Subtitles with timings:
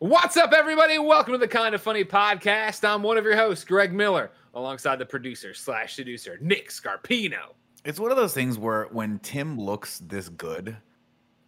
[0.00, 0.98] What's up, everybody?
[0.98, 2.88] Welcome to the Kind of Funny podcast.
[2.88, 7.52] I'm one of your hosts, Greg Miller, alongside the producer slash seducer, Nick Scarpino.
[7.84, 10.74] It's one of those things where when Tim looks this good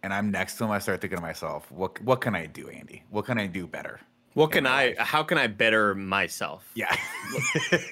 [0.03, 2.69] and I'm next to him, I start thinking to myself, what what can I do,
[2.69, 3.01] Andy?
[3.09, 3.99] What can I do better?
[4.35, 4.93] What can I?
[4.99, 6.69] How can I better myself?
[6.75, 6.87] Yeah.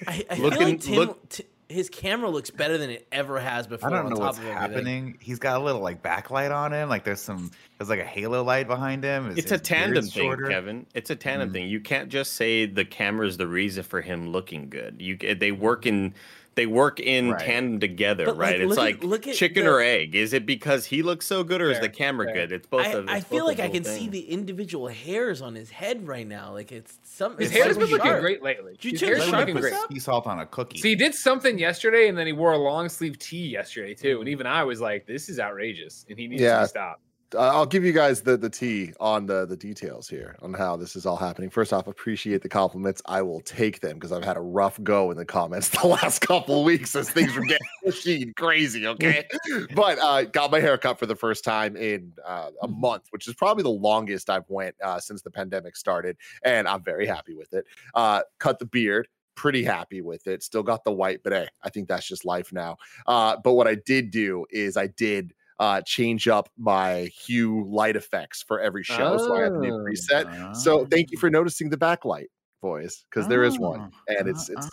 [0.07, 3.39] I, I Looking- feel like Tim, look- t- his camera looks better than it ever
[3.39, 3.89] has before.
[3.89, 5.17] I don't on know top what's of happening.
[5.19, 6.89] He's got a little like backlight on him.
[6.89, 9.29] Like there's some there's like a halo light behind him.
[9.29, 10.47] His- It's a tandem thing, shorter.
[10.47, 10.85] Kevin.
[10.93, 11.53] It's a tandem Mhm.
[11.53, 11.67] thing.
[11.69, 14.97] You can't just say the camera's the reason for him looking good.
[14.99, 16.13] You they work in
[16.55, 17.39] they work in Right.
[17.45, 18.61] tandem together, But, like, right?
[18.61, 20.15] it's look at- like look at chicken the- or egg.
[20.15, 22.33] Is it because he looks so good, or is the camera fair.
[22.35, 22.51] good?
[22.51, 23.07] It's both I, of.
[23.09, 26.27] I feel both like I can whole see the individual hairs on his head right
[26.27, 26.51] now.
[26.53, 27.37] Like it's some.
[27.37, 28.73] His it's hair's so been looking great lately.
[28.73, 29.83] Did you His check hair's the been looking sharpness great.
[29.83, 29.93] up?
[29.93, 30.79] Sea salt on a cookie.
[30.79, 34.17] So he did something yesterday, and then he wore a long sleeve tee yesterday too.
[34.17, 34.19] Mm.
[34.21, 36.61] And even I was like, "This is outrageous," and he needs to Yeah.
[36.63, 37.01] be stopped.
[37.33, 40.75] Uh, I'll give you guys the the tea on the the details here on how
[40.75, 41.49] this is all happening.
[41.49, 43.01] First off, appreciate the compliments.
[43.05, 46.19] I will take them because I've had a rough go in the comments the last
[46.19, 48.87] couple of weeks as things were getting pushy and crazy.
[48.87, 49.25] Okay,
[49.75, 53.27] but uh, got my hair cut for the first time in uh, a month, which
[53.27, 57.35] is probably the longest I've went uh, since the pandemic started, and I'm very happy
[57.35, 57.65] with it.
[57.93, 59.07] Uh, cut the beard.
[59.35, 60.43] Pretty happy with it.
[60.43, 62.77] Still got the white, but hey, I think that's just life now.
[63.07, 67.95] Uh, but what I did do is I did uh, change up my hue light
[67.95, 69.15] effects for every show.
[69.17, 69.85] So I have a new Oh.
[69.85, 70.55] preset.
[70.55, 72.29] So thank you for noticing the backlight,
[72.61, 74.67] boys, because there is one, and it's it's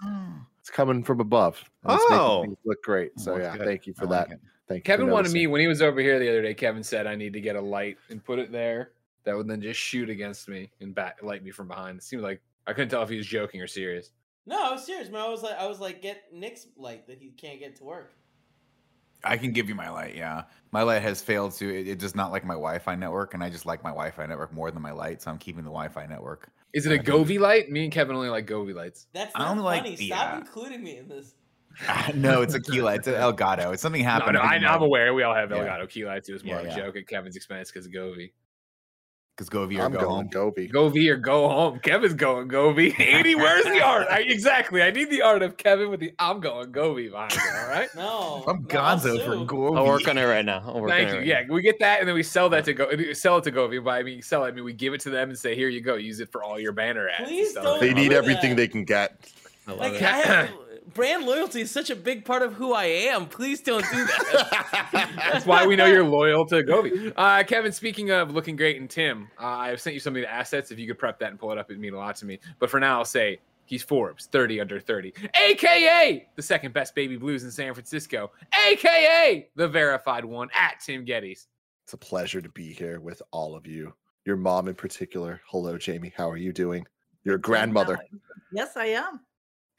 [0.61, 1.63] it's coming from above.
[1.89, 2.43] it's Oh.
[2.43, 3.13] things look great.
[3.21, 3.67] So Well, yeah, good.
[3.67, 4.35] thank you for I like that.
[4.37, 4.41] it.
[4.67, 4.83] Thank you.
[4.93, 6.55] Kevin wanted me when he was over here the other day.
[6.55, 8.93] Kevin said I need to get a light and put it there
[9.25, 11.99] that would then just shoot against me and back light me from behind.
[11.99, 14.11] It seemed like I couldn't tell if he was joking or serious.
[14.47, 15.21] No, I was serious, man.
[15.21, 18.15] I was like, I was like, get Nick's light that he can't get to work.
[19.25, 20.15] I can give you my light.
[20.17, 21.69] Yeah, my light has failed to.
[21.69, 24.53] It, it does not like my Wi-Fi network, and I just like my Wi-Fi network
[24.53, 26.51] more than my light, so I'm keeping the Wi-Fi network.
[26.73, 27.71] Is it a Govee light?
[27.71, 29.07] Me and Kevin only like Govee lights.
[29.13, 29.97] That's I not don't like funny.
[29.97, 31.35] the, Stop uh, including me in this.
[32.15, 32.99] no, it's a key light.
[33.01, 33.73] It's an Elgato.
[33.73, 34.35] It's something No, happened.
[34.35, 35.15] no, I, think I'm aware.
[35.15, 35.59] We all have Yeah.
[35.59, 36.29] Elgato key lights.
[36.29, 36.77] It was more Yeah, of a yeah.
[36.77, 38.33] joke at Kevin's expense because of Govee.
[39.39, 40.29] Because go via I'm go going home.
[40.33, 40.69] Gobi.
[40.69, 41.79] Govee or go home.
[41.79, 42.99] Kevin's going Govee.
[43.01, 44.09] Andy, where's the art?
[44.11, 44.83] I, exactly.
[44.83, 47.39] I need the art of Kevin with the I'm going Govee behind it.
[47.39, 47.89] All right.
[47.95, 49.45] No, I'm no, I'll Gonzo for sue.
[49.45, 49.77] go.
[49.77, 50.65] I'll work on it right now.
[50.67, 51.21] I'll work Thank on you.
[51.21, 53.45] it Yeah, right we get that, and then we sell that to go sell it
[53.45, 53.83] to Govee.
[53.85, 55.69] By I mean sell it, I mean we give it to them and say, "Here
[55.69, 58.57] you go, use it for all your banner ads." Please don't They need everything that.
[58.57, 59.31] they can get.
[59.69, 60.03] I love Like it.
[60.03, 60.51] I have,
[60.95, 63.27] brand loyalty is such a big part of who I am.
[63.27, 65.11] Please don't do that.
[65.33, 67.13] That's why we know you're loyal to Govee.
[67.17, 70.31] Uh, Kevin, speaking of looking great, and Tim, uh, I've sent you some of the
[70.31, 70.71] assets.
[70.71, 72.39] If you could prep that and pull it up, it'd mean a lot to me.
[72.59, 77.17] But for now, I'll say he's Forbes, 30 under 30, aka the second best baby
[77.17, 78.31] blues in San Francisco,
[78.69, 81.47] aka the verified one at Tim Gettys.
[81.85, 83.95] It's a pleasure to be here with all of you.
[84.25, 85.41] Your mom in particular.
[85.47, 86.13] Hello, Jamie.
[86.17, 86.87] How are you doing?
[87.25, 87.99] Your grandmother.
[88.53, 89.21] Yes, I am.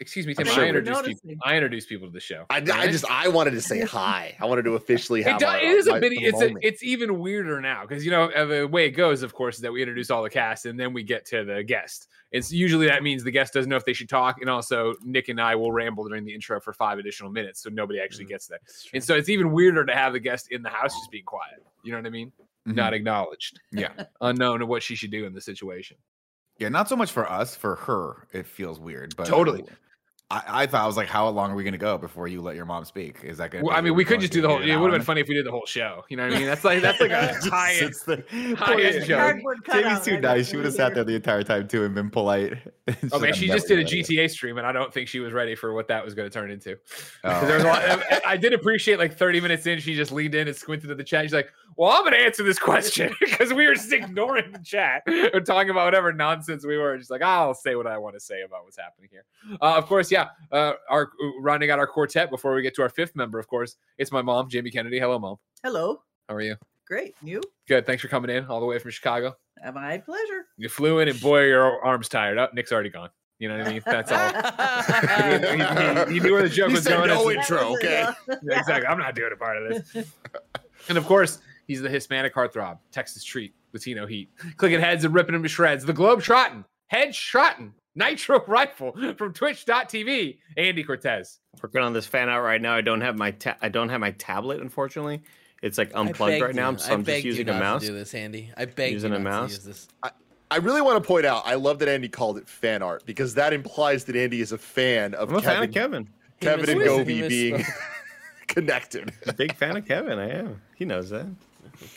[0.02, 0.46] Excuse me, Tim.
[0.46, 1.44] sure I we're introduced people.
[1.46, 2.46] I introduce people to the show.
[2.50, 4.36] I, I just I wanted to say hi.
[4.40, 5.36] I wanted to officially have.
[5.36, 6.14] It, do, my- it is a my- bit.
[6.14, 9.24] It's a, it's even weirder now because you know uh, the way it goes.
[9.24, 11.64] Of course, is that we introduce all the cast and then we get to the
[11.64, 12.08] guest.
[12.32, 15.28] It's usually that means the guest doesn't know if they should talk, and also Nick
[15.30, 18.30] and I will ramble during the intro for five additional minutes, so nobody actually Mm-hmm.
[18.34, 18.60] gets there.
[18.94, 21.62] And so it's even weirder to have the guest in the house just being quiet.
[21.84, 22.32] You know what I mean?
[22.68, 22.76] Mhm.
[22.76, 23.90] Not acknowledged, Yeah,
[24.22, 25.98] unknown of what she should do in the situation.
[26.60, 26.70] yeah.
[26.70, 27.56] Not so much for us.
[27.56, 29.16] For her, it feels weird.
[29.16, 29.64] But Totally.
[30.32, 32.56] I, I thought I was like, how long are we gonna go before you let
[32.56, 33.24] your mom speak?
[33.24, 33.64] Is that gonna?
[33.64, 34.62] Well, I mean, we could just do the whole.
[34.62, 36.06] It would have been funny if we did the whole show.
[36.08, 36.46] You know what I mean?
[36.46, 37.96] That's like that's like a Just high end.
[37.96, 38.24] sits there.
[38.56, 39.42] high end Jamie.
[39.44, 39.66] joke.
[39.72, 40.50] Jamie's too nice.
[40.50, 42.54] She would have sat there the entire time too and been polite.
[43.02, 45.08] She's Oh like, she just did a gonna do GTA stream, and I don't think
[45.08, 46.76] she was ready for what that was going to turn into.
[47.24, 47.46] Oh.
[47.46, 50.34] there was a lot, I- I did appreciate like 30 minutes in, she just leaned
[50.34, 51.24] in and squinted at the chat.
[51.26, 54.60] She's like, "Well, I'm going to answer this question because we were just ignoring the
[54.60, 56.98] chat and talking about whatever nonsense we were.
[56.98, 59.26] Just like, I'll say what I want to say about what's happening here.
[59.62, 60.19] Uh, of course, yeah.
[60.52, 61.10] Uh, our
[61.42, 63.40] rounding out our quartet before we get to our fifth member.
[63.40, 65.00] Of course, it's my mom, Jamie Kennedy.
[65.00, 65.36] Hello, mom.
[65.64, 66.02] Hello.
[66.28, 66.56] How are you?
[66.88, 67.16] Great.
[67.22, 67.42] You?
[67.68, 67.86] Good.
[67.86, 69.36] Thanks for coming in all the way from Chicago.
[69.74, 70.46] My pleasure.
[70.58, 72.54] You flew in, and boy, your arms tired up.
[72.54, 73.10] Nick's already gone.
[73.40, 73.82] You know what I mean?
[73.86, 75.30] That's all.
[75.30, 77.10] you, you- you knew where the joke He was said going.
[77.10, 78.38] no It's- intro, That okay?
[78.44, 78.88] Yeah, exactly.
[78.88, 80.12] I'm not doing a part of this.
[80.90, 85.34] And of course, he's the Hispanic heartthrob, Texas treat, Latino heat, clicking heads and ripping
[85.34, 85.86] them to shreds.
[85.86, 90.38] The globe trotting, head trotting, nitro rifle from Twitch.tv.
[90.58, 91.40] Andy Cortez.
[91.62, 92.74] Working on this fan out right now.
[92.76, 95.22] I don't have my ta- I don't have my tablet, unfortunately.
[95.62, 97.82] It's like unplugged begged right now, so I I'm just begged you using a mouse.
[97.82, 98.50] To do this, Andy.
[98.56, 99.50] I beg Using you a mouse?
[99.50, 99.88] to use this.
[100.52, 103.36] I really want to point out, I love that Andy called it fan art because
[103.36, 106.08] that implies that Andy is a fan of I'm a fan of Kevin,
[106.40, 106.66] Kevin.
[106.66, 107.08] Kevin and misspoke.
[107.08, 107.66] He Govee being
[108.48, 109.14] connected.
[109.38, 110.18] Big fan of Kevin.
[110.18, 110.62] I am.
[110.76, 111.28] He knows that.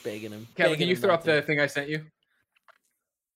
[0.05, 0.47] begging him.
[0.57, 1.33] Kevin, begging can you throw up to.
[1.33, 2.05] the thing I sent you?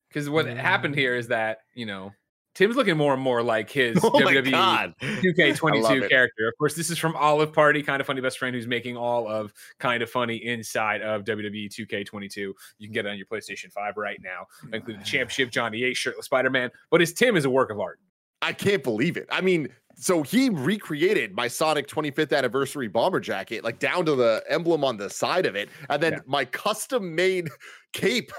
[0.08, 0.98] Because what happened Mm.
[0.98, 2.12] here is that, you know,
[2.56, 4.94] Tim's looking more and more like his Oh WWE god.
[5.02, 6.48] 2K22 character.
[6.48, 9.28] Of course, this is from Olive Party, kind of funny best friend, who's making all
[9.28, 12.36] of kind of funny inside of WWE 2K22.
[12.36, 15.98] You can get it on your PlayStation 5 right now, including the championship, Johnny Ace,
[15.98, 16.70] shirtless Spider Man.
[16.90, 18.00] But his Tim is a work of art.
[18.40, 19.26] I can't believe it.
[19.30, 24.42] I mean, so he recreated my Sonic 25th anniversary bomber jacket, like down to the
[24.48, 26.18] emblem on the side of it, and then Yeah.
[26.26, 27.48] my custom made
[27.92, 28.30] cape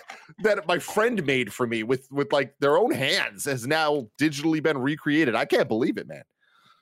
[0.44, 4.62] that my friend made for me with with like their own hands has now digitally
[4.62, 5.33] been recreated.
[5.36, 6.24] I can't believe it, man.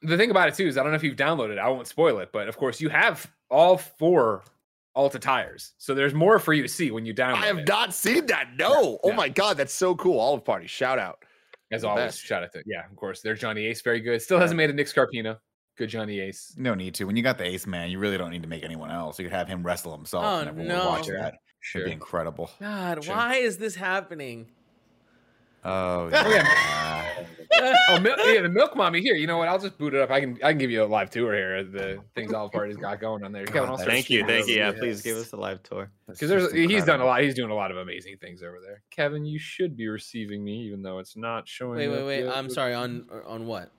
[0.01, 1.57] The thing about it, too, is I don't know if you've downloaded it.
[1.57, 2.29] I won't spoil it.
[2.31, 4.43] But of course, you have all four
[4.93, 5.73] alt attires.
[5.77, 7.67] So there's more for you to see when you download I have it.
[7.67, 8.49] not seen that.
[8.57, 8.99] No.
[9.03, 10.19] Oh my god, that's so cool.
[10.19, 11.23] Olive Party, shout out.
[11.71, 12.19] As The always, best.
[12.21, 13.21] shout out to yeah, of course.
[13.21, 14.21] There's Johnny Ace, very good.
[14.21, 15.37] Still hasn't made a Nick Scarpino.
[15.77, 16.53] Good Johnny Ace.
[16.57, 17.05] No need to.
[17.05, 19.19] When you got the ace man, you really don't need to make anyone else.
[19.19, 20.23] You could have him wrestle himself.
[20.25, 20.79] Oh, and everyone no.
[20.85, 21.35] would watch that.
[21.59, 21.81] Sure.
[21.81, 22.49] It'd be incredible.
[22.61, 23.15] God, Sure.
[23.15, 24.51] why is this happening?
[25.65, 26.27] Oh, yeah.
[26.29, 27.75] yeah.
[27.89, 29.15] oh, mil- yeah, the milk mommy here.
[29.15, 29.47] You know what?
[29.47, 30.11] I'll just boot it up.
[30.11, 31.63] I can I can give you a live tour here.
[31.63, 33.45] The things all Party's got going on there.
[33.45, 34.25] Kevin, Thank you.
[34.25, 34.61] Thank you.
[34.61, 35.89] over Yeah, please give us a live tour.
[36.07, 37.21] Because there's he's done a lot.
[37.21, 38.83] He's doing a lot of amazing things over there.
[38.91, 41.77] Kevin, you should be receiving me, even though it's not showing.
[41.77, 42.23] Wait, wait, wait.
[42.25, 42.35] yet.
[42.35, 42.73] I'm sorry.
[42.73, 43.71] On on what?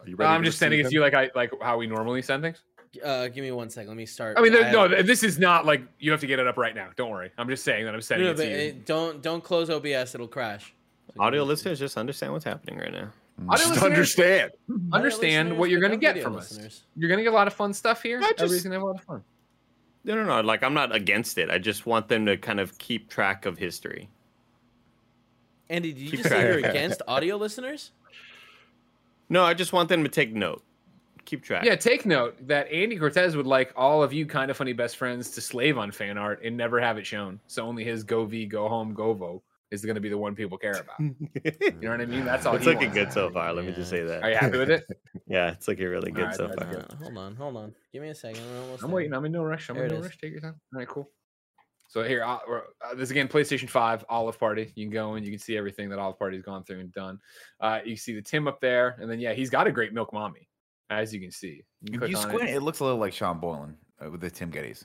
[0.00, 2.22] Are you ready I'm just sending it to you like I like how we normally
[2.22, 2.62] send things.
[3.02, 3.88] Uh, give me one second.
[3.88, 4.36] Let me start.
[4.38, 6.58] I mean, there, have- no, this is not like you have to get it up
[6.58, 6.90] right now.
[6.96, 7.30] Don't worry.
[7.38, 8.70] I'm just saying that I'm sending no, it but to you.
[8.70, 10.14] uh, don't don't close OBS.
[10.14, 10.74] It'll crash.
[11.14, 13.08] So give Audio listeners just understand what's happening right now.
[13.40, 13.50] Mm.
[13.50, 14.50] Audio Just understand.
[14.92, 16.50] Understand what you're going to get video from us.
[16.52, 16.84] listeners.
[16.96, 18.18] You're going to get a lot of fun stuff here.
[18.18, 19.24] I just- Everybody's going to have a lot of fun.
[20.04, 20.40] No, no, no.
[20.40, 21.48] Like I'm not against it.
[21.50, 24.08] I just want them to kind of keep track of history.
[25.70, 26.60] Andy, did you Keep just say track.
[26.60, 27.92] you're against audio listeners?
[29.28, 30.62] No, I just want them to take note.
[31.24, 31.64] Keep track.
[31.64, 34.96] Yeah, take note that Andy Cortez would like all of you kind of funny best
[34.96, 37.38] friends to slave on fan art and never have it shown.
[37.46, 39.40] So only his go V, go home, go vo
[39.72, 41.00] is going to be the one people care about.
[41.00, 42.24] You know what I mean?
[42.24, 42.54] That's all.
[42.54, 42.94] it's looking wants.
[42.94, 43.52] good so far.
[43.52, 44.22] Let me just say that.
[44.22, 44.84] Are you happy with it?
[45.26, 46.72] Yeah, it's looking really good Alright, so that's far.
[46.74, 46.84] good.
[46.90, 47.74] Uh, hold on, hold on.
[47.92, 48.42] Give me a second.
[48.44, 48.88] We're I'm there.
[48.90, 49.14] waiting.
[49.14, 49.70] I'm in no rush.
[49.70, 50.04] I'm There in no is.
[50.04, 50.18] rush.
[50.18, 50.60] Take your time.
[50.74, 51.08] All right, cool.
[51.88, 54.72] So here, uh, uh, this again, PlayStation Five Olive Party.
[54.76, 57.18] You can go and you can see everything that Olive Party's gone through and done.
[57.60, 60.12] Uh, you see the Tim up there, and then yeah, he's got a great milk
[60.12, 60.48] mommy,
[60.90, 61.62] as you can see.
[61.82, 62.56] You, can you squint, it.
[62.56, 62.60] it.
[62.62, 64.84] looks a little like Sean Boylan uh, with the Tim Gettys.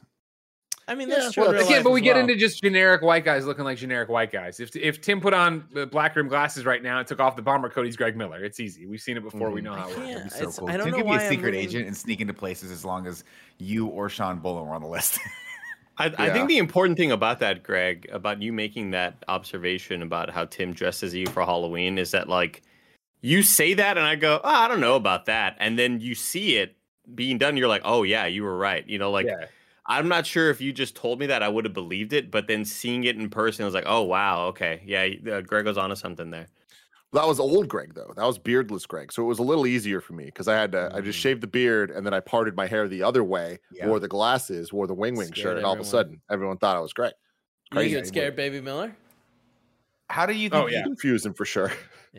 [0.90, 1.44] I mean, Yeah, that's true.
[1.44, 4.08] well, in Again, but we as get into just generic white guys looking like generic
[4.08, 4.60] white guys.
[4.62, 7.42] If if Tim put on the black rim glasses right now and took off the
[7.42, 8.44] bomber coat, he's Greg Miller.
[8.44, 8.86] It's easy.
[8.86, 9.50] We've seen it before.
[9.50, 9.64] We Mhm.
[9.66, 9.98] know how it works.
[9.98, 10.70] can't- That'd be so it's- cool.
[10.70, 12.34] I don't Tim know could be why a I'm secret moving- agent and sneak into
[12.34, 13.24] places as long as
[13.58, 15.20] you or Sean Boylan were on the list.
[16.00, 20.30] I, I think the important thing about that, Greg, about you making that observation about
[20.30, 22.62] how Tim dresses you for Halloween is that like
[23.22, 26.14] you say that and I go, oh, I don't know about that, and then you
[26.14, 26.76] see it
[27.16, 28.88] being done, you're like, oh yeah, you were right.
[28.88, 29.46] You know, like yeah.
[29.88, 32.48] I'm not sure if you just told me that I would have believed it, but
[32.48, 35.78] then seeing it in person, I was like, oh wow, okay, yeah, uh, Greg was
[35.78, 36.48] onto something there.
[37.14, 38.12] That was old Greg though.
[38.18, 39.14] That was beardless Greg.
[39.14, 41.22] So it was a little easier for me because I had to I just Mm.
[41.22, 43.88] shaved the beard and then I parted my hair the other way, Yeah.
[43.88, 46.76] wore the glasses, wore the wing wing shirt, and all of a sudden everyone thought
[46.76, 47.14] I was Greg.
[47.72, 47.98] Are you think Crazy.
[48.00, 48.96] it scared Baby Miller?
[50.10, 50.64] How do you think?
[50.64, 50.84] Oh, you yeah.
[50.84, 51.72] Confused him for sure.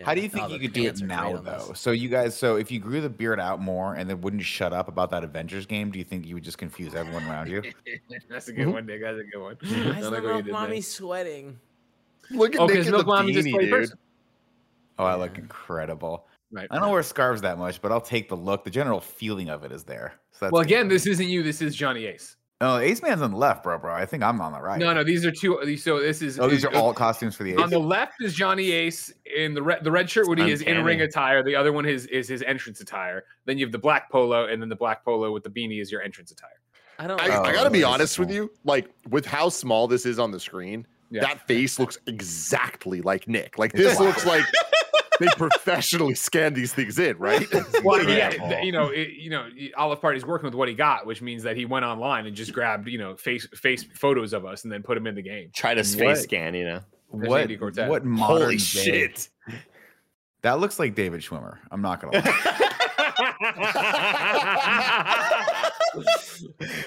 [0.04, 1.72] How do you think Oh, you could do it pants are great now, though?
[1.74, 4.72] So you guys, so if you grew the beard out more and then wouldn't shut
[4.72, 7.62] up about that Avengers game, do you think you would just confuse everyone around you?
[8.28, 8.72] That's a good mm-hmm.
[8.72, 9.00] one, Dick.
[9.02, 9.56] That's a good one.
[9.60, 10.82] Why is I like the what you milk mommy there.
[10.82, 11.58] sweating?
[12.30, 13.70] Look at Oh, Nick because in Milk the Mommy just beanie, played dude.
[13.70, 13.98] person.
[14.98, 16.26] Oh, I look incredible.
[16.50, 16.66] Right.
[16.70, 18.64] I don't wear scarves that much, but I'll take the look.
[18.64, 20.14] The general feeling of it is there.
[20.32, 21.42] So that's Well, again, this isn't you.
[21.42, 22.36] This is Johnny Ace.
[22.60, 23.94] Oh, Ace Man's on the left, bro, bro.
[23.94, 24.80] I think I'm on the right.
[24.80, 25.60] No, no, these are two.
[25.64, 26.40] these- So this is.
[26.40, 27.58] Oh, these are uh, all costumes for the Ace.
[27.60, 29.84] On the left is Johnny Ace in the red.
[29.84, 31.44] The red shirt would be his in ring attire.
[31.44, 33.24] The other one is is his entrance attire.
[33.44, 35.92] Then you have the black polo, and then the black polo with the beanie is
[35.92, 36.50] your entrance attire.
[36.98, 37.20] I don't.
[37.20, 38.50] I, Oh, I gotta be that's honest with you.
[38.64, 41.20] Like with how small this is on the screen, Yeah.
[41.20, 43.56] that face looks exactly like Nick.
[43.56, 44.42] Like this looks like
[45.20, 47.46] they professionally scanned these things in, right?
[47.84, 48.64] Well, yeah, Incredible.
[48.64, 51.56] you know, it, you know, Olive Party's working with what he got, which means that
[51.56, 54.82] he went online and just grabbed, you know, face face photos of us and then
[54.82, 55.50] put them in the game.
[55.54, 56.80] Try to face scan, you know.
[57.10, 57.48] What?
[57.88, 59.28] What modern Holy day- shit!
[60.42, 61.58] That looks like David Schwimmer.
[61.70, 62.64] I'm not gonna lie.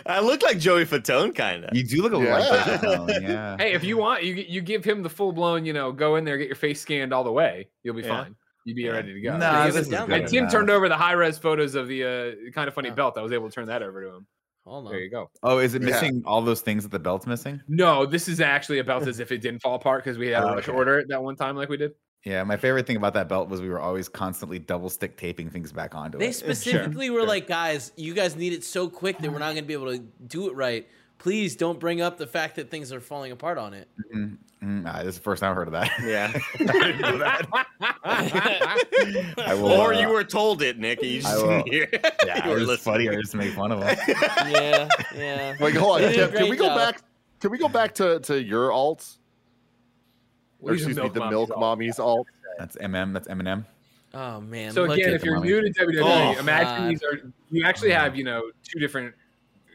[0.06, 1.76] I look like Joey Fatone, kind of.
[1.76, 2.38] You do look a Yeah.
[2.38, 3.22] like that.
[3.22, 3.58] Yeah.
[3.60, 6.24] Hey, if you want, you you give him the full blown, you know, go in
[6.26, 7.70] there, get your face scanned all the way.
[7.84, 8.24] You'll be Yeah.
[8.24, 8.36] fine.
[8.66, 8.92] You'd be Yeah.
[8.92, 9.38] ready to go.
[9.38, 10.52] Nah, this Tim- is good and Tim enough.
[10.52, 12.96] turned over the high res photos of the uh, kind of funny Oh.
[12.96, 13.18] belt.
[13.18, 14.28] I was able to turn that over to him.
[14.66, 15.32] Hold There you go.
[15.42, 15.88] Oh, is it Yeah.
[15.90, 17.60] missing all those things that the belt's missing?
[17.68, 20.44] No, this is actually a belt as if it didn't fall apart because we had
[20.44, 20.78] a Oh, rush okay.
[20.78, 21.94] order it that one time like we did.
[22.24, 25.50] Yeah, my favorite thing about that belt was we were always constantly double stick taping
[25.50, 26.28] things back onto They it.
[26.28, 27.28] They specifically were sure.
[27.28, 29.92] like, guys, you guys need it so quick that we're not going to be able
[29.92, 30.88] to do it right.
[31.18, 33.88] Please don't bring up the fact that things are falling apart on it.
[34.14, 35.92] Mm, mm, ah, this is the first time I've heard of that.
[36.04, 36.32] Yeah.
[36.34, 37.48] I didn't know that.
[39.38, 41.02] I will, or uh, you were told it, Nick.
[41.02, 41.88] You just will- didn't hear.
[42.26, 42.94] Yeah, it was listening.
[43.08, 43.10] funny.
[43.10, 43.98] I just make fun of him.
[44.52, 45.56] Yeah, yeah.
[45.60, 46.12] Like, hold on.
[46.12, 46.78] did a Can, can we go job.
[46.78, 47.02] back?
[47.40, 49.18] Can we go back to, to your alts?
[50.62, 51.60] Or These are excuse me, Milk the Milk alt.
[51.60, 52.28] Mommy's alt.
[52.60, 53.14] That's MM.
[53.14, 53.66] That's Eminem.
[54.14, 54.72] Oh man.
[54.74, 55.48] So look again, if you're mommy.
[55.50, 56.02] new to WWE,
[56.36, 56.90] Oh, imagine God.
[56.92, 59.14] these are you actually have you know two different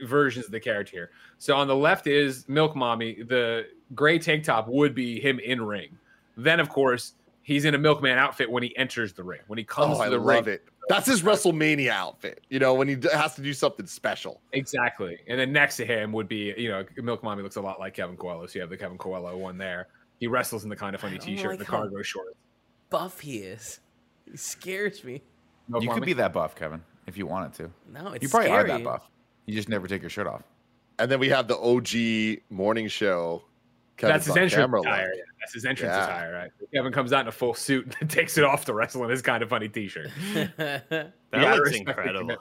[0.04, 1.10] versions of the character here.
[1.38, 3.22] So on the left is Milk Mommy.
[3.22, 5.96] The gray tank top would be him in ring.
[6.36, 9.40] Then of course he's in a milkman outfit when he enters the ring.
[9.46, 10.68] When he comes Oh, to the love ring, it.
[10.88, 12.42] That's his WrestleMania outfit.
[12.50, 14.40] You know, when he has to do something special.
[14.52, 15.18] exactly.
[15.28, 17.94] And then next to him would be you know Milk Mommy looks a lot like
[17.94, 18.46] Kevin Coelho.
[18.46, 19.88] So you have the Kevin Coelho one there.
[20.20, 22.36] He wrestles in the kind of funny T-shirt, like and the cargo shorts.
[22.90, 23.80] buff he is.
[24.30, 25.22] He scares me.
[25.68, 26.06] Milk you could Mommy.
[26.06, 27.70] be that buff, Kevin, if you wanted to.
[27.92, 28.70] No, it's you probably scary.
[28.70, 29.10] are that buff.
[29.46, 30.42] You just never take your shirt off.
[30.98, 33.42] And then we have the OG morning show.
[33.98, 34.86] Kevin's That's his entrance camera look.
[34.88, 35.12] attire.
[35.14, 35.22] Yeah.
[35.40, 36.04] That's his entrance Yeah.
[36.04, 36.50] attire, right?
[36.74, 39.22] Kevin comes out in a full suit and takes it off to wrestle in his
[39.22, 40.08] kind of funny T-shirt.
[40.56, 42.30] That You looks incredible.
[42.30, 42.36] Yeah.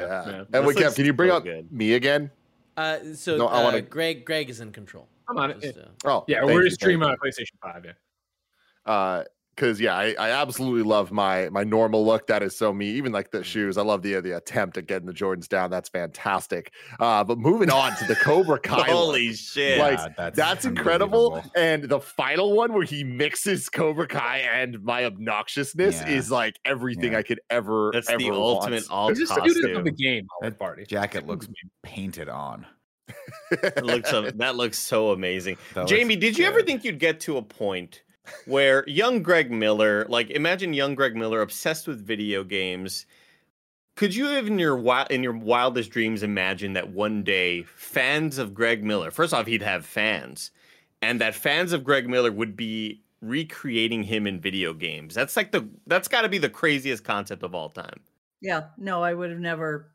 [0.00, 0.36] Yeah, yeah.
[0.38, 1.70] And This wait, Kev, can you bring so up good.
[1.72, 2.30] me again?
[2.76, 4.24] uh, so No, I uh, wanna- Greg.
[4.24, 5.08] Greg is in control.
[5.28, 5.60] I'm on it.
[5.60, 7.84] Just, Yeah, uh, Oh, yeah we're you, streaming on PlayStation Five.
[7.84, 8.92] Yeah.
[8.92, 12.90] uh because yeah I, I absolutely love my my normal look that is so me
[12.90, 15.88] even like the shoes i love the the attempt at getting the jordans down that's
[15.88, 19.78] fantastic uh but moving on to the cobra kai look, Holy shit!
[19.78, 25.04] like Yeah, that's, incredible and the final one where he mixes cobra kai and my
[25.04, 26.08] obnoxiousness Yeah.
[26.10, 27.18] is like everything Yeah.
[27.20, 28.42] i could ever That's ever the want.
[28.42, 29.94] ultimate alt He's a student of the costume.
[29.96, 30.26] game.
[30.42, 30.84] Olive That Party.
[30.84, 31.48] Jacket looks
[31.82, 32.66] painted on.
[33.62, 35.56] That looks so, that looks so amazing.
[35.74, 38.02] That Jamie, did you ever think you'd get to a point
[38.46, 43.06] where young Greg Miller, like imagine young Greg Miller obsessed with video games,
[43.94, 48.38] could you have in your wi- in your wildest dreams imagine that one day fans
[48.38, 50.50] of Greg Miller, first off he'd have fans,
[51.00, 55.14] and that fans of Greg Miller would be recreating him in video games.
[55.14, 58.00] That's like the that's got to be the craziest concept of all time.
[58.40, 59.90] Yeah, no, I would have never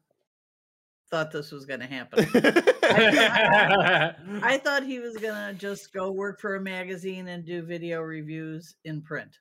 [1.11, 2.25] thought this was going to happen.
[2.33, 7.61] yeah, I thought he was going to just go work for a magazine and do
[7.63, 9.37] video reviews in print.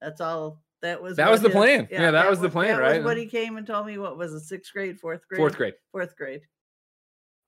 [0.00, 0.62] That's all.
[0.80, 1.88] That was That was the his- plan.
[1.90, 2.96] Yeah, that was the plan, that right?
[2.98, 3.98] Was what he came and told me.
[3.98, 5.74] What was a Sixth grade, fourth grade, Fourth grade.
[5.92, 6.42] fourth grade.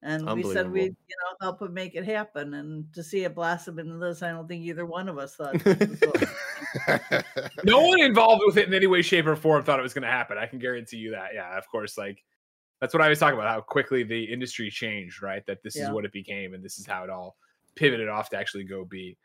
[0.02, 2.52] And we said we'd, you know, help him make it happen.
[2.52, 5.54] And to see it blossom into this, I don't think either one of us thought.
[5.60, 7.24] this was what-
[7.64, 10.02] No one involved with it in any way, shape, or form thought it was going
[10.02, 10.36] to happen.
[10.36, 11.30] I can guarantee you that.
[11.34, 11.96] Yeah, of course.
[11.96, 12.22] Like
[12.80, 13.48] that's what I was talking about.
[13.48, 15.22] How quickly the industry changed.
[15.22, 15.44] Right.
[15.46, 17.36] That this is what it became, and this is how it all
[17.74, 19.16] pivoted off to actually go be.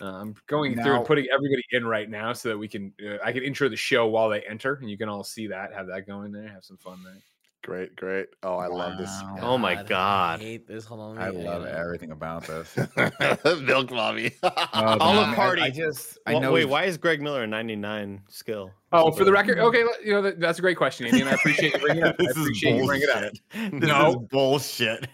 [0.00, 2.92] Uh, I'm going through and putting everybody in right now so that we can.
[3.02, 5.72] Uh, I can intro the show while they enter, and you can all see that.
[5.72, 6.48] Have that going there.
[6.48, 7.22] Have some fun there.
[7.66, 9.38] Great great oh i love this Wow.
[9.42, 10.40] Oh my God.
[10.40, 10.84] I hate this.
[10.84, 11.18] Hold on.
[11.18, 12.76] I love gotta- everything about this.
[13.62, 15.62] milk mommy Oh, Olive man, I- Party.
[15.62, 18.70] I, just I Wha- know wait, he's- why is Greg Miller a 99 skill?
[18.92, 21.32] Oh, for the record, okay, you know that, that's a great question, Andy, and I
[21.32, 22.16] appreciate you bringing it up.
[22.20, 23.32] I This is appreciate you bringing it up.
[23.52, 23.82] bullshit.
[23.82, 24.10] No.
[24.10, 25.08] is bullshit.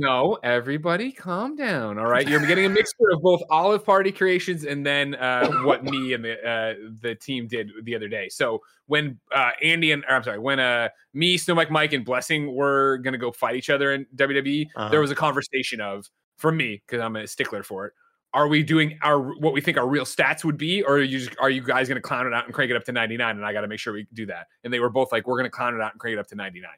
[0.00, 1.98] No, everybody calm down.
[1.98, 2.26] All right.
[2.26, 6.24] You're getting a mixture of both Olive Party creations and then uh, what me and
[6.24, 8.28] the uh, the team did the other day.
[8.28, 12.04] So when uh, Andy and or I'm sorry, when uh, me, Snow Mike, Mike, and
[12.04, 14.88] Blessing were gonna go fight each other in WWE, Uh-huh.
[14.88, 17.92] there was a conversation of for me because I'm a stickler for it.
[18.34, 21.18] Are we doing our what we think our real stats would be, or are you
[21.18, 23.36] just, are you guys going to clown it out and crank it up to 99?
[23.36, 24.46] And I got to make sure we do that.
[24.62, 26.26] And they were both like, we're going to clown it out and crank it up
[26.28, 26.70] to 99.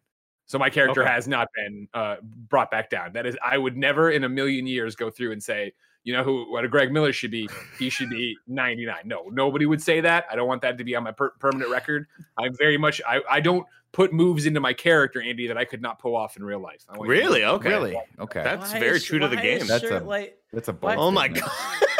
[0.51, 1.13] So my character Okay.
[1.13, 3.13] has not been uh, brought back down.
[3.13, 6.25] That is, I would never in a million years go through and say, you know
[6.25, 7.49] who what a Greg Miller should be.
[7.79, 8.97] He should be 99.
[9.05, 10.25] No, nobody would say that.
[10.29, 12.09] I don't want that to be on my per- permanent record.
[12.37, 13.01] I'm very much.
[13.07, 16.37] I I don't put moves into my character, Andy, that I could not pull off
[16.37, 16.85] in real life.
[16.89, 17.45] I want you to Really?
[17.45, 17.69] Okay.
[17.69, 18.01] Really?
[18.19, 18.43] Okay.
[18.43, 19.65] That's Why very is- true to the game.
[19.69, 21.49] That's a- like- That's a Why- Oh my god.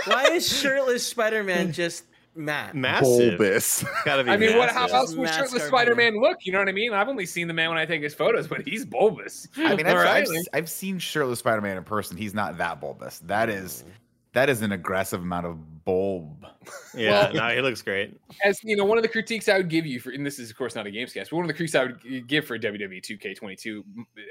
[0.07, 2.03] why is shirtless Spider-Man just
[2.35, 2.75] Matt?
[2.75, 3.39] Massive.
[3.39, 4.71] bulbous Gotta be I mean, what?
[4.71, 4.95] How massive.
[4.95, 6.39] else would Mask shirtless Spider Man look?
[6.43, 6.93] You know what I mean?
[6.93, 9.49] I've only seen the man when I take his photos, but he's bulbous.
[9.57, 10.27] I mean, I've, All right?
[10.29, 12.17] I've, I've seen shirtless Spider-Man in person.
[12.17, 13.19] He's not that bulbous.
[13.21, 13.85] That is
[14.33, 16.47] That is an aggressive amount of bulb.
[16.95, 18.17] Yeah, no, he looks great.
[18.45, 20.51] As you know, one of the critiques I would give you for, and this is
[20.51, 22.59] of course not a games cast, but one of the critiques I would give for
[22.59, 23.83] WWE 2K22,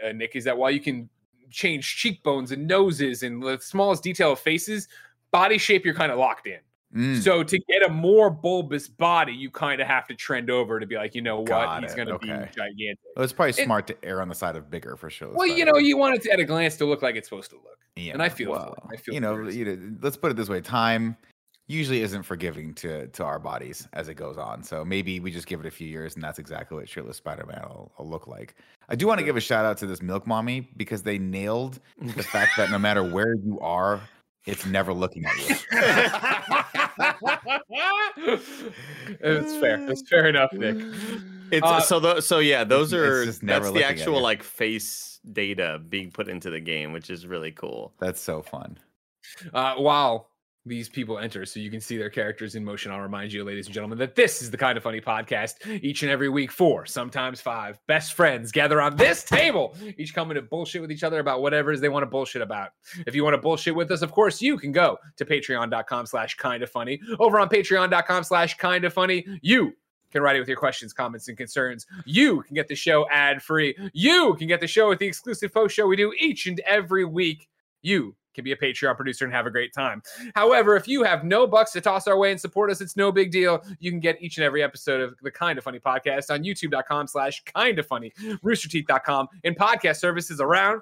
[0.06, 1.10] uh, Nick, is that while you can
[1.50, 4.88] change cheekbones and noses and the smallest detail of faces,
[5.32, 6.60] body shape you're kind of locked in.
[6.96, 10.80] Mm, So to get a more bulbous body, you kind of have to trend over
[10.80, 12.98] to be like, you know what, Got he's going to be gigantic.
[13.16, 15.30] well, it's probably it- smart to err on the side of bigger for sure.
[15.32, 17.52] Well, you know, you want it to, at a glance to look like it's supposed
[17.52, 17.78] to look.
[17.96, 18.76] yeah, and I feel well.
[18.92, 21.16] I feel you know, you know, let's put it this way: time
[21.68, 24.64] usually isn't forgiving to to our bodies as it goes on.
[24.64, 27.62] So maybe we just give it a few years, and that's exactly what shirtless Spider-Man
[27.70, 28.56] will, will look like.
[28.90, 31.80] I do want to give a shout out to this Milk Mommy because they nailed
[32.02, 34.02] the fact that no matter where you are,
[34.50, 35.56] it's never looking at you.
[39.22, 39.80] it's fair.
[39.90, 40.78] It's fair enough, Nick.
[41.52, 45.82] It's Uh, so the, so yeah, those are never that's the actual like face data
[45.90, 47.94] being put into the game, which is really cool.
[48.00, 48.78] That's so fun.
[49.54, 50.30] Uh, while
[50.66, 53.66] these people enter, so you can see their characters in motion, I'll remind you, ladies
[53.66, 55.56] and gentlemen, that this is the kind of funny podcast.
[55.84, 60.36] Each and every week, four, sometimes five best friends gather on this table, each coming
[60.36, 62.70] to bullshit with each other about whatever it is they want to bullshit about.
[63.08, 66.36] If you want to bullshit with us, of course, you can go to patreon.com slash
[66.36, 67.00] kind of funny.
[67.20, 69.74] Over on patreon.com slash kind of funny, you
[70.12, 71.86] can write it with your questions, comments, and concerns.
[72.06, 73.76] You can get the show ad free.
[73.94, 77.06] You can get the show with the exclusive post show we do each and every
[77.06, 77.48] week.
[77.82, 80.02] You can be a Patreon producer and have a great time.
[80.36, 83.12] However, if you have no bucks to toss our way and support us, it's no
[83.12, 83.64] big deal.
[83.80, 87.08] You can get each and every episode of the Kind of Funny podcast on youtube.com
[87.08, 88.12] slash kind of funny,
[88.44, 90.82] roosterteeth.com, and podcast services around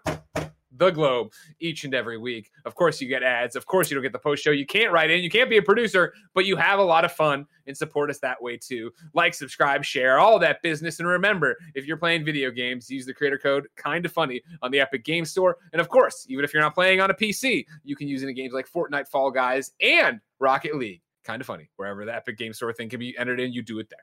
[0.78, 2.52] the globe each and every week.
[2.66, 3.56] Of course, you get ads.
[3.56, 4.52] Of course, you don't get the post show.
[4.52, 5.22] You can't write in.
[5.22, 8.20] You can't be a producer, but you have a lot of fun and support us
[8.20, 8.92] that way too.
[9.14, 11.00] Like, subscribe, share, all that business.
[11.00, 14.72] And remember, if you're playing video games, use the creator code kind of funny on
[14.72, 15.58] the Epic Game Store.
[15.74, 18.30] And of course, even if you're not playing on a PC, you can use it
[18.30, 21.02] in games like Fortnite, Fall Guys, and Rocket League.
[21.24, 21.70] Kind of funny.
[21.76, 24.00] Wherever the Epic Game Store thing can be entered in, you do it there.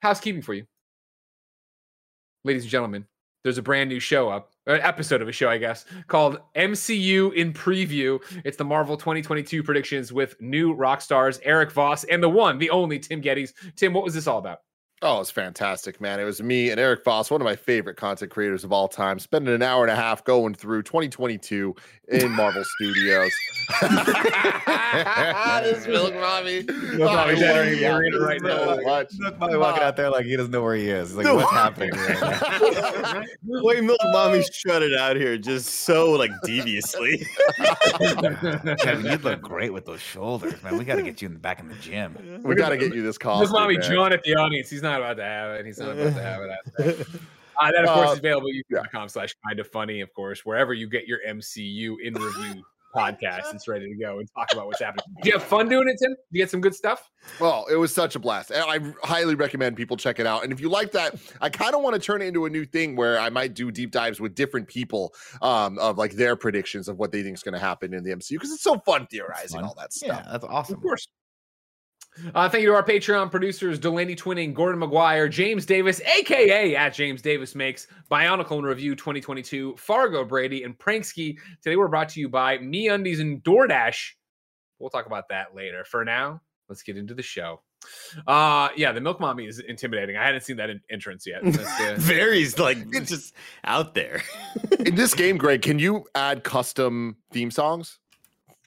[0.00, 0.66] Housekeeping for you.
[2.44, 3.04] Ladies and gentlemen,
[3.42, 7.32] there's a brand new show up, an episode of a show, I guess, called MCU
[7.34, 8.20] in Preview.
[8.44, 12.98] It's the Marvel 2022 predictions with New Rockstars Eric Voss and the one, the only
[12.98, 13.52] Tim Gettys.
[13.76, 14.58] Tim, what was this all about?
[15.00, 16.18] Oh, it's fantastic, man.
[16.18, 19.20] It was me and Eric Voss, one of my favorite content creators of all time,
[19.20, 21.72] spending an hour and a half going through 2022
[22.08, 23.30] in Marvel Studios.
[25.62, 26.64] this Milk Mommy.
[26.64, 28.82] Mommy Oh, I generating love arena this right so now.
[28.82, 29.12] much.
[29.20, 31.10] Look, Mommy walking out there like he doesn't know where he is.
[31.10, 31.90] He's like, what's happening?
[31.90, 33.22] Right now?
[33.62, 37.24] Way Milk Mommy strutted out here just so like deviously.
[38.80, 40.76] Kevin, you look great with those shoulders, man.
[40.76, 42.40] We got to get you in the back in the gym.
[42.42, 43.44] We got to get you this costume.
[43.44, 43.88] This mommy man.
[43.88, 44.68] John at the audience.
[44.70, 45.66] He's not about to have it.
[45.66, 46.50] He's not about to have it.
[47.00, 47.06] out.
[47.60, 50.72] Uh, that, of course, Uh, is available youtube.com slash kind of funny, of course, wherever
[50.72, 52.62] you get your MCU in review
[52.94, 53.52] podcast.
[53.52, 55.04] It's ready to go and talk about what's happening.
[55.16, 56.12] Did you have fun doing it, Tim?
[56.12, 57.10] Did you get some good stuff?
[57.40, 58.52] Well, it was such a blast.
[58.52, 60.44] And I highly recommend people check it out.
[60.44, 62.64] And if you like that, I kind of want to turn it into a new
[62.64, 66.86] thing where I might do deep dives with different people um, of like their predictions
[66.86, 69.08] of what they think is going to happen in the MCU because it's so fun
[69.08, 69.64] theorizing fun.
[69.64, 70.22] all that stuff.
[70.24, 70.76] Yeah, that's awesome.
[70.76, 71.08] Of course.
[72.34, 76.94] Uh, thank you to our Patreon producers, Delaney Twining, Gordon McGuire, James Davis, aka at
[76.94, 81.38] James Davis Makes, Bionicle in Review 2022, Fargo Brady, and Pranksky.
[81.62, 84.12] Today we're brought to you by MeUndies and DoorDash.
[84.78, 85.84] We'll talk about that later.
[85.84, 87.60] For now, let's get into the show.
[88.26, 90.16] Uh yeah, the Milk Mommy is intimidating.
[90.16, 91.40] I hadn't seen that in- entrance yet.
[91.44, 94.22] That's, uh, Vary's like just out there.
[94.80, 98.00] in this game, Greg, can you add custom theme songs?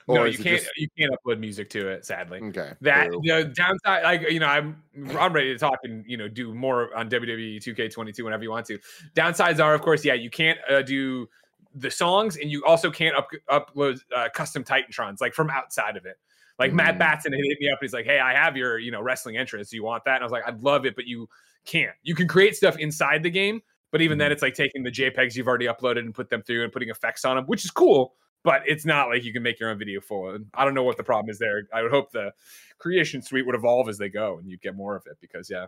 [0.07, 0.59] No, you can't.
[0.61, 2.05] just- You can't upload music to it.
[2.05, 2.73] Sadly, Okay.
[2.81, 3.21] That boo.
[3.23, 4.81] the downside, like you know, I'm
[5.17, 8.65] I'm ready to talk and you know do more on WWE 2K22 whenever you want
[8.67, 8.79] to.
[9.15, 11.27] Downsides are, of course, yeah, you can't uh, do
[11.75, 16.05] the songs, and you also can't up, upload uh, custom Titantrons like from outside of
[16.05, 16.17] it.
[16.59, 16.99] Like Matt Mm.
[16.99, 19.69] Batson hit me up, and he's like, "Hey, I have your you know wrestling entrance.
[19.69, 21.27] Do you want that?" And I was like, "I'd love it, but you
[21.65, 21.95] can't.
[22.03, 23.61] You can create stuff inside the game,
[23.91, 26.63] but even then, it's like taking the JPEGs you've already uploaded and put them through
[26.63, 29.59] and putting effects on them, which is cool." But it's not like you can make
[29.59, 30.31] your own video full.
[30.31, 31.63] And I don't know what the problem is there.
[31.73, 32.31] I would hope the
[32.79, 35.67] creation suite would evolve as they go and you'd get more of it because yeah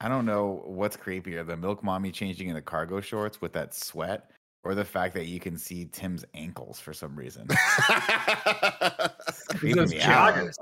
[0.00, 4.30] I don't know what's creepier, the milk mommy changing into cargo shorts with that sweat,
[4.62, 7.48] or the fact that you can see Tim's ankles for some reason.
[9.56, 10.34] Creeping Those me out.
[10.34, 10.54] joggers.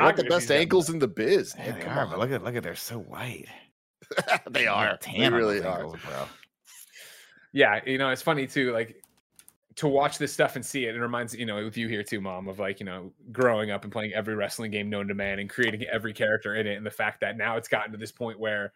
[0.00, 1.54] What the best ankles in the biz?
[1.56, 3.46] Yeah, they are, but look at look at they're so white.
[4.50, 4.86] they are.
[4.86, 5.78] got They really those are.
[5.80, 6.24] ankles, bro.
[7.52, 9.02] yeah you know it's funny too like
[9.76, 12.20] to watch this stuff and see it it reminds you know with you here too
[12.20, 15.38] mom of like you know growing up and playing every wrestling game known to man
[15.38, 18.12] and creating every character in it and the fact that now it's gotten to this
[18.12, 18.72] point where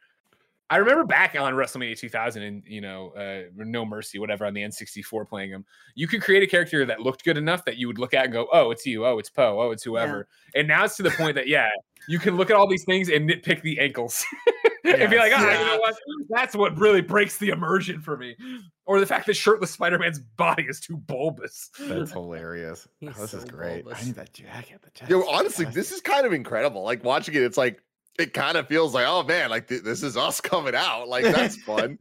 [0.70, 4.60] I remember back on WrestleMania 2000 and you know, uh, No Mercy, whatever, on the
[4.60, 5.64] N64 playing them.
[5.94, 8.32] You could create a character that looked good enough that you would look at and
[8.32, 9.06] go, "Oh, it's you.
[9.06, 9.60] Oh, it's Poe.
[9.60, 11.70] Oh, it's whoever." And now it's to the point that yeah,
[12.06, 14.22] you can look at all these things and nitpick the ankles
[14.84, 15.96] and be like, "Ah, you know what?
[16.28, 18.36] That's what really breaks the immersion for me."
[18.88, 21.68] Or the fact that shirtless Spider-Man's body is too bulbous.
[21.78, 22.88] That's hilarious.
[23.02, 23.84] Oh, He's this is great.
[23.84, 24.02] bulbous.
[24.02, 24.80] I need that jacket.
[24.82, 25.74] The Yo, honestly, fantastic.
[25.74, 26.82] this is kind of incredible.
[26.82, 27.82] Like watching it, it's like
[28.18, 31.06] it kind of feels like, oh man, like th- this is us coming out.
[31.06, 31.98] Like that's fun.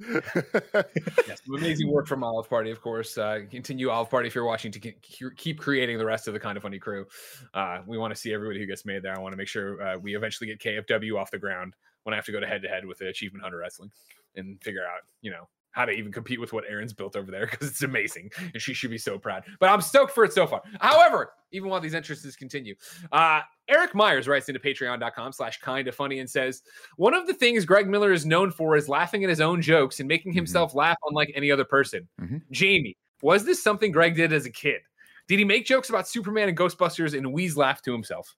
[1.27, 3.17] yes, amazing work from Olive Party, of course.
[3.17, 6.33] Uh, continue Olive Party if you're watching to ke- ke- keep creating the rest of
[6.33, 7.05] the kind of funny crew.
[7.53, 9.15] Uh, we want to see everybody who gets made there.
[9.15, 12.15] I want to make sure uh, we eventually get KFW off the ground when I
[12.15, 13.91] have to go to head to head with the Achievement Hunter Wrestling
[14.35, 17.45] and figure out, you know, how to even compete with what Aaron's built over there
[17.45, 19.43] because it's amazing and she should be so proud.
[19.59, 20.63] But I'm stoked for it so far.
[20.81, 22.73] However, even while these interests continue,
[23.11, 26.63] uh, Eric Myers writes into patreon.com slash kind of funny and says,
[26.95, 29.99] one of the things Greg Miller is known for is laughing at his own jokes
[29.99, 30.37] and making Mhm.
[30.37, 32.07] himself laugh unlike any other person.
[32.19, 32.41] Mhm.
[32.49, 34.81] Jamie, was this something Greg did as a kid?
[35.27, 38.35] Did he make jokes about Superman and Ghostbusters and wheeze laugh to himself?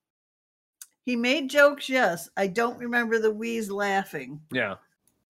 [1.05, 2.29] He made jokes, yes.
[2.35, 4.41] I don't remember the wheeze laughing.
[4.51, 4.75] Yeah.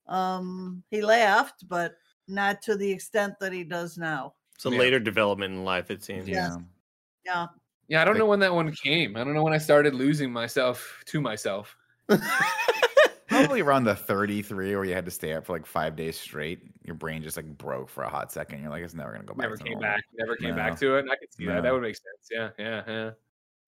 [0.09, 1.95] Um, he laughed, but
[2.27, 4.33] not to the extent that he does now.
[4.55, 4.77] It's a Yeah.
[4.79, 6.27] later development in life, it seems.
[6.27, 6.57] yeah.
[7.25, 7.47] Yeah.
[7.87, 9.15] Yeah, I don't know when that one came.
[9.15, 11.75] I don't know when I started losing myself to myself.
[13.27, 16.61] Probably around the 33 where you had to stay up for like five days straight.
[16.83, 18.61] Your brain just like broke for a hot second.
[18.61, 19.43] You're like, it's never gonna go back.
[19.43, 19.89] Never to came normal.
[19.89, 20.03] back.
[20.17, 20.55] Never came No.
[20.55, 20.99] back to it.
[21.01, 21.61] And I could see that.
[21.63, 22.27] That would make sense.
[22.31, 23.11] Yeah, yeah, yeah.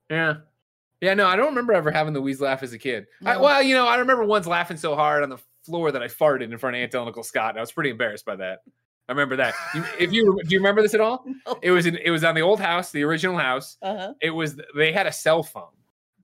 [0.10, 0.34] Yeah.
[1.00, 3.08] Yeah, no, I don't remember ever having the wheeze laugh as a kid.
[3.26, 6.08] I, well, you know, I remember once laughing so hard on the floor that I
[6.08, 8.60] farted in front of Aunt and Uncle Scott, and I was pretty embarrassed by that.
[9.10, 9.54] I remember that.
[9.76, 11.26] You, if you do, you remember this at all?
[11.48, 11.60] No.
[11.62, 13.78] It was in, it was on the old house, the original house.
[13.82, 14.14] Uh-huh.
[14.22, 15.74] It was they had a cell phone,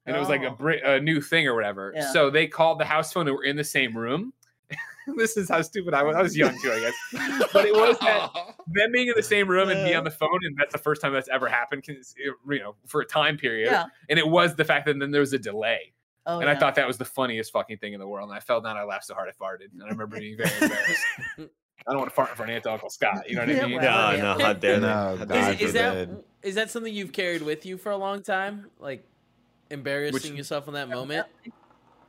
[0.05, 0.95] and it was like a, Oh.
[0.95, 1.91] a new thing or whatever.
[1.95, 2.11] Yeah.
[2.13, 4.31] So they called the house phone and were in the same room.
[5.17, 6.15] this is how stupid I was.
[6.15, 7.49] I was young too, I guess.
[7.53, 8.31] But it was that
[8.67, 11.01] them being in the same room and be on the phone, and that's the first
[11.01, 13.71] time that's ever happened, you know, for a time period.
[13.71, 13.85] Yeah.
[14.09, 15.93] And it was the fact that then there was a delay,
[16.29, 18.29] Oh, and I thought that was the funniest fucking thing in the world.
[18.29, 20.49] And I fell down, I laughed so hard I farted, and I remember being very
[20.61, 21.03] embarrassed.
[21.39, 23.29] I don't want to fart in front of Aunt and Uncle Scott.
[23.29, 23.77] You know what I mean?
[23.81, 24.87] well, No, no, how dare they?
[24.87, 26.09] No, How God dare Is, is that
[26.55, 28.67] that something you've carried with you for a long time?
[28.79, 29.07] Like
[29.69, 31.27] embarrassing yourself in that moment?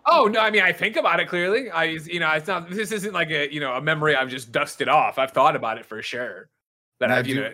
[0.07, 1.71] Oh no, I mean I think about it clearly.
[1.71, 4.51] I you know it's not this isn't like a you know a memory I've just
[4.53, 5.19] dusted off.
[5.19, 6.49] I've thought about it for sure.
[6.99, 7.53] That Now, I've you do- know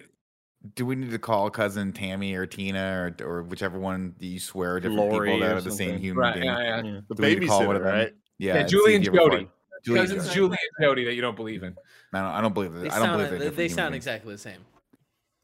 [0.75, 4.75] Do we need to call cousin Tammy or Tina or, or whichever one you swear
[4.77, 6.47] are different Lori people that or are the same human right being?
[6.47, 6.83] yeah yeah.
[6.83, 7.01] Yeah.
[7.09, 7.95] the Do we need to call one babysitter, of them?
[7.95, 8.15] right?
[8.39, 9.49] Yeah, Yeah, and Julie see if and Jody.
[9.85, 10.35] Julie and Cousins Jody.
[10.35, 11.77] Julie and Jody that you don't believe in.
[12.15, 12.93] I don't, I don't believe They that.
[12.93, 14.05] I don't sound believe they're they, different they human sound beings.
[14.07, 14.59] exactly the same.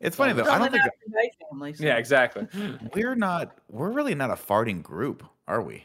[0.01, 0.45] It's funny though.
[0.45, 2.47] So I don't think not the Knight family, so- Yeah, exactly.
[2.95, 3.59] we're not.
[3.69, 5.85] We're really not a farting group, are we?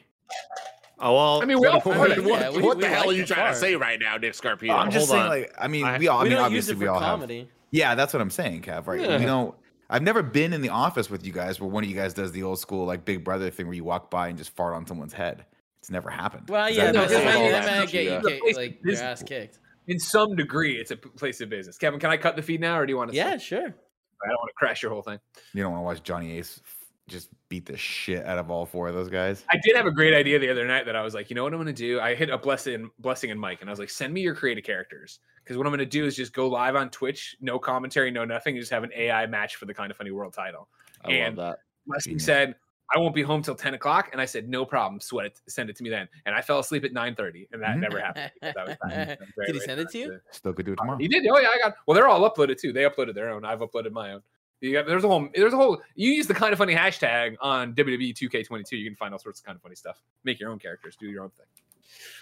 [0.98, 1.41] Oh well.
[1.41, 3.08] I mean, we all I What, mean, what- yeah, we- what we the hell like
[3.10, 4.71] are you to trying to say right now, Nick Scarpino?
[4.74, 5.30] I'm just hold saying, on.
[5.30, 6.19] like, I mean, I- we all.
[6.21, 7.30] I we mean, don't use obviously, it we for all have.
[7.75, 7.91] Comedy.
[7.91, 8.88] Yeah, that's what I'm saying, Kev.
[8.88, 9.01] Right?
[9.01, 9.17] Yeah.
[9.19, 9.55] We don't.
[9.89, 12.31] I've never been in the office with you guys where one of you guys does
[12.31, 14.88] the old school like Big Brother thing where you walk by and just fart on
[14.88, 15.45] someone's head.
[15.79, 16.49] It's never happened.
[16.49, 18.29] Well, Is yeah, that- no, that, it's that, all might, that that might get you
[18.29, 19.59] kicked, like your ass kicked.
[19.88, 21.77] In some degree, it's a place of business.
[21.77, 23.15] Kevin, can I cut the feed now, or do you want to?
[23.15, 23.59] Yeah, sure.
[23.59, 25.19] I don't want to crash your whole thing.
[25.53, 26.74] You don't want to watch Johnny Ace f-
[27.07, 29.45] just beat the shit out of all four of those guys.
[29.51, 31.43] I did have a great idea the other night that I was like, you know
[31.43, 31.99] what I'm going to do?
[31.99, 34.63] I hit a blessing, blessing and Mike, and I was like, send me your creative
[34.63, 38.09] characters because what I'm going to do is just go live on Twitch, no commentary,
[38.09, 40.67] no nothing, and just have an AI match for the kind of funny world title.
[41.03, 41.59] I and- love that.
[41.87, 42.25] Blessing Genius.
[42.25, 42.55] said,
[42.95, 44.09] I won't be home till 10 o'clock.
[44.11, 44.99] And I said, no problem.
[44.99, 45.39] Sweat it.
[45.47, 46.07] Send it to me then.
[46.25, 48.31] And I fell asleep at 9.30 and that never happened.
[48.41, 49.17] because I was tired.
[49.21, 50.19] I'm Did he send it to you?
[50.31, 50.97] Still could do it uh, tomorrow.
[50.99, 51.25] He did.
[51.27, 51.75] Oh yeah, I got.
[51.87, 52.73] Well, they're all uploaded too.
[52.73, 53.45] They uploaded their own.
[53.45, 54.21] I've uploaded my own.
[54.61, 55.27] You got, there's a whole.
[55.35, 55.81] There's a whole.
[55.95, 58.71] You use the kind of funny hashtag on WWE 2K22.
[58.73, 60.01] You can find all sorts of kind of funny stuff.
[60.23, 60.95] Make your own characters.
[60.95, 61.45] Do your own thing.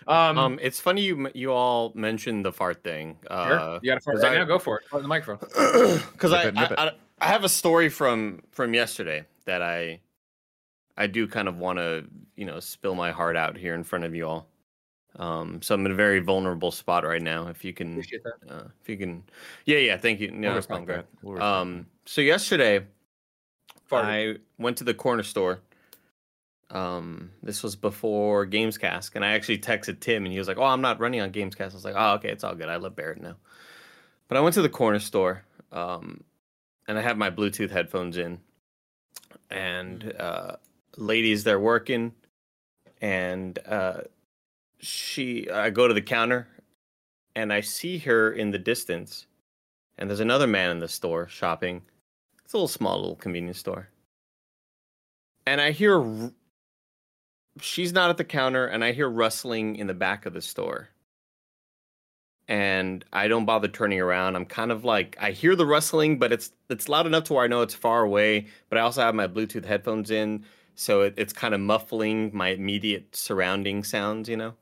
[0.08, 3.18] Um, Um, it's funny you you all mentioned the fart thing.
[3.28, 3.32] sure.
[3.60, 4.44] Uh, you got to fart 'cause right I- now.
[4.46, 4.88] Go for it.
[4.90, 5.48] Fart in the microphone.
[6.12, 6.80] because Nip I, it, nip it.
[6.80, 6.92] I, I
[7.22, 10.02] I have a story from from yesterday that I
[10.98, 14.04] I do kind of want to you know spill my heart out here in front
[14.06, 14.48] of you all.
[15.18, 17.48] Um, so I'm in a very vulnerable spot right now.
[17.48, 18.04] If you can,
[18.50, 19.24] uh, if you can,
[19.66, 20.32] yeah, yeah, thank you.
[20.32, 20.96] No, respect I'm great.
[20.98, 21.06] that.
[21.22, 22.86] We'll respect Um, so yesterday
[23.90, 24.04] Farted.
[24.06, 25.60] I went to the corner store.
[26.72, 30.64] Um, this was before Gamescast, and I actually texted Tim, and he was like, "Oh,
[30.64, 32.70] I'm not running on Gamescast." I was like, "Oh, okay, it's all good.
[32.70, 33.36] I love Barrett now."
[34.28, 36.24] But I went to the corner store, um,
[36.88, 38.40] and I had my Bluetooth headphones in,
[39.52, 40.56] and uh,
[40.98, 42.14] ladies there working,
[43.02, 44.02] and uh,
[44.84, 46.48] she, I go to the counter,
[47.36, 49.28] and I see her in the distance,
[49.98, 51.84] and there's another man in the store shopping.
[52.46, 53.90] It's a little small little convenience store.
[55.46, 56.32] And I hear
[57.62, 60.90] she's not at the counter and I hear rustling in the back of the store.
[62.48, 64.36] and I don't bother turning around.
[64.36, 67.44] I'm kind of like I hear the rustling, but it's it's loud enough to where
[67.46, 68.48] I know it's far away.
[68.70, 72.50] But I also have my Bluetooth headphones in, so it, it's kind of muffling my
[72.50, 74.28] immediate surrounding sounds.
[74.30, 74.56] You know.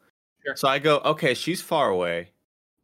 [0.45, 0.55] Sure.
[0.55, 2.29] So I go, okay, she's far away.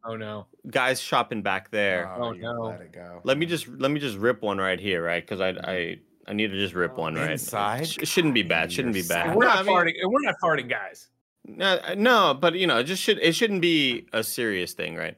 [0.04, 0.46] Oh no.
[0.70, 2.10] Guys shopping back there.
[2.16, 2.62] Oh, you no.
[2.62, 3.20] Let it go.
[3.24, 5.22] Let me just let me just rip one right here, right?
[5.26, 7.32] Because I I I need to just rip Oh, one right.
[7.32, 7.82] inside?
[7.82, 8.70] It, sh- shouldn't be bad.
[8.72, 9.34] Shouldn't be bad.
[9.34, 9.92] We're No, not I mean- farting.
[10.04, 11.08] We're not farting, guys.
[11.46, 15.16] No, no, but you know, it just should it shouldn't be a serious thing, right?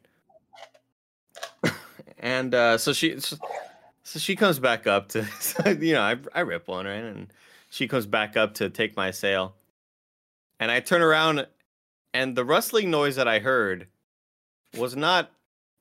[2.18, 3.36] and uh, so she, so,
[4.04, 5.26] so she comes back up to,
[5.80, 7.32] you know, I I rip one right, and
[7.70, 9.54] she comes back up to take my sale,
[10.60, 11.46] and I turn around,
[12.12, 13.88] and the rustling noise that I heard
[14.76, 15.30] was not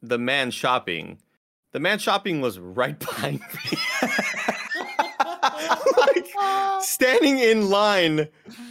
[0.02, 1.20] the man shopping.
[1.72, 3.78] The man shopping was right behind me.
[5.98, 6.26] like,
[6.82, 8.28] standing in line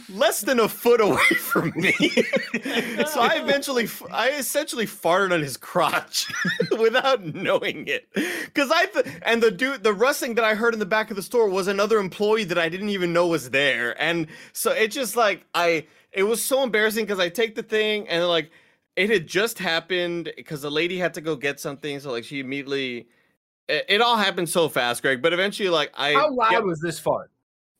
[0.09, 1.91] less than a foot away from me.
[3.05, 6.31] so I eventually, I essentially farted on his crotch
[6.79, 8.07] without knowing it.
[8.13, 11.15] Because I, th- and the dude, the rustling that I heard in the back of
[11.15, 13.99] the store was another employee that I didn't even know was there.
[14.01, 18.07] And so it just like, I, it was so embarrassing because I take the thing
[18.07, 18.51] and like,
[18.95, 21.99] it had just happened because the lady had to go get something.
[21.99, 23.07] So like she immediately,
[23.67, 25.21] it, it all happened so fast, Greg.
[25.21, 27.31] But eventually, like I, How loud get- was this fart?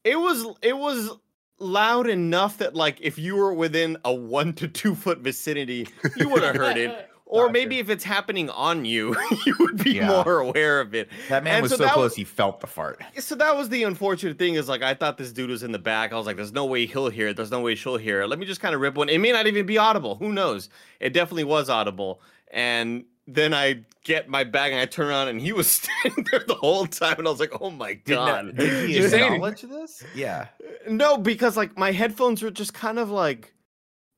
[0.05, 1.11] it was it was
[1.59, 6.29] loud enough that like if you were within a one to two foot vicinity, you
[6.29, 7.08] would have heard it.
[7.31, 7.53] Or Gotcha.
[7.53, 9.15] maybe if it's happening on you,
[9.45, 10.07] you would be Yeah.
[10.23, 11.09] more aware of it.
[11.29, 13.01] That man And was so so, that close was- he felt the fart.
[13.19, 15.77] So that was the unfortunate thing is like I thought this dude was in the
[15.77, 16.11] back.
[16.11, 17.35] I was like, there's no way he'll hear it.
[17.37, 18.27] There's no way she'll hear it.
[18.29, 19.09] Let me just kind of rip one.
[19.09, 20.15] It may not even be audible.
[20.15, 20.69] Who knows?
[20.99, 22.19] It definitely was audible.
[22.51, 25.67] And then I get my bag and I turn around and he was
[26.03, 27.19] standing there the whole time.
[27.19, 28.45] And I was like, oh my Did, god.
[28.47, 29.33] not, did he Just saying.
[29.33, 30.03] acknowledge this?
[30.15, 30.47] Yeah.
[30.89, 33.53] No, because like my headphones were just kind of like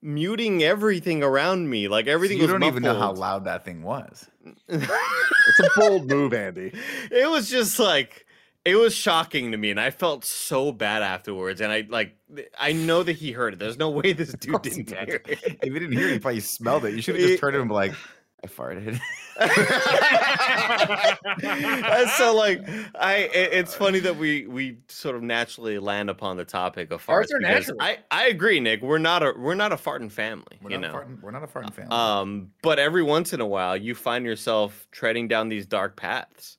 [0.02, 1.88] muting everything around me.
[1.88, 4.28] Like everything you was don't even know how loud that thing was.
[4.70, 6.72] It's a bold move, Andy.
[7.12, 8.26] it was just like
[8.64, 12.16] it was shocking to me and I felt so bad afterwards and I like
[12.60, 13.60] I know that he heard it.
[13.60, 15.08] There's no way this dude didn't did.
[15.08, 15.40] hear it.
[15.62, 16.94] If you didn't hear it, you probably smelled it.
[16.94, 17.94] You should have just turned to him like,
[18.43, 18.99] I farted.
[22.17, 22.62] So like
[22.99, 27.06] I it- it's funny that we we sort of naturally land upon the topic of
[27.06, 27.77] farts Farts are natural.
[27.80, 30.91] I I agree Nick we're not a we're not a farting family We're you not,
[30.91, 31.91] know a farting, we're not a farting family.
[31.91, 36.58] Um, but every once in a while, you find yourself treading down these dark paths,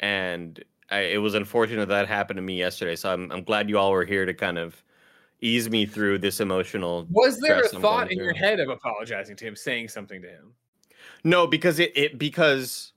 [0.00, 2.96] and I, it was unfortunate that happened to me yesterday.
[2.96, 4.82] So I'm I'm glad you all were here to kind of
[5.40, 7.06] ease me through this emotional.
[7.10, 10.52] Was there a thought in your head of apologizing to him, saying something to him?
[11.24, 12.92] No, because it, it because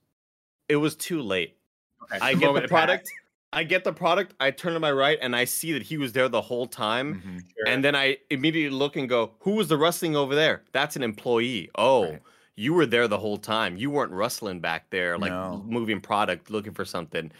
[0.68, 1.56] it was too late.
[2.04, 2.70] Okay, I get the passed.
[2.70, 3.10] product.
[3.52, 4.34] I get the product.
[4.38, 7.16] I turn to my right, and I see that he was there the whole time.
[7.16, 7.40] Mhm.
[7.40, 7.66] Sure.
[7.66, 10.62] And then I immediately look and go, "Who was the rustling over there?
[10.72, 11.68] That's an employee.
[11.74, 12.22] Oh, Right.
[12.54, 13.76] you were there the whole time.
[13.76, 15.64] You weren't rustling back there, like No.
[15.66, 17.32] moving product, looking for something."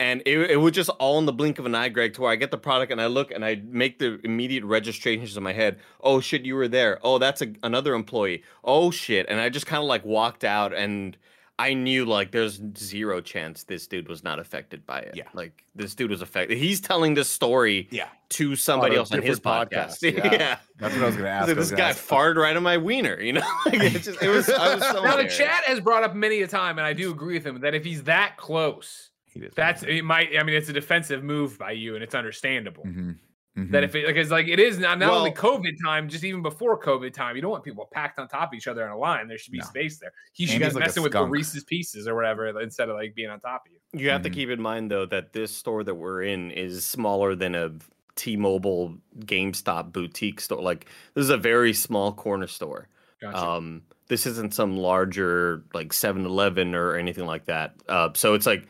[0.00, 2.30] And it, it was just all in the blink of an eye, Greg, to where
[2.30, 5.52] I get the product and I look and I make the immediate registrations in my
[5.52, 5.78] head.
[6.00, 7.00] Oh shit, you were there.
[7.02, 8.44] Oh, that's a, another employee.
[8.62, 11.16] Oh shit, and I just kind of like walked out and.
[11.60, 15.16] I knew like there's zero chance this dude was not affected by it.
[15.16, 15.24] Yeah.
[15.34, 16.56] Like this dude was affected.
[16.56, 18.06] He's telling this story Yeah.
[18.28, 19.98] to somebody a else on his podcast.
[20.00, 20.32] podcast, Yeah.
[20.32, 20.58] yeah.
[20.78, 21.48] That's what I was going to ask.
[21.48, 23.40] was like, was this gonna guy ask- farted right on my wiener, you know?
[23.66, 26.42] Like, it, just, it was I was so Now the chat has brought up many
[26.42, 29.07] a time, and I do agree with him that if he's that close,
[29.38, 30.30] He did that's it might.
[30.38, 32.84] I mean, it's a defensive move by you, and it's understandable.
[32.84, 33.16] Mhm.
[33.56, 33.70] Mhm.
[33.72, 36.80] That if it because like it is not, not only COVID time, just even before
[36.80, 39.26] COVID time, you don't want people packed on top of each other in a line.
[39.26, 39.64] There should be No.
[39.64, 40.12] space there.
[40.32, 41.24] He should Andy's be like messing with the.
[41.24, 44.00] Reese's Pieces or whatever instead of like being on top of you.
[44.00, 44.34] You have to Mhm.
[44.34, 47.72] keep in mind though that this store that we're in is smaller than a
[48.14, 50.60] T-Mobile GameStop boutique store.
[50.62, 52.88] Like this is a very small corner store.
[53.20, 53.36] Gotcha.
[53.38, 57.74] Um, this isn't some larger like 7-Eleven or anything like that.
[57.88, 58.66] Uh, so it's like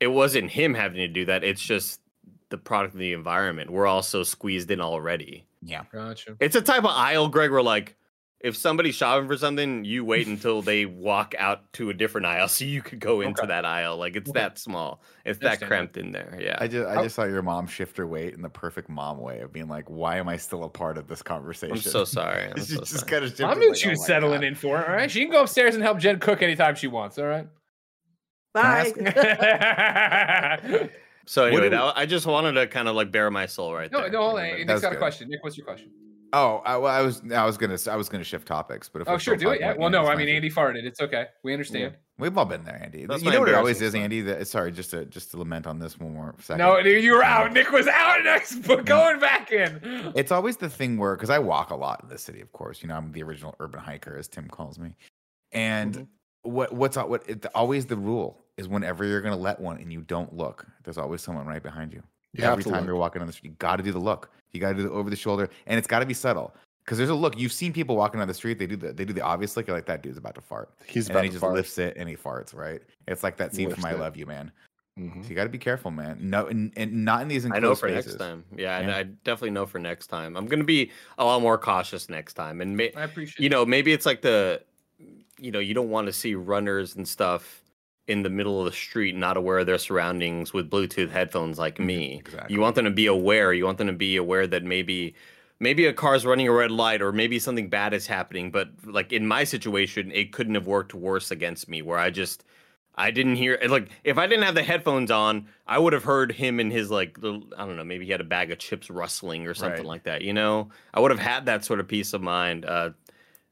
[0.00, 1.44] it wasn't him having to do that.
[1.44, 2.00] It's just
[2.50, 3.70] the product of the environment.
[3.70, 5.44] We're also squeezed in already.
[5.62, 5.82] yeah.
[5.92, 6.36] gotcha.
[6.40, 7.96] It's a type of aisle, Greg, where like
[8.40, 12.46] if somebody's shopping for something, you wait until they walk out to a different aisle
[12.48, 13.48] so you could go into Okay.
[13.48, 13.96] that aisle.
[13.96, 14.38] Like it's Okay.
[14.38, 15.00] that small.
[15.24, 16.38] It's that cramped in there.
[16.38, 16.58] Yeah.
[16.60, 17.02] I just I Oh.
[17.04, 19.88] just saw your mom shift her weight in the perfect mom way of being like,
[19.88, 21.74] why am I still a part of this conversation?
[21.76, 22.44] I'm so sorry.
[22.50, 23.10] I'm She so just sorry.
[23.10, 23.40] kind of.
[23.40, 24.46] I'm gonna like, choose oh settling God.
[24.48, 24.88] in for it.
[24.88, 27.18] All right, she can go upstairs and help Jen cook anytime she wants.
[27.18, 27.48] All right.
[28.54, 28.92] I
[30.62, 30.90] Bye.
[31.26, 33.90] So anyway, do that, I just wanted to kind of like bare my soul right
[33.90, 34.10] no, there.
[34.10, 34.40] no, hold on.
[34.40, 35.28] Everybody- Nick's That's got a question.
[35.30, 35.90] Nick, what's your question?
[36.34, 39.08] Oh, I, well, I was I was gonna I was gonna shift topics, but if
[39.08, 39.60] Oh, sure, do it.
[39.60, 39.74] Yeah.
[39.78, 40.34] Well, no, I mean fine.
[40.36, 40.82] Andy farted.
[40.84, 41.26] It's okay.
[41.44, 41.94] We understand.
[42.18, 43.06] We've all been there, Andy.
[43.06, 43.94] That's you know what it always is.
[43.94, 44.20] Andy.
[44.20, 46.58] That sorry, just to just to lament on this one more second.
[46.58, 47.52] No, you were out.
[47.52, 50.12] Nick was out next, but going back in.
[50.16, 52.82] It's always the thing where because I walk a lot in the city, of course.
[52.82, 54.96] You know, I'm the original urban hiker, as Tim calls me.
[55.52, 56.06] And Mhm.
[56.44, 60.00] What what's what it, always the rule is whenever you're gonna let one and you
[60.02, 62.02] don't look, there's always someone right behind you.
[62.34, 62.86] You Every time look.
[62.86, 64.30] you're walking on the street, you got to do the look.
[64.52, 66.54] You got to do the over the shoulder, and it's got to be subtle.
[66.84, 67.38] Because there's a look.
[67.38, 68.58] You've seen people walking down the street.
[68.58, 69.66] They do the they do the obvious look.
[69.66, 70.70] You're like that dude's about to fart.
[70.86, 71.54] He's and about then he to just fart.
[71.54, 72.54] lifts it and he farts.
[72.54, 72.82] Right.
[73.08, 74.00] It's like that scene from Lifts I.
[74.00, 74.52] Love You, man.
[74.98, 75.22] Mhm.
[75.24, 76.18] So you got to be careful, man.
[76.20, 78.12] No, and, and not in these I enclosed know for spaces.
[78.12, 78.44] next time.
[78.56, 78.96] Yeah, I- Yeah.
[78.98, 80.36] I, definitely know for next time.
[80.36, 83.42] I'm gonna be a lot more cautious next time, and may, I appreciate.
[83.42, 84.62] you know maybe it's like the,
[85.38, 87.62] you know, you don't want to see runners and stuff
[88.06, 91.78] in the middle of the street, not aware of their surroundings with Bluetooth headphones like
[91.78, 92.18] me.
[92.18, 92.54] exactly.
[92.54, 93.52] You want them to be aware.
[93.52, 95.14] You want them to be aware that maybe.
[95.60, 98.50] Maybe a car's running a red light, or maybe something bad is happening.
[98.50, 101.80] But like in my situation, it couldn't have worked worse against me.
[101.80, 102.44] Where I just,
[102.96, 106.32] I didn't hear like if I didn't have the headphones on, I would have heard
[106.32, 108.90] him and his like little I don't know, maybe he had a bag of chips
[108.90, 109.86] rustling or something Right.
[109.86, 110.22] like that.
[110.22, 112.90] You know, I would have had that sort of peace of mind uh,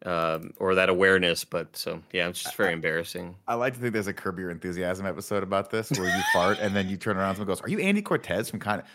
[0.05, 1.45] um, or that awareness.
[1.45, 3.37] But so yeah, it's just very embarrassing.
[3.47, 6.59] I like to think there's a Curb Your Enthusiasm episode about this where you fart
[6.61, 8.87] and then you turn around and someone goes, "Are you Andy Cortez from kind of?"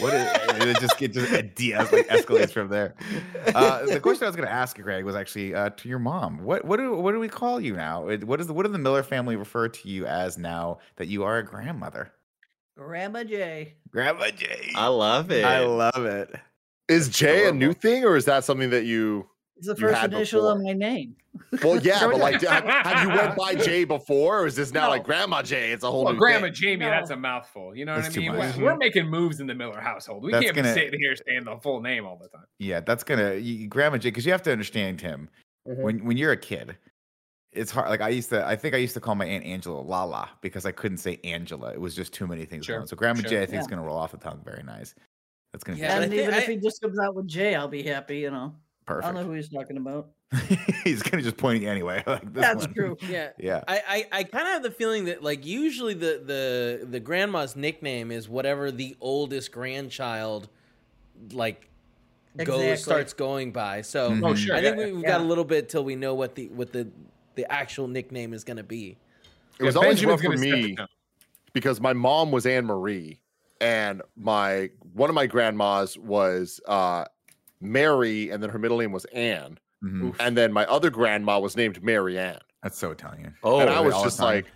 [0.00, 0.68] What is?
[0.68, 2.94] It just it just it de- like escalates from there.
[3.54, 6.44] Uh, the question I was going to ask Greg was actually uh, to your mom.
[6.44, 8.02] What what do what do we call you now?
[8.02, 11.24] What is the, what do the Miller family refer to you as now that you
[11.24, 12.12] are a grandmother?
[12.76, 13.74] Grandma J.
[13.90, 14.70] Grandma Jay.
[14.76, 15.44] I love it.
[15.44, 16.32] I love it.
[16.88, 19.28] Is Jay a new thing, or is that something that you?
[19.58, 21.16] It's the first had initial of my name.
[21.62, 24.84] Well, yeah, but like, have, have you went by Jay before, or is this now
[24.84, 24.90] No.
[24.90, 25.72] like Grandma Jay?
[25.72, 26.54] It's a whole Well, new Grandma thing.
[26.54, 26.90] Jamie, No.
[26.90, 27.76] that's a mouthful.
[27.76, 28.32] You know what I mean?
[28.32, 28.78] We're, we're mm-hmm.
[28.78, 30.22] making moves in the Miller household.
[30.22, 32.46] We That's can't gonna- be sitting here saying the full name all the time.
[32.58, 35.28] Yeah, that's gonna you, Grandma Jay because you have to understand Tim.
[35.66, 35.82] Mm-hmm.
[35.82, 36.76] When when you're a kid,
[37.52, 37.88] it's hard.
[37.88, 40.64] Like I used to, I think I used to call my aunt Angela Lala because
[40.66, 41.72] I couldn't say Angela.
[41.72, 42.66] It was just too many things.
[42.66, 42.86] Sure, going.
[42.86, 43.30] So Grandma sure.
[43.30, 44.94] Jay, I think is gonna roll off the tongue very nice.
[45.52, 47.26] That's gonna Yeah, be but I and think even if he just comes out with
[47.26, 48.54] Jay, I'll be happy, you know.
[48.88, 49.14] I perfect.
[49.14, 50.08] don't know who he's talking about.
[50.84, 52.02] he's kind of just pointing anyway.
[52.06, 52.74] Like this That's one.
[52.74, 52.96] true.
[53.08, 53.30] Yeah.
[53.38, 53.62] Yeah.
[53.68, 57.56] I, I, I kind of have the feeling that like usually the, the the grandma's
[57.56, 60.48] nickname is whatever the oldest grandchild
[61.32, 61.68] like
[62.44, 63.80] goes starts going by.
[63.82, 64.24] So Mhm.
[64.26, 64.54] Oh, sure.
[64.54, 65.08] I think yeah, we, we've yeah.
[65.10, 66.88] got a little bit till we know what the what the
[67.34, 68.96] the actual nickname is going to be.
[69.58, 70.76] It was Yeah, always Benjamin's rough for gonna set the me
[71.52, 73.20] because my mom was Anne Marie,
[73.60, 77.04] and my one of my grandmas was uh,
[77.60, 80.14] Mary, and then her middle name was Anne, Mhm.
[80.20, 82.38] and then my other grandma was named Mary Ann.
[82.62, 83.34] That's so Italian.
[83.42, 84.26] Oh, and I was just time?
[84.26, 84.46] like,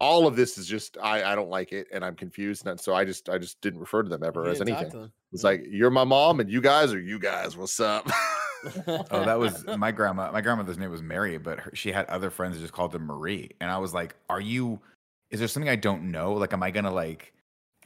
[0.00, 2.94] all of this is just I I don't like it, and I'm confused, and so
[2.94, 4.90] I just I just didn't refer to them ever You as anything.
[4.90, 5.12] to them.
[5.32, 7.56] It's like you're my mom, and you guys are you guys.
[7.56, 8.08] What's up?
[9.10, 10.30] Oh, that was my grandma.
[10.32, 13.06] My grandmother's name was Mary, but her, she had other friends that just called them
[13.06, 13.50] Marie.
[13.58, 14.80] And I was like, "Are you?
[15.30, 16.34] Is there something I don't know?
[16.34, 17.32] Like, am I gonna like?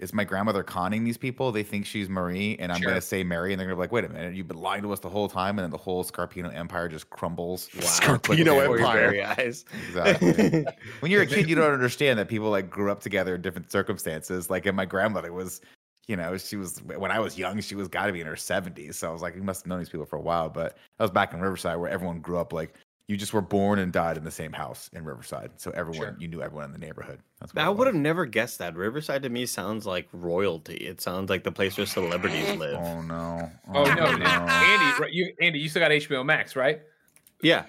[0.00, 1.52] Is my grandmother conning these people?
[1.52, 2.90] They think she's Marie, and I'm Sure.
[2.90, 4.92] gonna say Mary, and they're gonna be like, "Wait a minute, you've been lying to
[4.92, 7.68] us the whole time," and then the whole Scarpino Empire just crumbles.
[7.74, 8.44] Scarpino.
[8.44, 9.34] Before your Empire.
[9.38, 9.64] eyes.
[9.86, 10.66] Exactly.
[11.00, 13.70] when you're a kid, you don't understand that people like grew up together in different
[13.70, 14.50] circumstances.
[14.50, 15.60] Like, and my grandmother was,
[16.08, 18.34] you know, she was when I was young, she was got to be in her
[18.34, 18.94] 70s.
[18.96, 20.50] So I was like, you must have known these people for a while.
[20.50, 22.74] But I was back in Riverside where everyone grew up like
[23.06, 25.50] you just were born and died in the same house in Riverside.
[25.56, 26.16] So everyone, Sure.
[26.18, 27.20] you knew everyone in the neighborhood.
[27.38, 28.74] That's what I would have never guessed that.
[28.74, 30.76] Riverside to me sounds like royalty.
[30.76, 32.76] It sounds like the place where celebrities oh, live.
[32.76, 33.50] Oh no!
[33.68, 36.80] Oh, oh no, Andy, you, Andy, you still got HBO Max, right?
[37.42, 37.66] Yeah.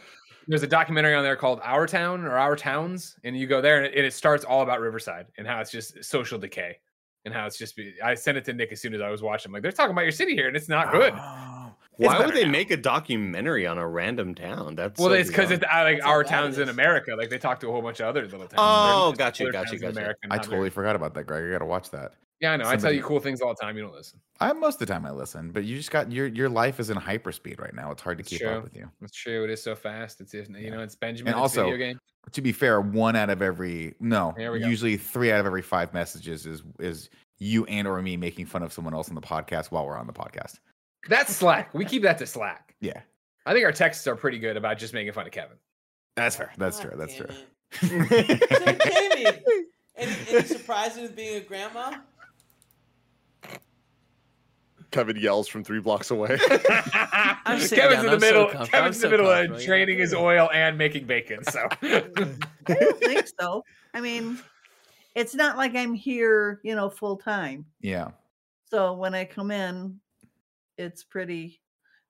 [0.47, 3.77] There's a documentary on there called Our Town or Our Towns, and you go there
[3.77, 6.77] and it, and it starts all about Riverside and how it's just social decay
[7.25, 7.75] and how it's just.
[7.75, 9.49] be- I sent it to Nick as soon as I was watching.
[9.49, 11.13] I'm like, they're talking about your city here, and it's not good.
[11.17, 11.54] Oh.
[11.97, 12.51] It's Why would they now.
[12.51, 14.75] make a documentary on a random town?
[14.75, 16.69] That's Well, so it's because it's uh, like That's our towns in.
[16.69, 17.15] America.
[17.15, 18.53] Like they talk to a whole bunch of other little towns.
[18.57, 19.99] Oh, There's got you, got towns you, in got you.
[20.01, 21.45] America I how they're- totally forgot about that, Greg.
[21.45, 22.11] I gotta watch that.
[22.41, 22.67] Yeah, I know.
[22.67, 23.77] I tell you cool things all the time.
[23.77, 24.19] You don't listen.
[24.41, 26.89] I most of the time I listen, but you just got your your life is
[26.89, 27.91] in hyperspeed right now.
[27.91, 28.49] It's hard to It's keep true.
[28.49, 28.89] up with you.
[29.01, 29.45] It's true.
[29.45, 30.19] It is so fast.
[30.19, 31.33] It's you know, it's Benjamin.
[31.33, 31.99] And it's also, video game.
[32.33, 34.67] to be fair, one out of every no, There we go.
[34.67, 38.63] usually three out of every five messages is is you and or me making fun
[38.63, 40.59] of someone else on the podcast while we're on the podcast.
[41.07, 41.73] That's Slack.
[41.73, 42.75] We keep that to Slack.
[42.81, 43.01] Yeah,
[43.45, 45.57] I think our texts are pretty good about just making fun of Kevin.
[46.15, 46.51] that's fair.
[46.57, 46.97] That's God true.
[46.97, 47.27] That's true.
[47.29, 47.45] it.
[48.55, 49.25] So, Jamie,
[49.97, 51.97] any, any surprises with being a grandma?
[54.91, 56.37] Kevin yells from three blocks away.
[56.37, 57.91] Kevin's down.
[57.91, 58.45] in the I'm so middle.
[58.47, 58.67] comfortable.
[58.67, 59.65] Kevin's I'm in the middle of comfortable, yeah.
[59.67, 61.43] draining his oil and making bacon.
[61.43, 62.03] So I
[62.67, 63.63] don't think so.
[63.93, 64.39] I mean,
[65.15, 67.65] it's not like I'm here, you know, full time.
[67.81, 68.11] Yeah,
[68.69, 69.99] So when I come in,
[70.77, 71.61] it's pretty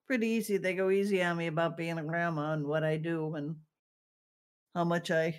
[0.07, 0.57] pretty easy.
[0.57, 3.55] They go easy on me about being a grandma and what I do and
[4.75, 5.35] how much I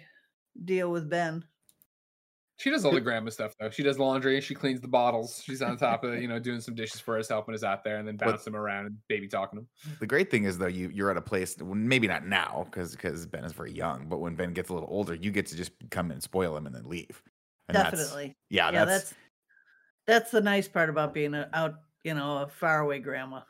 [0.65, 1.45] deal with Ben.
[2.59, 3.69] She does all the grandma stuff though.
[3.69, 4.41] She does laundry.
[4.41, 5.43] She cleans the bottles.
[5.45, 7.85] She's on top of it, you know doing some dishes for us, helping us out
[7.85, 9.69] there, and then bouncing bounce them around and baby talking them.
[10.01, 13.27] The great thing is though, you you're at a place maybe not now because because
[13.27, 15.73] Ben is very young, but when Ben gets a little older, you get to just
[15.91, 17.23] come and spoil him and then leave.
[17.69, 18.37] And that's- Definitely.
[18.49, 19.15] yeah, yeah, that's, that's
[20.07, 21.75] that's the nice part about being out,
[22.07, 23.41] you know, a faraway grandma.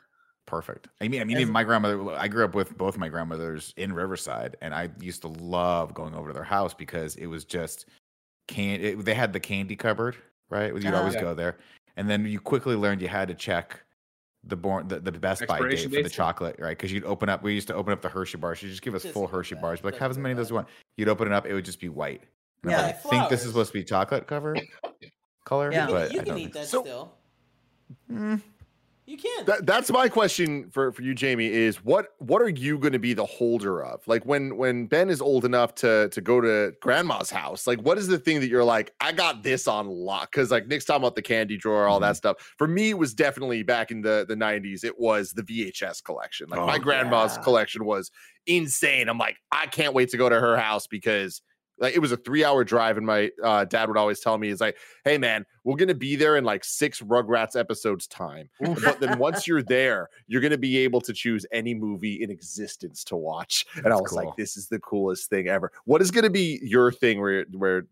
[0.47, 0.87] perfect.
[1.01, 2.09] I mean, I mean, As- even my grandmother.
[2.11, 6.15] I grew up with both my grandmothers in Riverside, and I used to love going
[6.15, 7.85] over to their house because it was just
[8.47, 8.81] can.
[8.81, 10.15] It, they had the candy cupboard,
[10.49, 10.73] right?
[10.73, 10.97] You'd Uh-huh.
[10.97, 11.21] always Yeah.
[11.21, 11.57] go there,
[11.97, 13.83] and then you quickly learned you had to check.
[14.43, 16.69] The born the, the Best Buy date for the chocolate, right?
[16.77, 17.43] Because you'd open up.
[17.43, 18.63] We used to open up the Hershey bars.
[18.63, 19.61] You just give us Doesn't full Hershey bad.
[19.61, 19.81] bars.
[19.81, 20.69] Be like, Doesn't have as many of those you want.
[20.95, 21.45] You'd open it up.
[21.45, 22.21] It would just be white.
[22.63, 22.85] And I'm Yeah.
[22.85, 24.55] like, I think this is supposed to be chocolate cover
[25.43, 25.87] color, Yeah.
[25.87, 26.81] You but can, you I can don't eat think that so.
[26.81, 27.13] still.
[28.11, 28.41] Mm,
[29.05, 29.45] You can.
[29.45, 31.47] That, that's my question for, for you, Jamie.
[31.47, 34.05] Is what what are you going to be the holder of?
[34.07, 37.97] Like when when Ben is old enough to to go to grandma's house, like what
[37.97, 40.31] is the thing that you're like, I got this on lock?
[40.31, 42.37] Because like Nick's talking about the candy drawer, all that stuff.
[42.57, 44.83] For me, it was definitely back in the the '90s.
[44.83, 46.49] It was the VHS collection.
[46.49, 47.43] Like my Oh, grandma's yeah.
[47.43, 48.11] collection was
[48.45, 49.07] insane.
[49.07, 51.41] I'm like, I can't wait to go to her house because.
[51.79, 54.61] Like it was a three-hour drive, and my uh, dad would always tell me, "Is
[54.61, 59.19] like, hey man, we're gonna be there in like six Rugrats episodes time." but then
[59.19, 63.15] once you're there, you're going to be able to choose any movie in existence to
[63.15, 63.65] watch.
[63.87, 64.25] And I was cool.
[64.25, 65.71] like, this is the coolest thing ever.
[65.85, 67.83] What is going to be your thing where where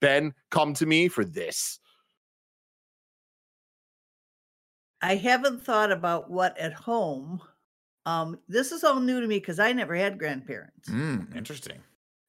[0.00, 1.80] Ben come to me for this?
[5.02, 7.40] I haven't thought about what at home.
[8.06, 10.88] Um, this is all new to me because I never had grandparents.
[10.88, 11.78] mm, interesting.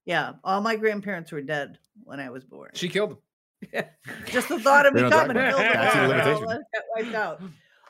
[0.05, 2.71] Yeah, all my grandparents were dead when I was born.
[2.73, 3.17] She killed
[3.71, 3.85] him.
[4.25, 5.73] Just the thought of They me don't talk coming killed it.
[5.73, 6.47] them Statute limitation.
[6.47, 7.41] all got wiped out.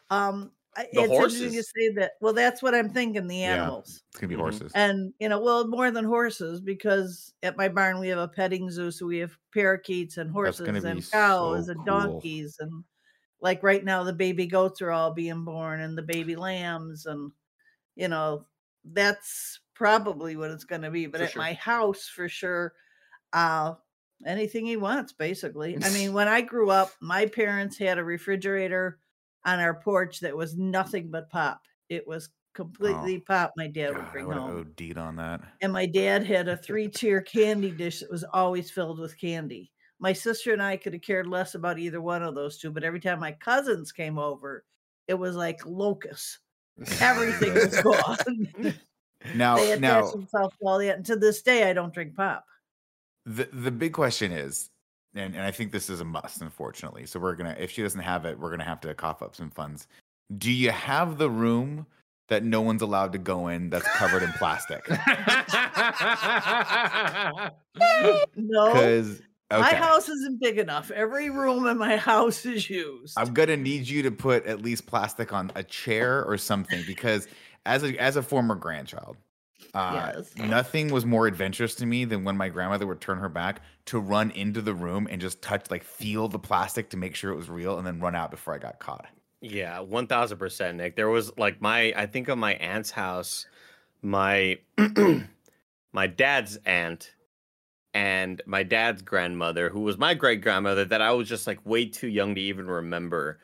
[0.09, 2.11] Um, The it's interesting to say that.
[2.21, 3.27] Well, that's what I'm thinking.
[3.27, 3.53] The Yeah.
[3.53, 4.03] animals.
[4.09, 4.39] It's gonna be Mhm.
[4.39, 4.71] horses.
[4.75, 8.69] And you know, well, more than horses because at my barn we have a petting
[8.69, 11.85] zoo, so we have parakeets and horses and cows so and cool.
[11.85, 12.83] donkeys and
[13.41, 17.31] like right now the baby goats are all being born and the baby lambs and
[17.95, 18.45] you know
[18.85, 21.07] that's probably what it's going to be.
[21.07, 21.41] But For at sure.
[21.41, 22.73] my house, for sure,
[23.33, 23.73] uh,
[24.27, 25.75] anything he wants, basically.
[25.83, 28.99] I mean, when I grew up, my parents had a refrigerator
[29.43, 31.61] on our porch that was nothing but pop.
[31.89, 33.53] It was completely pop.
[33.57, 34.73] My dad God, would I bring would have home.
[34.79, 35.41] OD'd on that.
[35.61, 39.71] And my dad had a three tier candy dish that was always filled with candy.
[39.99, 42.83] My sister and I could have cared less about either one of those two, but
[42.83, 44.63] every time my cousins came over,
[45.07, 46.37] it was like locusts.
[46.99, 48.75] Everything was gone.
[49.35, 50.97] Now, they now themselves to all that.
[50.97, 52.45] And to this day, I don't drink pop.
[53.25, 54.69] the the big question is,
[55.13, 57.05] and, and I think this is a must, unfortunately.
[57.05, 59.51] So we're gonna, if she doesn't have it, we're gonna have to cough up some
[59.51, 59.87] funds.
[60.37, 61.85] Do you have the room
[62.29, 64.87] that no one's allowed to go in that's covered in plastic?
[68.35, 70.91] No, Because my house isn't big enough.
[70.91, 73.13] Every room in my house is used.
[73.17, 77.27] I'm gonna need you to put at least plastic on a chair or something because
[77.65, 79.17] as a as a former grandchild,
[79.73, 80.35] uh, Yes.
[80.37, 83.99] nothing was more adventurous to me than when my grandmother would turn her back to
[83.99, 87.35] run into the room and just touch like feel the plastic to make sure it
[87.35, 89.07] was real and then run out before I got caught.
[89.41, 90.95] Yeah, one thousand percent, Nick.
[90.95, 93.45] There was like my I think of my aunt's house,
[94.01, 94.59] my
[95.93, 97.15] my dad's aunt
[97.93, 101.85] and my dad's grandmother, who was my great grandmother, that I was just like way
[101.85, 103.39] too young to even remember.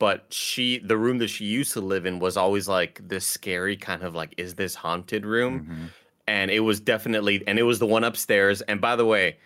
[0.00, 3.76] But she the room that she used to live in was always like this scary
[3.76, 5.68] kind of like, is this haunted room?
[5.70, 5.88] Mhm.
[6.26, 9.36] and it was definitely and it was the one upstairs and by the way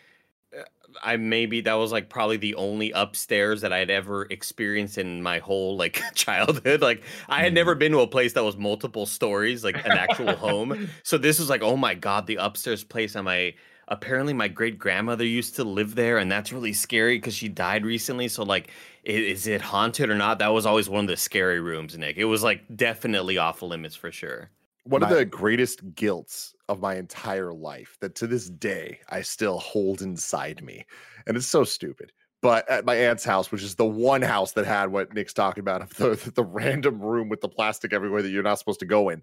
[0.58, 0.62] uh,
[1.02, 5.38] i maybe that was like probably the only upstairs that i'd ever experienced in my
[5.38, 9.64] whole like childhood like i had never been to a place that was multiple stories
[9.64, 13.24] like an actual home so this was like oh my god the upstairs place and
[13.24, 13.54] my
[13.88, 17.84] apparently my great grandmother used to live there and that's really scary because she died
[17.84, 18.70] recently so like
[19.04, 22.24] is it haunted or not that was always one of the scary rooms nick it
[22.24, 24.50] was like definitely off limits for sure
[24.84, 29.58] One of the greatest guilts of my entire life that to this day I still
[29.58, 30.84] hold inside me.
[31.26, 32.12] And it's so stupid.
[32.42, 35.62] But at my aunt's house, which is the one house that had what Nick's talking
[35.62, 38.86] about, of the, the random room with the plastic everywhere that you're not supposed to
[38.86, 39.22] go in,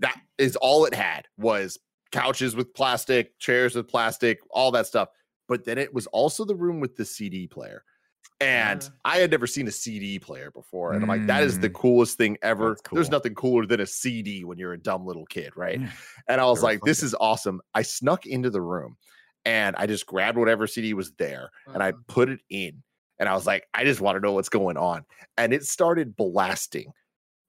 [0.00, 1.78] that is all it had was
[2.12, 5.08] couches with plastic, chairs with plastic, all that stuff.
[5.48, 7.84] But then it was also the room with the CD player.
[8.40, 8.88] And Uh.
[9.04, 10.92] I had never seen a CD player before.
[10.92, 11.74] And I'm like, that is the Mm.
[11.74, 12.70] coolest thing ever.
[12.70, 15.80] That's There's nothing cooler than a CD when you're a dumb little kid, right?
[15.80, 15.90] Yeah.
[16.28, 17.60] And I was Very like, this is awesome.
[17.74, 18.96] I snuck into the room
[19.44, 21.98] and I just grabbed whatever CD was there and I Uh-huh.
[22.08, 22.82] put it in.
[23.18, 25.06] And I was like, I just want to know what's going on.
[25.38, 26.92] And it started blasting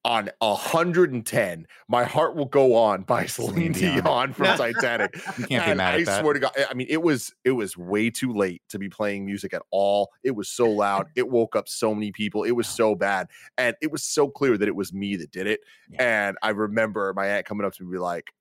[0.06, 4.04] on 110, My Heart Will Go On by Celine Celine Dion.
[4.04, 5.16] Dion from Titanic.
[5.16, 6.22] You can't be And mad I that.
[6.22, 9.26] swear to God, I mean, it was it was way too late to be playing
[9.26, 10.12] music at all.
[10.24, 11.08] It was so loud.
[11.16, 12.44] It woke up so many people.
[12.44, 13.28] It was so bad,
[13.58, 15.62] and it was so clear that it was me that did it.
[16.00, 18.32] And I remember my aunt coming up to me be like,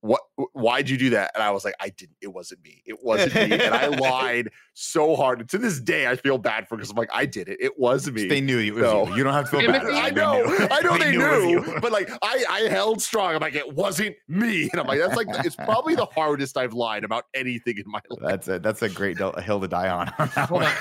[0.00, 0.20] "What?
[0.52, 2.16] Why'd you do that?" And I was like, "I didn't.
[2.20, 2.82] It wasn't me.
[2.86, 5.40] It wasn't me." And I lied so hard.
[5.40, 7.58] And to this day, I feel bad for because I'm like, "I did it.
[7.60, 8.78] It was me." They knew you.
[8.78, 9.16] It was you.
[9.16, 9.86] You don't have to feel bad.
[9.86, 13.34] I know, They I know they it was knew, but like I, I held strong.
[13.34, 16.72] I'm like, it wasn't me, and I'm like, that's like it's probably the hardest I've
[16.74, 18.20] lied about anything in my life.
[18.22, 20.12] That's a that's a great del- hill to die on.
[20.18, 20.64] on Hold one.
[20.64, 20.72] on.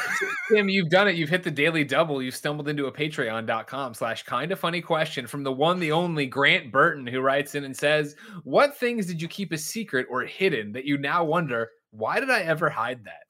[0.49, 1.15] Tim, you've done it.
[1.15, 2.21] You've hit the daily double.
[2.21, 6.25] You've stumbled into a patreon.com slash kind of funny question from the one, the only
[6.25, 10.21] Grant Burton, who writes in and says, What things did you keep a secret or
[10.21, 13.23] hidden that you now wonder, why did I ever hide that?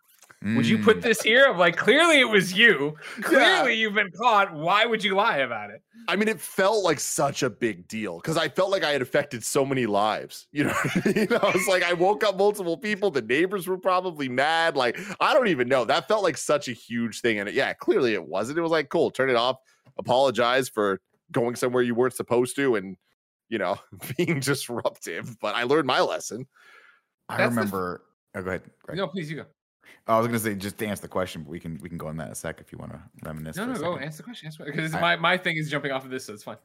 [0.56, 1.02] Would you put Mm.
[1.02, 1.48] this here?
[1.50, 2.96] Of like, clearly it was you.
[3.18, 3.24] Yeah.
[3.24, 4.54] Clearly you've been caught.
[4.54, 5.82] Why would you lie about it?
[6.08, 9.02] I mean, it felt like such a big deal because I felt like I had
[9.02, 10.48] affected so many lives.
[10.54, 10.74] You know,
[11.42, 13.10] I was like, I woke up multiple people.
[13.10, 14.78] The neighbors were probably mad.
[14.78, 15.86] Like, I don't even know.
[15.86, 17.40] That felt like such a huge thing.
[17.40, 18.60] And it, yeah, clearly it wasn't.
[18.60, 19.58] It was like, cool, turn it off.
[19.98, 21.02] Apologize for
[21.32, 22.96] going somewhere you weren't supposed to, and
[23.50, 23.78] you know,
[24.18, 25.40] being disruptive.
[25.40, 26.48] But I learned my lesson.
[27.30, 28.02] I That's the f- remember.
[28.36, 28.62] oh, go ahead.
[28.84, 28.98] Greg.
[28.98, 29.46] No, please, you go.
[30.06, 32.08] I was gonna say just to answer the question, but we can we can go
[32.08, 33.56] on that in a sec if you want to reminisce.
[33.58, 34.04] No, no, go second.
[34.04, 34.52] answer the question.
[34.66, 36.58] Because my, my thing is jumping off of this, so it's fine.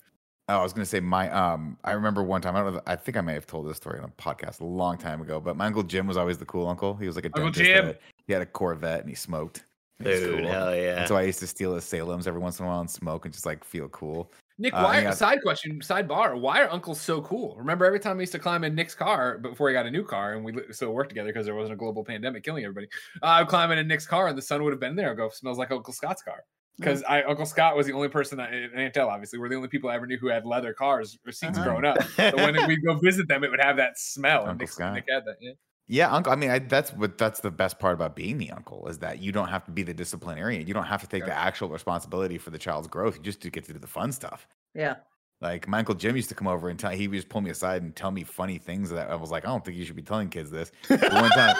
[0.49, 1.79] Oh, I was gonna say my um.
[1.85, 2.57] I remember one time.
[2.57, 2.81] I don't know.
[2.87, 5.41] I think I may have told this story on a podcast a long time ago.
[5.41, 6.95] But my uncle Jim was always the cool uncle.
[6.97, 7.51] He was like a Uncle.
[7.51, 7.87] Jim.
[7.87, 9.65] that- He had a Corvette and he smoked.
[9.99, 10.49] He Dude, cool.
[10.51, 10.99] hell yeah.
[11.01, 13.25] And so I used to steal his Salem's every once in a while and smoke
[13.25, 14.33] and just like feel cool.
[14.59, 15.01] Nick, Uh, why?
[15.01, 15.11] yeah.
[15.13, 16.39] Side question, sidebar.
[16.39, 17.57] Why are uncles so cool?
[17.57, 20.05] Remember, every time I used to climb in Nick's car before he got a new
[20.05, 22.89] car, and we still worked together because there wasn't a global pandemic killing everybody.
[23.23, 25.11] Uh, I would climb in Nick's car, and the sun would have been there.
[25.11, 26.45] I go, smells like Uncle Scott's car.
[26.79, 29.69] Because I Uncle Scott was the only person that and Aunt obviously were the only
[29.69, 31.69] people I ever knew who had leather cars or seats Uh-huh.
[31.69, 32.03] growing up.
[32.03, 34.41] So when we'd go visit them, it would have that smell.
[34.41, 34.95] Uncle Nick, Scott.
[34.95, 35.37] Nick had that.
[35.39, 35.53] Yeah.
[35.93, 36.33] Yeah, uncle.
[36.33, 39.19] I mean, I, that's what that's the best part about being the uncle is that
[39.19, 40.67] you don't have to be the disciplinarian.
[40.67, 43.19] You don't have to take the actual responsibility for the child's growth.
[43.19, 44.49] You just get to do the fun stuff.
[44.75, 44.95] Yeah.
[45.43, 47.51] Like my uncle Jim used to come over and tell he would just pull me
[47.51, 49.97] aside and tell me funny things that I was like, I don't think you should
[49.97, 50.73] be telling kids this.
[50.89, 51.57] But one time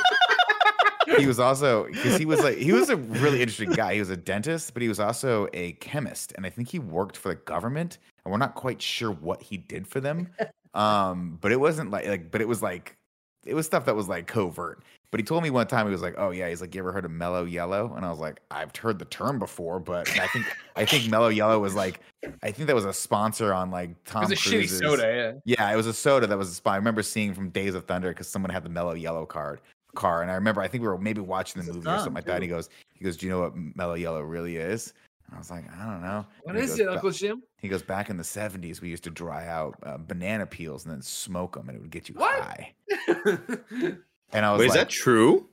[1.19, 3.93] he was also because he was like he was a really interesting guy.
[3.93, 7.19] He was a dentist, but he was also a chemist, and I think he worked
[7.19, 7.99] for the government.
[8.25, 10.31] And we're not quite sure what he did for them.
[10.75, 12.97] Um, but it wasn't like like, but it was like
[13.45, 14.83] it was stuff that was like covert.
[15.11, 16.91] But he told me one time he was like, "Oh yeah," he's like, "You ever
[16.91, 20.27] heard of Mellow Yellow?" And I was like, "I've heard the term before, but I
[20.29, 22.01] think I think Mellow Yellow was like,
[22.43, 25.41] I think that was a sponsor on like It Tom was a shitty Cruise's- soda.
[25.45, 25.57] Yeah.
[25.59, 26.73] yeah, it was a soda that was a spy.
[26.75, 29.61] I remember seeing from Days of Thunder because someone had the mellow yellow card
[29.95, 32.15] car, and I remember I think we were maybe watching the It's movie or something
[32.15, 32.37] like that.
[32.37, 34.95] And he goes, he goes, "Do you know what mellow yellow really is?"
[35.33, 37.43] And I was like, "I don't know." What And he is goes, it, Uncle Jim?
[37.57, 40.93] He goes, "Back in the '70s, we used to dry out uh, banana peels and
[40.93, 42.39] then smoke them, and it would get you What?
[42.43, 42.75] high."
[44.35, 45.47] And I was Wait, is that true?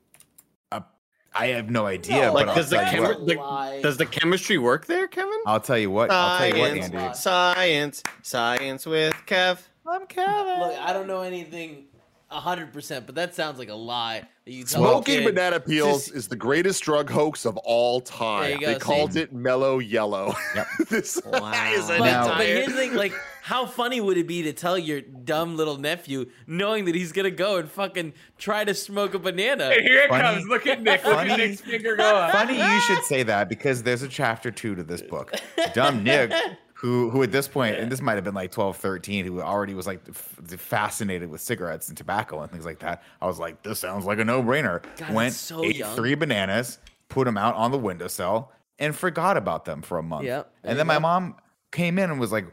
[1.33, 4.85] "I have no idea." No, but Like, does the, chemi- the- does the chemistry work
[4.87, 5.31] there, Kevin?
[5.45, 6.09] I'll tell you what.
[6.11, 7.13] I'll tell you what, Science, Andy.
[7.13, 9.59] science, science with Kev.
[9.87, 10.59] I'm Kevin.
[10.59, 11.85] Look, I don't know anything
[12.29, 16.05] hundred percent, but that sounds like a lie that you tell Smoking a banana peels
[16.05, 18.59] just- is the greatest drug hoax of all time.
[18.61, 20.35] you They go, called it mellow yellow.
[20.55, 20.67] Yep.
[20.89, 21.73] this Wow.
[21.73, 24.53] is an But, Now- but here's the thing, like, how funny would it be to
[24.53, 29.13] tell your dumb little nephew, knowing that he's gonna go and fucking try to smoke
[29.15, 29.69] a banana?
[29.71, 30.45] Hey, here it Funny- comes.
[30.47, 31.03] Look at Nick.
[31.03, 32.31] Look funny- at Nick's finger go up.
[32.31, 35.33] Funny you should say that because there's a chapter two to this book.
[35.73, 36.31] Dumb Nick,
[36.79, 39.73] who who at this point, and this might have been like 12, 13, who already
[39.73, 43.03] was like f- fascinated with cigarettes and tobacco and things like that.
[43.21, 44.81] I was like, this sounds like a no brainer.
[45.11, 45.93] Went, so ate young.
[45.97, 48.49] three bananas, put them out on the windowsill,
[48.79, 50.23] and forgot about them for a month.
[50.23, 51.01] Yep, and then my go.
[51.01, 51.35] mom
[51.73, 52.45] came in and was like,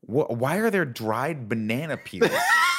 [0.00, 2.30] why are there dried banana peels?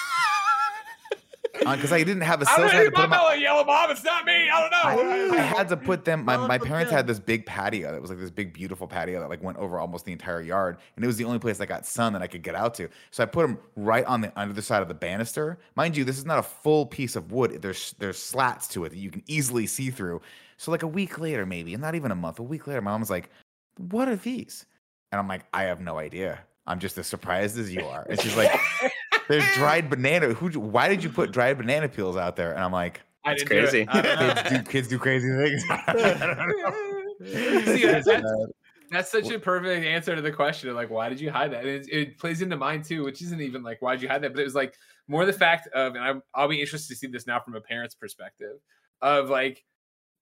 [1.66, 3.34] Uh, because I didn't have a I still don't had know to put about 'em
[3.34, 3.91] out- yellow, mom.
[3.91, 4.49] It's not me.
[4.49, 5.36] I don't know.
[5.36, 6.26] I, I had to put them.
[6.26, 9.20] My, oh, my parents had this big patio that was like this big, beautiful patio
[9.20, 11.66] that like went over almost the entire yard, and it was the only place I
[11.68, 12.89] got sun that I could get out to.
[13.12, 15.59] So I put them right on the under the side of the banister.
[15.76, 17.62] Mind you, this is not a full piece of wood.
[17.62, 20.22] There's there's slats to it that you can easily see through.
[20.57, 22.91] So like a week later, maybe, and not even a month, a week later, my
[22.91, 23.30] mom's like,
[23.78, 24.66] "What are these?"
[25.12, 26.39] And I'm like, "I have no idea.
[26.68, 28.51] I'm just as surprised as you are." And she's like,
[29.32, 30.34] "There's dried banana.
[30.34, 30.50] Who?
[30.60, 33.02] Why did you put dried banana peels out there?" And I'm like.
[33.24, 33.88] I That's didn't do it.
[33.88, 34.02] crazy.
[34.02, 35.62] Don't kids do kids do crazy things.
[37.66, 38.24] See, that's, that's,
[38.90, 41.66] that's such a perfect answer to the question of like, why did you hide that?
[41.66, 44.24] And it, it plays into mine too, which isn't even like, why did you hide
[44.24, 44.34] that?
[44.34, 44.74] But it was like
[45.08, 47.62] more the fact of, and I'm, I'll be interested to see this now from a
[47.62, 48.58] parent's perspective
[49.02, 49.64] of like,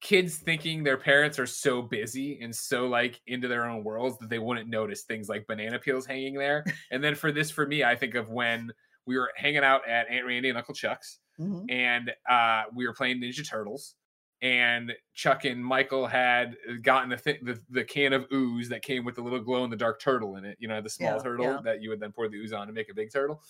[0.02, 4.30] kids thinking their parents are so busy and so like into their own worlds that
[4.30, 6.64] they wouldn't notice things like banana peels hanging there.
[6.92, 8.72] and then for this, for me, I think of when
[9.10, 11.66] we were hanging out at Aunt Randy and Uncle Chuck's, Mhm.
[11.70, 13.96] and uh, we were playing Ninja Turtles.
[14.42, 19.04] And Chuck and Michael had gotten the, th- the the can of ooze that came
[19.04, 20.56] with the little glow in the dark turtle in it.
[20.60, 21.60] You know, the small Yeah, turtle yeah.
[21.66, 23.42] that you would then pour the ooze on to make a big turtle.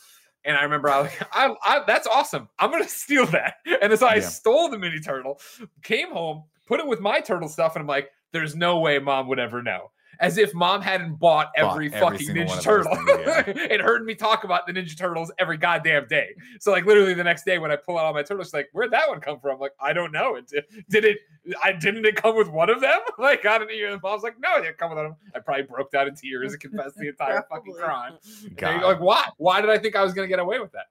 [0.46, 2.50] And I remember I was like, I, I, that's awesome.
[2.58, 3.56] I'm gonna steal that.
[3.84, 4.22] And so I Yeah.
[4.22, 5.40] stole the mini turtle,
[5.84, 9.28] came home, put it with my turtle stuff, and I'm like, there's no way mom
[9.28, 9.92] would ever know.
[10.20, 13.82] As if mom hadn't bought Bought every every fucking single one Ninja Turtle things, and
[13.82, 16.36] heard me talk about the Ninja Turtles every goddamn day.
[16.60, 18.68] So like literally the next day when I pull out all my turtles, she's like,
[18.74, 19.56] where'd that one come from?
[19.56, 20.36] I'm like, I don't know.
[20.36, 21.20] It did, did it
[21.64, 23.00] I didn't it come with one of them?
[23.18, 23.94] Like I don't know.
[23.94, 25.16] And mom's like, no, it didn't come with them.
[25.36, 28.14] I probably broke down in tears and confessed the entire fucking crime.
[28.44, 28.72] And God.
[28.72, 29.28] you're like, why?
[29.38, 30.86] Why did I think I was gonna get away with that?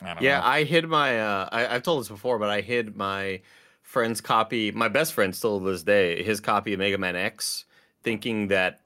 [0.00, 0.46] I Yeah, know.
[0.46, 1.20] I hid my.
[1.20, 3.40] Uh, I, I've told this before, but I hid my
[3.82, 4.70] friend's copy.
[4.70, 7.64] My best friend still to this day, his copy of Mega Man X,
[8.02, 8.80] thinking that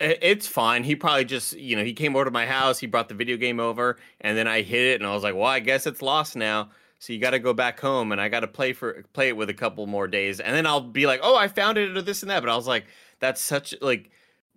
[0.00, 0.84] it's fine.
[0.84, 3.36] He probably just, you know, he came over to my house, he brought the video
[3.36, 6.02] game over, and then I hit it, and I was like, well, I guess it's
[6.02, 6.70] lost now.
[6.98, 9.36] So you got to go back home, and I got to play for play it
[9.36, 12.02] with a couple more days, and then I'll be like, oh, I found it or
[12.02, 12.40] this and that.
[12.40, 12.86] But I was like,
[13.20, 14.10] that's such like.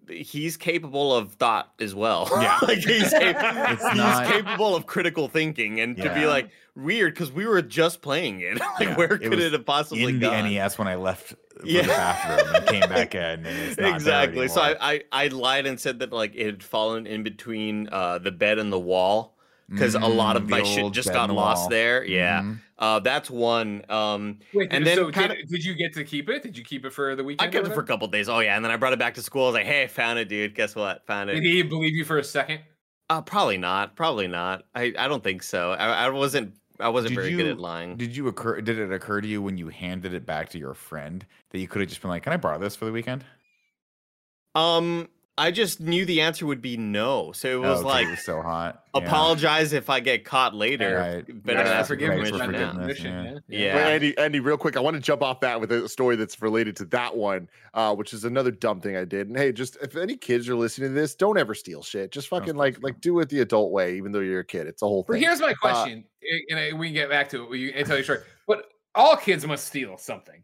[0.10, 2.28] He's capable of thought as well.
[2.32, 2.58] Yeah.
[2.68, 7.32] like he's, cap- he's not- capable of critical thinking, and to be like weird because
[7.32, 8.60] we were just playing it.
[8.80, 10.30] like, Yeah, where it could was it have possibly in the?
[10.30, 11.36] NES when I left for
[11.66, 11.82] Yeah.
[11.84, 13.22] the bathroom and came back in.
[13.22, 14.48] And it's not exactly.
[14.48, 14.76] So I.
[14.82, 18.60] I I lied and said that like it had fallen in between uh, the bed
[18.60, 19.36] and the wall
[19.70, 21.70] because a lot Mm, of my shit just bed got lost wall.
[21.70, 22.04] there.
[22.06, 22.60] Yeah, Mhm.
[22.80, 23.84] uh, that's one.
[23.90, 26.44] Um, Wait, And and then so kinda- did, did you get to keep it?
[26.44, 27.50] Did you keep it for the weekend?
[27.50, 27.84] I kept it for a whatever?
[27.88, 28.28] couple days.
[28.30, 29.44] Oh yeah, and then I brought it back to school.
[29.44, 30.56] I was like, "Hey, I found it, dude.
[30.56, 31.06] Guess what?
[31.08, 32.62] Found it." Did he believe you for a second?
[33.10, 33.96] Uh, probably not.
[33.96, 34.66] Probably not.
[34.76, 35.72] I, I don't think so.
[35.72, 36.54] I, I wasn't.
[36.80, 37.98] I wasn't Did very good at lying.
[37.98, 38.62] Did you occur?
[38.62, 41.68] Did it occur to you when you handed it back to your friend that you
[41.68, 43.26] could have just been like, "Can I borrow this for the weekend?"
[44.56, 45.10] Um,
[45.40, 47.32] I just knew the answer would be no.
[47.32, 48.84] So it was Oh, 'cause like, it was so hot.
[48.94, 49.02] Yeah.
[49.06, 50.96] apologize if I get caught later.
[50.98, 51.44] Right.
[51.46, 52.88] Better Ask than Yeah, for ask for forgiveness, for permission not now.
[52.88, 53.44] forgiveness.
[53.48, 53.58] yeah.
[53.60, 53.74] Yeah.
[53.74, 56.42] But Andy, Andy, real quick, I want to jump off that with a story that's
[56.42, 59.28] related to that one, uh, which is another dumb thing I did.
[59.30, 62.12] And hey, just if any kids are listening to this, don't ever steal shit.
[62.12, 62.84] Just fucking steal like shit.
[62.84, 64.68] like do it the adult way, even though you're a kid.
[64.68, 65.08] It's a whole thing.
[65.08, 65.22] But thing.
[65.24, 66.04] here's my question,
[66.50, 67.50] and we can get back to it.
[67.50, 68.26] We can tell you short.
[68.48, 68.66] But
[68.96, 70.44] all kids must steal something.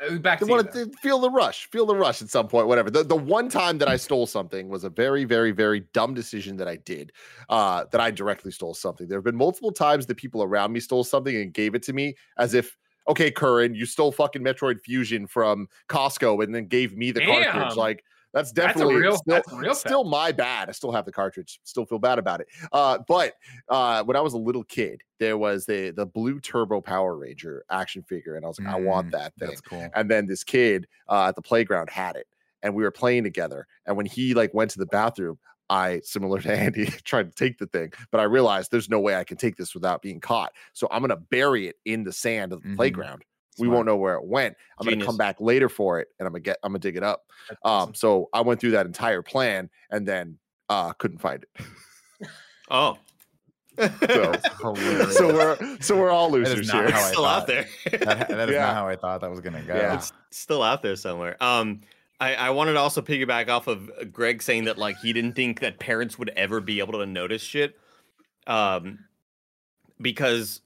[0.00, 2.68] Uh, Back They to want to feel the rush, feel the rush at some point,
[2.68, 2.90] whatever.
[2.90, 6.56] The, the one time that I stole something was a very, very, very dumb decision
[6.58, 7.12] that I did,
[7.48, 9.08] uh, that I directly stole something.
[9.08, 11.92] There have been multiple times that people around me stole something and gave it to
[11.92, 12.76] me as if,
[13.08, 17.76] okay, Curran, you stole fucking Metroid Fusion from Costco and then gave me the cartridge.
[17.76, 20.68] Like, that's That's definitely real- still, that's real still my bad.
[20.68, 21.60] I still have the cartridge.
[21.64, 22.48] Still feel bad about it.
[22.72, 23.34] Uh, but
[23.68, 27.64] uh, when I was a little kid, there was the the blue Turbo Power Ranger
[27.70, 29.48] action figure, and I was like, I want Mm, that thing.
[29.48, 29.88] That's cool.
[29.94, 32.26] And then this kid uh, at the playground had it,
[32.62, 33.66] and we were playing together.
[33.86, 35.38] And when he like went to the bathroom,
[35.70, 39.16] I, similar to Andy, tried to take the thing, but I realized there's no way
[39.16, 40.52] I can take this without being caught.
[40.74, 42.76] So I'm gonna bury it in the sand of the Mhm.
[42.76, 43.24] playground.
[43.58, 44.56] We won't know where it went.
[44.78, 47.02] I'm gonna come back later for it, and I'm gonna get, I'm gonna dig it
[47.02, 47.26] up.
[47.48, 47.94] That's Um, awesome.
[47.94, 50.38] so I went through that entire plan, and then
[50.68, 52.28] uh, couldn't find it.
[52.70, 52.98] Oh.
[53.78, 54.32] So,
[55.10, 56.90] so we're so we're all That is losers not here.
[56.92, 57.40] how I still thought.
[57.42, 57.66] out there.
[57.92, 58.66] that, that is Yeah.
[58.66, 59.74] not how I thought that was gonna go.
[59.76, 59.94] Yeah.
[59.94, 61.36] it's still out there somewhere.
[61.42, 61.80] Um,
[62.20, 65.60] I, I wanted to also piggyback off of Greg saying that like he didn't think
[65.60, 67.78] that parents would ever be able to notice shit.
[68.48, 69.04] Um,
[70.00, 70.60] because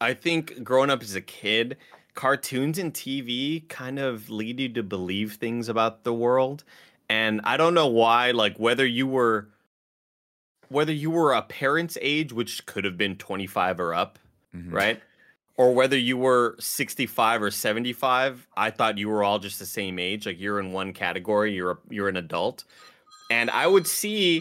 [0.00, 1.76] I think growing up as a kid,
[2.20, 6.64] cartoons and TV kind of lead you to believe things about the world,
[7.08, 8.32] and I don't know why.
[8.32, 9.48] Like whether you were
[10.68, 14.18] whether you were a parent's age, which could have been twenty five or up,
[14.54, 14.70] Mhm.
[14.70, 15.00] right?
[15.56, 19.98] Or whether you were 65 or 75, I thought you were all just the same
[19.98, 20.24] age.
[20.26, 22.64] Like you're in one category, you're a, you're an adult.
[23.30, 24.40] And I would see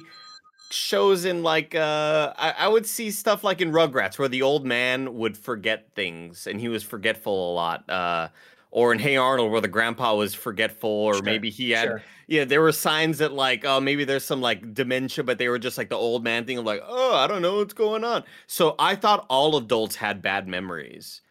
[0.72, 4.65] shows in like uh I, I would see stuff like in Rugrats where the old
[4.65, 7.89] man would forget things and he was forgetful a lot.
[7.89, 8.30] Uh
[8.72, 12.05] or in Hey Arnold where the grandpa was forgetful or Sure, maybe he had Sure.
[12.28, 15.57] yeah, there were signs that like, oh, maybe there's some like dementia, but they were
[15.59, 18.24] just like the old man thing of like, oh, I don't know what's going on.
[18.47, 21.22] So I thought all adults had bad memories.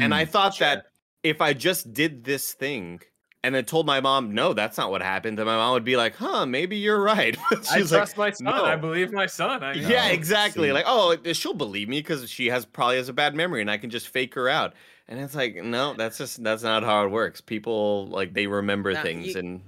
[0.00, 0.58] And I Mm, thought sure.
[0.58, 0.86] that
[1.22, 3.00] if I just did this thing
[3.46, 5.96] and then told my mom, no, that's not what happened, then my mom would be
[5.96, 7.36] like, huh, maybe you're right.
[7.52, 8.64] I She's trust like, my son.
[8.64, 9.62] I believe my son.
[9.62, 10.68] I, yeah, No, exactly.
[10.68, 10.72] see.
[10.72, 13.78] Like, oh, she'll believe me because she has probably has a bad memory and I
[13.78, 14.74] can just fake her out.
[15.08, 17.40] And it's like, no, that's just that's not how it works.
[17.40, 19.60] People like they remember Now, things you- and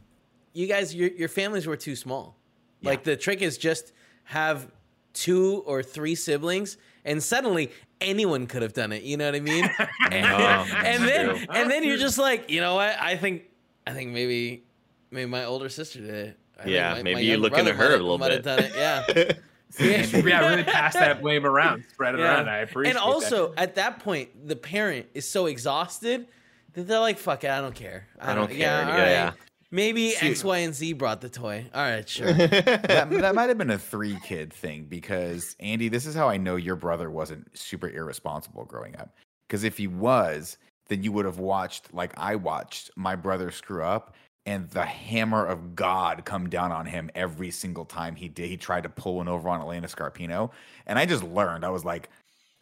[0.53, 2.37] you guys, your your families were too small.
[2.81, 2.91] Yeah.
[2.91, 3.93] Like the trick is just
[4.25, 4.67] have
[5.15, 7.71] two or three siblings and suddenly
[8.01, 9.03] anyone could have done it.
[9.05, 9.65] You know what I mean?
[10.11, 11.47] and, No, and then true.
[11.51, 12.97] and then you're just like, you know what?
[13.01, 13.45] I think
[13.89, 14.65] I think maybe
[15.11, 16.39] maybe my older sister did it.
[16.63, 18.33] I Yeah, my- maybe my you young look into brother her a might- little might
[18.33, 18.57] have bit.
[18.57, 18.73] done it.
[18.77, 19.33] Yeah.
[19.79, 20.07] Yeah.
[20.07, 22.37] yeah, really pass that blame around, spread it Yeah.
[22.37, 22.49] around.
[22.49, 22.97] I appreciate it.
[22.97, 23.13] and that.
[23.13, 26.27] also at that point, the parent is so exhausted
[26.73, 28.07] that they're like, "Fuck it, I don't care.
[28.19, 28.91] I don't Yeah, care.
[28.93, 29.11] all Yeah, right.
[29.11, 29.33] yeah.
[29.71, 31.67] Maybe See- X, Y, and Z brought the toy.
[31.75, 32.33] All right, sure.
[32.33, 36.39] that, that might have been a three kid thing because Andy, this is how I
[36.39, 39.15] know your brother wasn't super irresponsible growing up.
[39.47, 40.57] Because if he was,
[40.89, 44.15] then you would have watched like I watched my brother screw up
[44.49, 48.49] and the hammer of God come down on him every single time he did.
[48.49, 50.51] He tried to pull one over on Atlanta Scarpino.
[50.87, 52.09] And I just learned, I was like,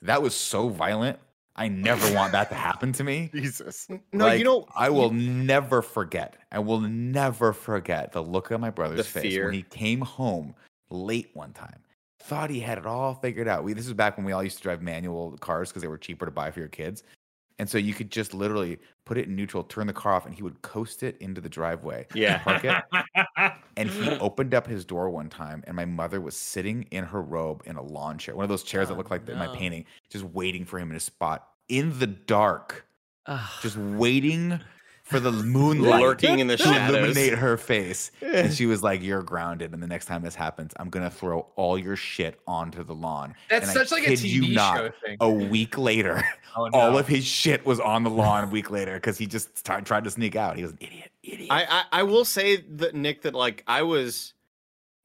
[0.03, 1.21] that was so violent.
[1.55, 3.31] I never want that to happen to me.
[3.35, 3.87] Jesus.
[4.13, 6.37] No, Like, you know, I will never forget.
[6.51, 9.45] I will never forget the look on my brother's face fear.
[9.45, 10.57] when he came home
[10.91, 11.79] late one time.
[12.19, 13.63] Thought he had it all figured out.
[13.63, 15.99] We this is back when we all used to drive manual cars because they were
[15.99, 17.05] cheaper to buy for your kids.
[17.59, 20.35] And so you could just literally put it in neutral, turn the car off, and
[20.35, 22.07] he would coast it into the driveway.
[22.15, 22.39] Yeah.
[22.39, 22.75] Park it.
[23.79, 27.21] And he opened up his door one time, and my mother was sitting in her
[27.21, 29.49] robe in a lawn chair, one of those chairs that Oh, look like the- my
[29.55, 32.87] painting, just waiting for him in a spot in the dark,
[33.61, 34.59] just waiting
[35.07, 36.97] for the moonlight Lurking in the to shadows.
[36.97, 38.11] illuminate her face.
[38.21, 41.47] And she was like, "You're grounded, and the next time this happens, I'm gonna throw
[41.55, 44.77] all your shit onto the lawn." That's And I such like a TV you not,
[44.77, 45.17] show thing.
[45.21, 46.25] A week later,
[46.57, 48.45] Oh, all of his shit was on the lawn.
[48.45, 50.57] A week later, because he just tried, tried to sneak out.
[50.57, 51.49] He was an idiot, idiot.
[51.53, 54.35] I, I I will say that Nick that like I was,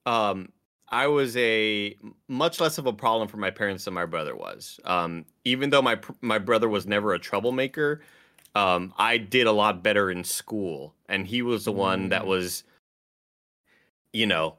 [0.08, 0.50] um,
[0.90, 1.96] I was a
[2.28, 4.80] much less of a problem for my parents than my brother was.
[4.84, 8.02] Um, even though my my brother was never a troublemaker,
[8.56, 12.64] um, I did a lot better in school, and he was the one that was,
[14.14, 14.56] you know,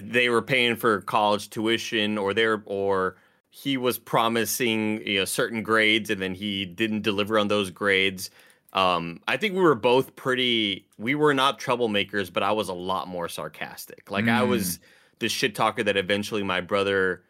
[0.00, 3.16] they were paying for college tuition, or they're or
[3.50, 8.30] he was promising you know certain grades, and then he didn't deliver on those grades.
[8.72, 10.86] Um, I think we were both pretty.
[10.98, 14.10] We were not troublemakers, but I was a lot more sarcastic.
[14.10, 14.78] Like I was
[15.18, 17.22] the shit talker that eventually my brother,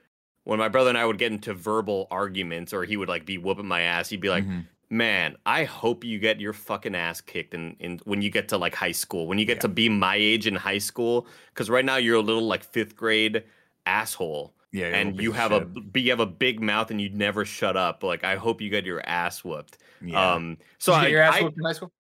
[0.45, 3.39] when my brother and I would get into verbal arguments, or he would like be
[3.39, 4.67] whooping my ass, he'd be like, Mhm.
[4.91, 8.59] "Man, I hope you get your fucking ass kicked in, in when you get to
[8.59, 9.63] like high school, when you get Yeah.
[9.63, 12.97] to be my age in high school, because right now you're a little like fifth
[12.97, 13.45] grade
[13.87, 15.93] asshole." yeah, and you have a shit.
[15.95, 18.03] b- you have a big mouth and you never shut up.
[18.03, 19.79] Like I hope you get your ass whooped.
[20.03, 20.35] yeah.
[20.35, 21.91] Um, so I, your ass I- whooped in high school?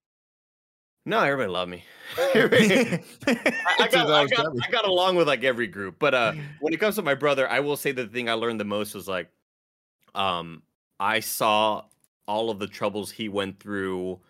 [1.06, 1.84] no, everybody loved me.
[2.18, 3.00] I,
[3.80, 6.80] I got, I, got, I got along with like every group, but uh, when it
[6.80, 9.30] comes to my brother, I will say the thing I learned the most was like,
[10.14, 10.62] um,
[11.00, 11.84] I saw
[12.28, 14.20] all of the troubles he went through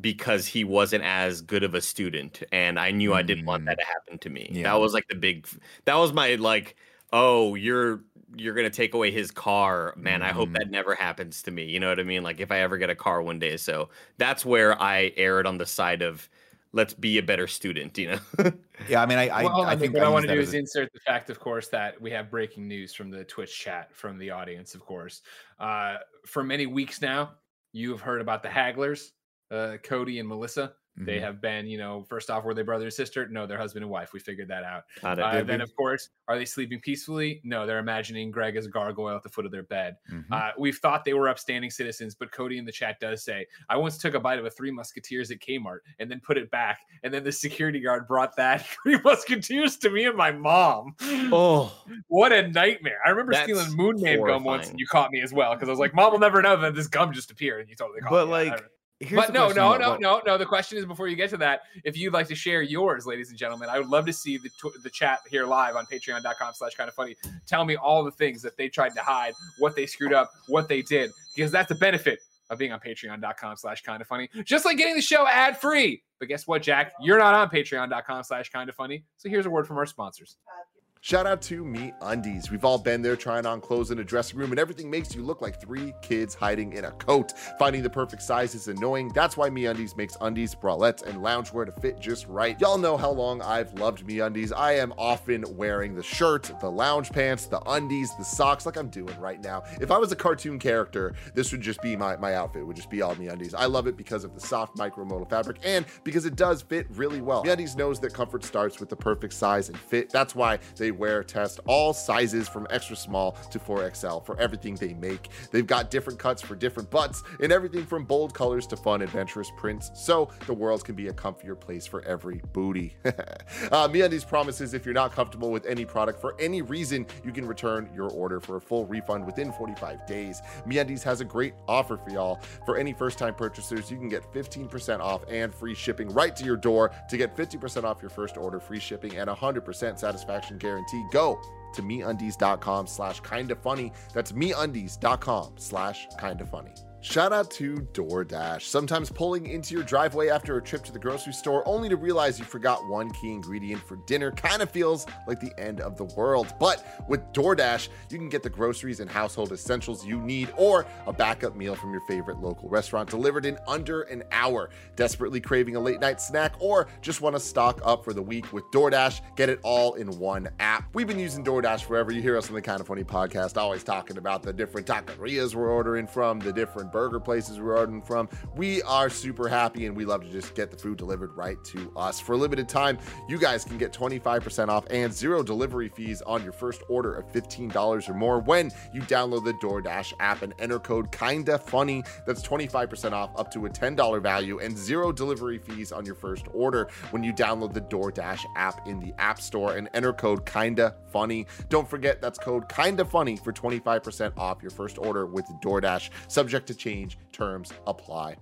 [0.00, 3.78] because he wasn't as good of a student, and I knew I didn't want that
[3.78, 4.50] to happen to me.
[4.52, 4.64] Yeah.
[4.64, 5.48] That was like the big.
[5.86, 6.76] That was my like.
[7.12, 8.00] Oh, you're
[8.36, 10.22] you're gonna take away his car, man.
[10.22, 11.64] I hope that never happens to me.
[11.64, 12.22] You know what I mean?
[12.22, 13.56] Like if I ever get a car one day.
[13.56, 13.88] So
[14.18, 16.28] that's where I erred on the side of
[16.72, 17.96] let's be a better student.
[17.96, 18.18] You know.
[18.88, 20.40] yeah, I mean, I, I, well, hold I think what I, use want to do
[20.40, 23.58] is a- insert the fact, of course, that we have breaking news from the Twitch
[23.58, 24.74] chat from the audience.
[24.74, 25.22] Of course,
[25.58, 25.96] uh,
[26.26, 27.32] for many weeks now,
[27.76, 29.10] you have heard about the Hagglers,
[29.50, 30.72] uh, Cody and Melissa.
[30.98, 31.20] They Mhm.
[31.20, 33.28] have been, you know, first off, were they brother and sister?
[33.28, 34.12] No, they're husband and wife.
[34.14, 34.84] We figured that out.
[35.02, 35.18] It.
[35.20, 37.40] Uh, then, of course, are they sleeping peacefully?
[37.44, 39.96] No, they're imagining Greg as a gargoyle at the foot of their bed.
[40.10, 40.24] Mhm.
[40.32, 43.76] Uh, we've thought they were upstanding citizens, but Cody in the chat does say, I
[43.76, 46.80] once took a bite of a Three Musketeers at Kmart and then put it back.
[47.02, 50.94] And then the security guard brought that Three Musketeers to me and my mom.
[51.02, 51.72] oh,
[52.08, 53.00] What a nightmare.
[53.04, 55.72] I remember stealing Moon Man gum once and you caught me as well because I
[55.72, 57.60] was like, Mom will never know that this gum just appeared.
[57.60, 58.32] And you totally caught But me.
[58.32, 58.64] I- like,
[59.00, 60.38] here's but no, no, about no, what- no, no.
[60.38, 63.30] The question is before you get to that, if you'd like to share yours, ladies
[63.30, 66.54] and gentlemen, I would love to see the tw- the chat here live on patreon.com
[66.54, 67.16] slash kind of funny.
[67.46, 70.68] Tell me all the things that they tried to hide, what they screwed up, what
[70.68, 74.30] they did, because that's the benefit of being on patreon.com slash kind of funny.
[74.44, 76.02] Just like getting the show ad free.
[76.18, 76.92] But guess what, Jack?
[77.00, 79.04] You're not on patreon.com slash kind of funny.
[79.16, 80.36] So here's a word from our sponsors.
[80.46, 80.62] Uh,
[81.02, 82.50] Shout out to MeUndies.
[82.50, 85.22] We've all been there trying on clothes in a dressing room, and everything makes you
[85.22, 87.32] look like three kids hiding in a coat.
[87.60, 89.12] Finding the perfect size is annoying.
[89.14, 92.60] That's why MeUndies makes undies, bralettes, and loungewear to fit just right.
[92.60, 94.52] Y'all know how long I've loved MeUndies.
[94.56, 98.88] I am often wearing the shirt, the lounge pants, the undies, the socks, like I'm
[98.88, 99.62] doing right now.
[99.80, 102.62] If I was a cartoon character, this would just be my, my outfit.
[102.62, 103.54] It would just be all MeUndies.
[103.56, 107.20] I love it because of the soft micromodal fabric and because it does fit really
[107.20, 107.44] well.
[107.44, 110.10] MeUndies knows that comfort starts with the perfect size and fit.
[110.10, 114.94] That's why they wear test all sizes from extra small to 4XL for everything they
[114.94, 115.28] make.
[115.50, 119.50] They've got different cuts for different butts and everything from bold colors to fun, adventurous
[119.56, 122.96] prints, so the world can be a comfier place for every booty.
[123.04, 127.46] uh, MeUndies promises if you're not comfortable with any product for any reason, you can
[127.46, 130.42] return your order for a full refund within 45 days.
[130.66, 132.40] MeUndies has a great offer for y'all.
[132.64, 136.56] For any first-time purchasers, you can get 15% off and free shipping right to your
[136.56, 136.90] door.
[137.08, 140.75] To get 50% off your first order, free shipping, and 100% satisfaction guarantee,
[141.10, 141.40] go
[141.72, 143.92] to meundies.com slash kinda funny.
[144.12, 146.72] That's meundies.com slash kinda funny.
[147.08, 148.62] Shout out to DoorDash.
[148.62, 152.36] Sometimes pulling into your driveway after a trip to the grocery store only to realize
[152.36, 156.04] you forgot one key ingredient for dinner kind of feels like the end of the
[156.16, 156.52] world.
[156.58, 161.12] But with DoorDash, you can get the groceries and household essentials you need or a
[161.12, 164.68] backup meal from your favorite local restaurant delivered in under an hour.
[164.96, 168.52] Desperately craving a late night snack or just want to stock up for the week
[168.52, 170.92] with DoorDash, get it all in one app.
[170.92, 172.10] We've been using DoorDash forever.
[172.10, 175.54] You hear us on the Kind of Funny podcast always talking about the different taquerias
[175.54, 178.26] we're ordering from, the different burger places we're ordering from.
[178.54, 181.92] We are super happy and we love to just get the food delivered right to
[181.94, 182.18] us.
[182.18, 182.96] For a limited time,
[183.28, 187.30] you guys can get 25% off and zero delivery fees on your first order of
[187.30, 192.02] $15 or more when you download the DoorDash app and enter code kinda funny.
[192.26, 196.46] That's 25% off up to a $10 value and zero delivery fees on your first
[196.54, 200.94] order when you download the DoorDash app in the App Store and enter code kinda
[201.12, 201.46] funny.
[201.68, 206.08] Don't forget that's code kinda funny for 25% off your first order with DoorDash.
[206.28, 208.36] Subject to change, terms apply.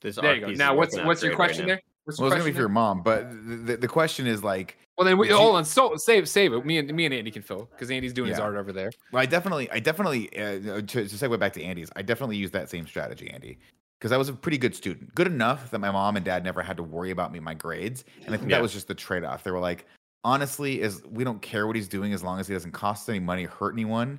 [0.00, 0.50] This There you go.
[0.52, 1.80] Now, what's what's your great right question there?
[2.04, 4.78] What's Well, it's gonna be for your mom, but the, the, the question is like,
[4.96, 5.64] Well, then we, you- hold on.
[5.64, 6.64] So save save it.
[6.64, 8.90] Me and me and Andy can fill because Andy's doing his art over there.
[9.12, 12.50] Well, I definitely, I definitely, uh, to, to segue back to Andy's, I definitely use
[12.52, 13.58] that same strategy, Andy,
[13.98, 16.62] because I was a pretty good student, good enough that my mom and dad never
[16.62, 18.56] had to worry about me my grades, and I think Yeah.
[18.56, 19.44] that was just the trade off.
[19.44, 19.84] They were like,
[20.24, 23.20] honestly, is we don't care what he's doing as long as he doesn't cost any
[23.20, 24.18] money, hurt anyone,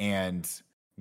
[0.00, 0.50] and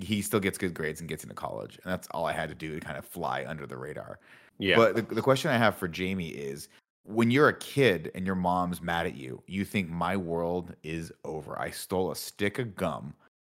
[0.04, 2.56] he still gets good grades and gets into college, and that's all I had to
[2.56, 4.20] do to kind of fly under the radar.
[4.58, 4.76] Yeah.
[4.76, 6.68] But the, the question I have for Jamie is
[7.04, 11.12] when you're a kid and your mom's mad at you, you think my world is
[11.26, 11.60] over.
[11.60, 13.16] I stole a stick of gum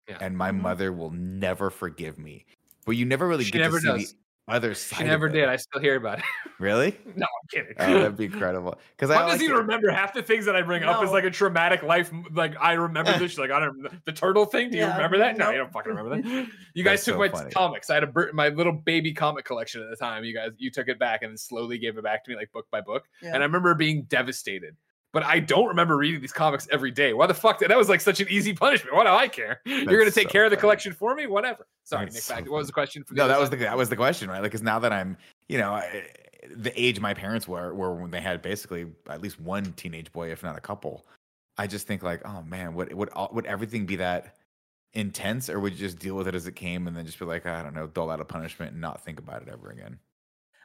[0.08, 0.18] Yeah.
[0.20, 0.60] and my Mhm.
[0.60, 2.44] mother will never forgive me.
[2.84, 4.12] But you never really She get never to see does.
[4.12, 4.18] the
[4.48, 4.96] other side.
[4.96, 5.32] She of never it.
[5.32, 5.48] did.
[5.48, 6.24] I still hear about it.
[6.58, 6.96] Really?
[7.16, 7.74] no, I'm kidding.
[7.76, 8.78] Oh, that'd be incredible.
[8.96, 11.02] Because I Mom like doesn't even to- remember half the things that I bring up
[11.02, 11.12] as No.
[11.12, 12.12] like a traumatic life.
[12.30, 13.30] Like I remember this.
[13.32, 13.88] She's like, I don't.
[14.04, 14.70] The turtle thing.
[14.70, 15.36] Do you Yeah, remember that?
[15.36, 16.46] No, you don't fucking remember that.
[16.74, 17.50] You guys took so my funny.
[17.50, 17.90] comics.
[17.90, 20.22] I had a my little baby comic collection at the time.
[20.22, 22.52] You guys, you took it back and then slowly gave it back to me, like
[22.52, 23.06] book by book.
[23.20, 23.30] Yeah.
[23.34, 24.76] And I remember being devastated.
[25.12, 27.12] But I don't remember reading these comics every day.
[27.12, 27.58] Why the fuck?
[27.58, 28.96] Did, that was like such an easy punishment.
[28.96, 29.60] Why do I care?
[29.66, 31.26] You're gonna take so care of the collection for me.
[31.26, 31.66] Whatever.
[31.84, 32.22] Sorry, That's Nick.
[32.22, 32.44] so Back.
[32.44, 33.04] What was the question?
[33.04, 34.40] For No, that was the that was the question, right?
[34.40, 36.06] Like, because now that I'm, you know, I,
[36.56, 40.30] the age my parents were, were when they had basically at least one teenage boy,
[40.32, 41.06] if not a couple.
[41.58, 44.36] I just think like, oh man, would would would everything be that
[44.94, 47.26] intense, or would you just deal with it as it came and then just be
[47.26, 49.98] like, I don't know, dole out a punishment and not think about it ever again?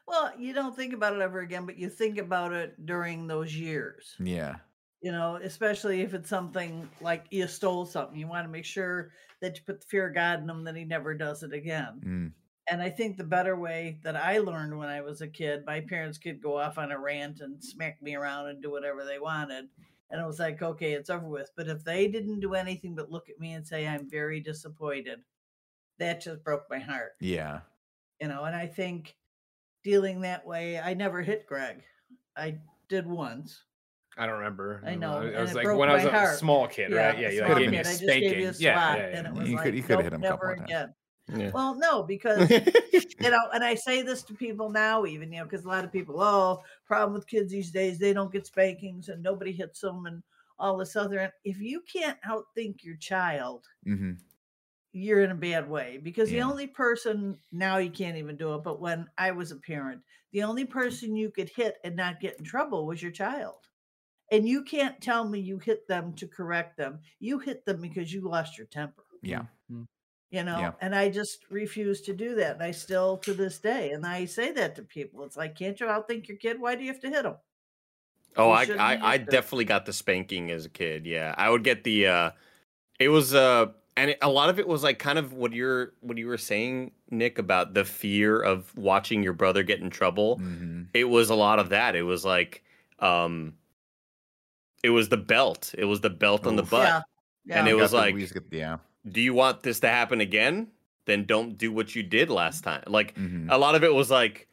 [0.07, 3.53] Well, you don't think about it ever again, but you think about it during those
[3.53, 4.15] years.
[4.19, 4.55] Yeah,
[5.01, 9.11] You know, especially if it's something like you stole something, you want to make sure
[9.41, 12.01] that you put the fear of God in him that he never does it again.
[12.05, 12.31] Mm.
[12.69, 15.81] And I think the better way that I learned when I was a kid, my
[15.81, 19.19] parents could go off on a rant and smack me around and do whatever they
[19.19, 19.65] wanted.
[20.09, 21.51] And it was like, okay, it's over with.
[21.55, 25.19] But if they didn't do anything but look at me and say, I'm very disappointed,
[25.99, 27.11] that just broke my heart.
[27.19, 27.59] yeah.
[28.21, 29.15] You know, and I think
[29.88, 31.81] dealing that way, I never hit Greg.
[32.35, 32.57] I
[32.89, 33.63] did once.
[34.17, 34.83] I don't remember.
[34.85, 36.38] I know, It and was it like when I was a heart.
[36.39, 37.17] small kid, right?
[37.17, 37.85] Yeah, a you small like gave me kid.
[37.85, 38.29] a I just spanking.
[38.31, 39.17] gave you a yeah, yeah, yeah.
[39.17, 40.69] and it was You like, could- you coulda nope, hit him a couple never times.
[40.69, 40.93] again.
[41.38, 41.51] Yeah.
[41.53, 45.45] Well, no, because you know, and I say this to people now, even you know,
[45.45, 49.07] because a lot of people, oh, problem with kids these days, they don't get spankings
[49.09, 50.21] and nobody hits them and
[50.59, 51.19] all this other.
[51.19, 54.13] And if you can't outthink your child, hmm
[54.97, 58.63] you're in a bad way because the only person now you can't even do it.
[58.63, 62.37] But when I was a parent, the only person you could hit and not get
[62.39, 63.67] in trouble was your child.
[64.31, 66.99] And you can't tell me you hit them to correct them.
[67.19, 69.45] You hit them because you lost your temper Yeah.
[70.29, 70.73] you know Yeah.
[70.81, 74.25] and i just refuse to do that and i still to this day and i
[74.25, 77.01] say that to people it's like can't you outthink your kid why do you have
[77.01, 77.37] to hit them
[78.35, 81.05] Oh, You I I, I definitely got the spanking as a kid.
[81.07, 82.07] Yeah, I would get the.
[82.07, 82.31] uh
[82.99, 85.91] It was uh, and it, a lot of it was like kind of what you're
[86.01, 90.37] what you were saying, Nick, about the fear of watching your brother get in trouble.
[90.37, 91.95] hmm It was a lot of that.
[91.95, 92.63] It was like,
[92.99, 93.55] um,
[94.83, 95.73] it was the belt.
[95.77, 96.87] It was the belt on the butt.
[96.87, 97.01] yeah
[97.45, 98.77] yeah And it was like- we used to get- yeah.
[99.09, 100.67] Do you want this to happen again?
[101.05, 102.83] Then don't do what you did last time.
[102.87, 104.47] Like hmm a lot of it was like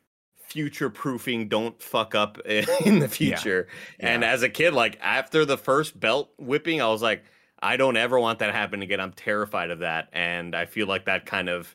[0.47, 3.66] future proofing don't fuck up in the future.
[3.99, 4.30] And Yeah.
[4.32, 7.24] as a kid, like after the first belt whipping, I was like,
[7.65, 9.01] I don't ever want that to happen again.
[9.01, 10.09] I'm terrified of that.
[10.12, 11.75] And I feel like that kind of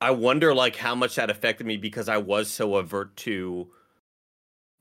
[0.00, 3.68] I wonder like how much that affected me because I was so avert to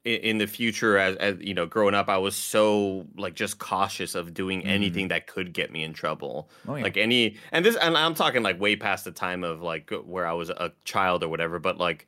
[0.05, 3.58] in, in the future as, as you know growing up I was so like just
[3.58, 4.68] cautious of doing Mhm.
[4.68, 6.84] anything that could get me in trouble Oh, yeah.
[6.84, 10.28] like any and this and i'm talking like way past the time of like where
[10.28, 12.08] i was a child or whatever but like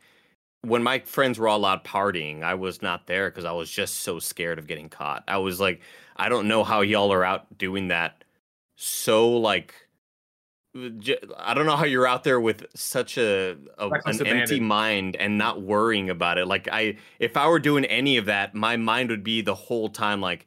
[0.61, 3.97] when my friends were all out partying i was not there because i was just
[3.97, 5.81] so scared of getting caught i was like
[6.17, 8.23] i don't know how y'all are out doing that
[8.75, 9.73] so like
[10.75, 15.37] I don't know how you're out there with such a, a an empty mind and
[15.37, 16.45] not worrying about it.
[16.45, 19.89] Like I, if I were doing any of that, my mind would be the whole
[19.89, 20.45] time like,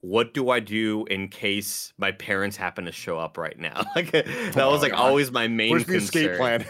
[0.00, 3.82] what do I do in case my parents happen to show up right now?
[3.94, 5.00] Like that oh was like God.
[5.00, 6.64] always my main Where's the escape plan?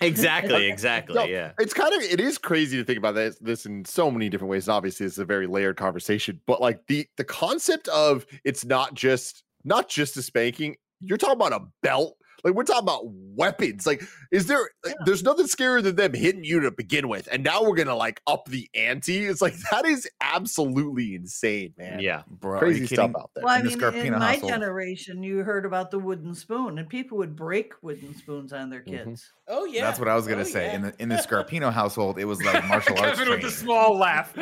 [0.00, 1.14] Exactly, exactly.
[1.14, 1.52] No, yeah.
[1.58, 4.50] It's kind of it is crazy to think about this this in so many different
[4.50, 4.68] ways.
[4.68, 6.40] And obviously, it's a very layered conversation.
[6.46, 10.76] But like the the concept of it's not just not just a spanking.
[11.00, 12.16] You're talking about a belt.
[12.46, 13.88] Like we're talking about weapons.
[13.88, 14.70] Like, is there?
[14.84, 17.96] Like, There's nothing scarier than them hitting you to begin with, and now we're gonna
[17.96, 19.26] like up the ante.
[19.26, 21.98] It's like that is absolutely insane, man.
[21.98, 22.22] Yeah.
[22.30, 23.42] Bro, crazy stuff out there.
[23.44, 24.52] Well, I in the mean, Scarpino in my household.
[24.52, 28.82] generation, you heard about the wooden spoon, and people would break wooden spoons on their
[28.82, 29.04] Mhm.
[29.06, 29.32] kids.
[29.48, 30.72] Oh yeah, That's what I was gonna Oh, say.
[30.72, 33.96] In the in the Scarpino household, it was like martial arts Kevin with a small
[33.98, 34.32] laugh.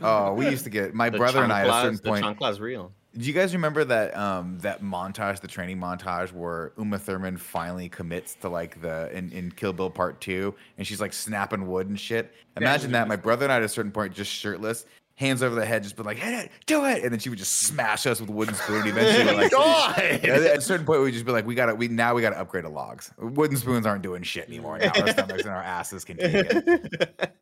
[0.00, 2.02] Oh, we used to get my The brother and I at a chanclas- certain the
[2.08, 2.24] point.
[2.24, 2.92] chancla's real.
[3.16, 7.88] Do you guys remember that um that montage, the training montage where Uma Thurman finally
[7.88, 11.88] commits to like the in, in Kill Bill Part Two and she's like snapping wood
[11.88, 12.32] and shit?
[12.56, 13.08] Imagine that.
[13.08, 14.86] My brother and I at a certain point just shirtless,
[15.16, 17.38] hands over the head, just been like, hit it, do it, and then she would
[17.38, 18.86] just smash us with a wooden spoon.
[18.86, 19.98] Eventually, we're like, God!
[19.98, 22.62] At a certain point, we'd just be like, we gotta, we now we gotta upgrade
[22.64, 23.12] to logs.
[23.18, 24.78] Wooden spoons aren't doing shit anymore.
[24.78, 27.34] Now our stomachs and our asses can take it.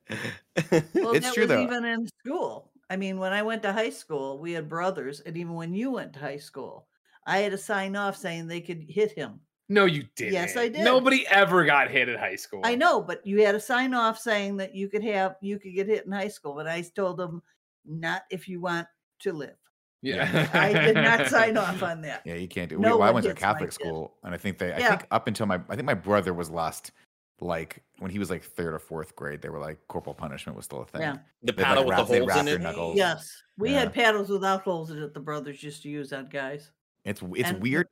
[0.95, 1.63] Well, It's that true, was though.
[1.63, 2.71] even in school.
[2.91, 5.91] I mean, when I went to high school, we had brothers, and even when you
[5.91, 6.87] went to high school,
[7.27, 9.41] I had to sign off saying they could hit him.
[9.69, 10.33] no, you didn't.
[10.33, 10.85] Yes, I did.
[10.85, 12.63] Nobody ever got hit at high school.
[12.65, 15.75] I know, but you had to sign off saying that you could have you could
[15.75, 16.55] get hit in high school.
[16.55, 17.43] But I told them
[17.85, 18.87] not if you want
[19.21, 19.57] to live.
[20.01, 20.49] Yeah.
[20.55, 22.23] I did not sign off on that.
[22.25, 22.79] Yeah, you can't do.
[22.79, 23.75] No we, well, I went to a gets my Catholic kid.
[23.75, 24.73] school, and I think they.
[24.73, 24.89] I Yeah.
[24.97, 26.93] think up until my, I think my brother was last,
[27.41, 29.41] like when he was like third or fourth grade.
[29.43, 31.03] They were like corporal punishment was still a thing.
[31.03, 31.17] Yeah.
[31.43, 32.61] The They'd, like, paddle with wrap- the holes in it.
[32.61, 32.97] knuckles.
[32.97, 33.81] Yes, we Yeah.
[33.81, 36.71] had paddles without holes that the brothers used to use on guys.
[37.05, 37.87] It's it's And- weird,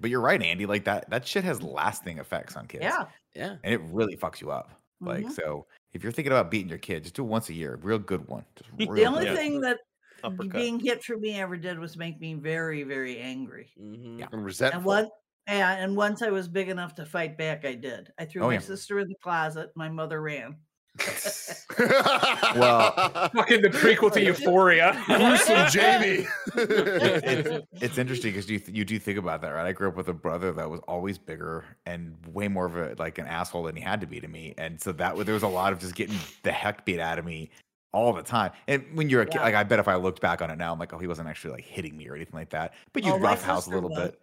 [0.00, 0.66] but you're right, Andy.
[0.66, 2.82] Like that that shit has lasting effects on kids.
[2.84, 3.56] Yeah, yeah.
[3.62, 4.70] and it really fucks you up.
[5.00, 5.32] Like Mhm.
[5.32, 8.00] so, if you're thinking about beating your kid, just do it once a year, real
[8.00, 8.44] good one.
[8.56, 9.36] Just real the only good.
[9.36, 9.78] thing that
[10.24, 10.52] Uppercut.
[10.54, 13.70] being hit for me ever did was make me very, very angry.
[13.80, 14.18] Mhm.
[14.18, 14.26] Yeah.
[14.32, 14.78] And resentful.
[14.78, 15.08] And one,
[15.48, 18.12] yeah, and once I was big enough to fight back, I did.
[18.18, 18.58] I threw Oh, my yeah.
[18.60, 19.70] sister in the closet.
[19.74, 20.56] My mother ran.
[22.56, 22.92] well,
[23.34, 25.00] Fucking the prequel to Euphoria.
[25.06, 26.26] gruesome Jamie.
[26.56, 29.66] it's, it's interesting because you th- you do think about that, right?
[29.66, 32.94] I grew up with a brother that was always bigger and way more of a
[32.98, 35.34] like an asshole than he had to be to me, and so that w- there
[35.34, 37.50] was a lot of just getting the heck beat out of me
[37.92, 38.50] all the time.
[38.66, 39.42] And when you're a kid, Yeah.
[39.44, 41.28] like I bet if I looked back on it now, I'm like, oh, he wasn't
[41.28, 43.74] actually like hitting me or anything like that, but you Oh, my roughhouse a sister
[43.76, 43.98] little was.
[44.10, 44.20] bit.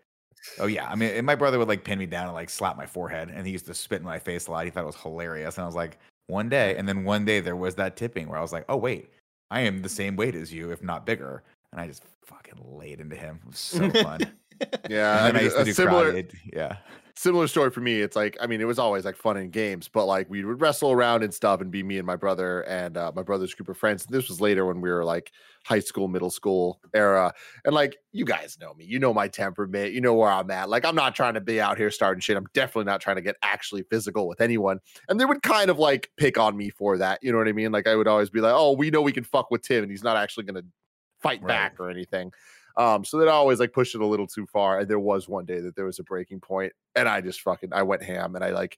[0.59, 2.85] Oh yeah, I mean, my brother would like pin me down and like slap my
[2.85, 4.65] forehead, and he used to spit in my face a lot.
[4.65, 7.39] He thought it was hilarious, and I was like, one day, and then one day
[7.39, 9.11] there was that tipping where I was like, oh wait,
[9.51, 12.99] I am the same weight as you, if not bigger, and I just fucking laid
[12.99, 13.39] into him.
[13.43, 14.19] It was so fun.
[14.89, 16.35] yeah, and then I I used to a do similar karate.
[16.51, 16.77] Yeah,
[17.17, 18.01] similar story for me.
[18.01, 20.61] It's like I mean, it was always like fun and games, but like we would
[20.61, 23.69] wrestle around and stuff, and be me and my brother and uh, my brother's group
[23.69, 24.05] of friends.
[24.05, 25.31] This was later when we were like
[25.65, 29.93] high school, middle school era, and like you guys know me, you know my temperament,
[29.93, 30.69] you know where I'm at.
[30.69, 32.37] Like I'm not trying to be out here starting shit.
[32.37, 34.79] I'm definitely not trying to get actually physical with anyone.
[35.09, 37.19] And they would kind of like pick on me for that.
[37.21, 37.71] You know what I mean?
[37.71, 39.91] Like I would always be like, oh, we know we can fuck with Tim, and
[39.91, 40.63] he's not actually gonna
[41.21, 41.47] fight Right.
[41.47, 42.31] back or anything.
[42.77, 44.79] Um, so they'd always like push it a little too far.
[44.79, 47.69] And there was one day that there was a breaking point, and I just fucking
[47.73, 48.77] I went ham and I like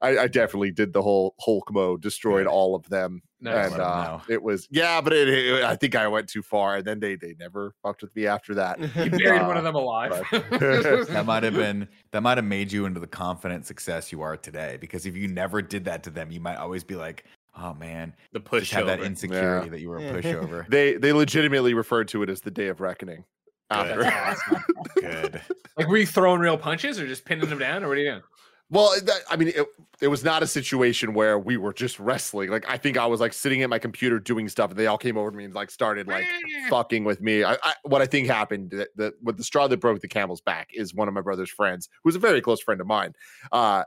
[0.00, 2.52] I, I definitely did the whole Hulk mode, destroyed Yeah.
[2.52, 3.20] all of them.
[3.40, 3.72] Nice.
[3.72, 6.84] And uh, it was yeah, but it, it- I think I went too far, and
[6.84, 8.78] then they they never fucked with me after that.
[8.96, 10.10] You buried one Uh, of them alive.
[10.32, 14.36] that might have been that might have made you into the confident success you are
[14.36, 14.78] today.
[14.80, 17.24] Because if you never did that to them, you might always be like,
[17.58, 19.06] oh man, The just push have that over.
[19.06, 20.66] insecurity that you were a pushover.
[20.70, 23.24] They they legitimately referred to it as the day of reckoning.
[23.70, 24.02] Good.
[24.02, 24.64] After.
[25.00, 25.42] Good.
[25.76, 28.10] like, were you throwing real punches or just pinning them down, or what are you
[28.10, 28.22] doing?
[28.70, 29.66] Well, that, I mean, it,
[30.02, 32.50] it was not a situation where we were just wrestling.
[32.50, 34.98] Like, I think I was like sitting at my computer doing stuff, and they all
[34.98, 36.26] came over to me and like started like
[36.68, 37.44] fucking with me.
[37.44, 40.42] I, I, what I think happened that, that what the straw that broke the camel's
[40.42, 43.14] back is one of my brother's friends, who's a very close friend of mine.
[43.52, 43.84] Uh,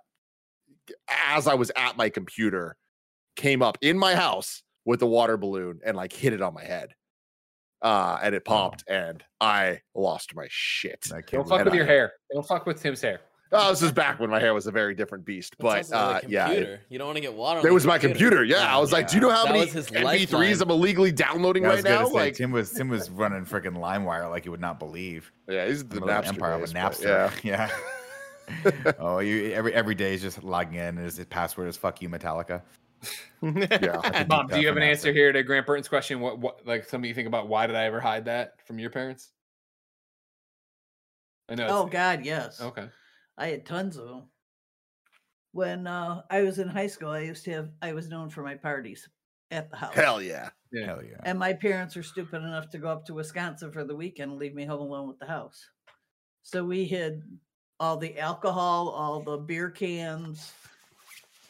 [1.28, 2.76] as I was at my computer,
[3.36, 6.64] came up in my house with a water balloon and like hit it on my
[6.64, 6.94] head.
[7.82, 11.08] Uh, and it popped, and I lost my shit.
[11.12, 12.12] I can't Don't fuck And with your I- hair.
[12.32, 13.22] Don't fuck with Tim's hair.
[13.54, 15.56] Oh, this is back when my hair was a very different beast.
[15.60, 17.58] That's But also uh, yeah, it- you don't want to get water.
[17.58, 18.44] on That the was my computer.
[18.44, 20.62] Yeah, I was like, do you know how That many was his MP3s lifeline.
[20.62, 22.06] I'm illegally downloading I was right now?
[22.06, 25.32] say, Like, Tim was Tim was running freaking LimeWire like you would not believe.
[25.50, 27.32] yeah, he's the The Napster empire of a Napster.
[27.44, 27.70] Yeah,
[28.64, 28.94] Yeah.
[29.00, 30.82] oh, you every every day is just logging in.
[30.82, 32.62] and His his password is "fuck you, Metallica."
[33.42, 34.00] Yeah.
[34.04, 34.90] I Mom, do you have an Napster.
[34.90, 36.20] answer here to Grant Burton's question?
[36.20, 37.48] What, what, like, something you think about?
[37.48, 39.30] Why did I ever hide that from your parents?
[41.50, 41.68] I know.
[41.70, 42.62] Oh God, yes.
[42.62, 42.88] Okay.
[43.38, 44.24] I had tons of them.
[45.52, 47.70] When uh, I was in high school, I used to have.
[47.82, 49.10] I was known for my parties
[49.50, 49.94] at the house.
[49.94, 50.50] Hell yeah.
[50.72, 50.86] Yeah.
[50.86, 51.18] Hell yeah.
[51.24, 54.40] And my parents were stupid enough to go up to Wisconsin for the weekend and
[54.40, 55.68] leave me home alone with the house.
[56.44, 57.22] So we hid
[57.80, 60.54] all the alcohol, all the beer cans,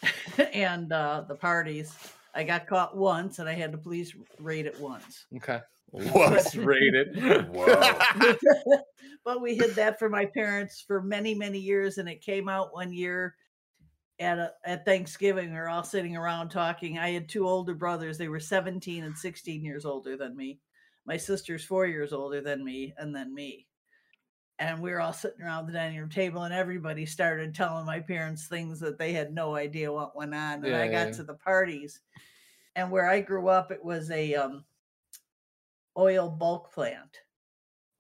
[0.53, 1.95] and uh, the parties.
[2.33, 5.25] I got caught once and I had the police raid it once.
[5.37, 5.59] Okay.
[5.87, 6.31] What?
[6.31, 7.47] Let's rate it.
[7.49, 8.77] Whoa.
[9.25, 11.97] but we hid that for my parents for many, many years.
[11.97, 13.35] And it came out one year
[14.21, 15.51] at a, at Thanksgiving.
[15.51, 16.97] We were all sitting around talking.
[16.97, 18.17] I had two older brothers.
[18.17, 20.59] They were 17 and 16 years older than me.
[21.05, 23.65] My sister's four years older than me, and then me.
[24.59, 27.99] And we were all sitting around the dining room table, and everybody started telling my
[27.99, 30.63] parents things that they had no idea what went on.
[30.63, 31.13] And Yeah, I got yeah.
[31.13, 32.01] to the parties,
[32.75, 34.63] and where I grew up, it was a um,
[35.97, 37.21] oil bulk plant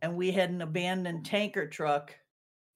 [0.01, 2.15] and we had an abandoned tanker truck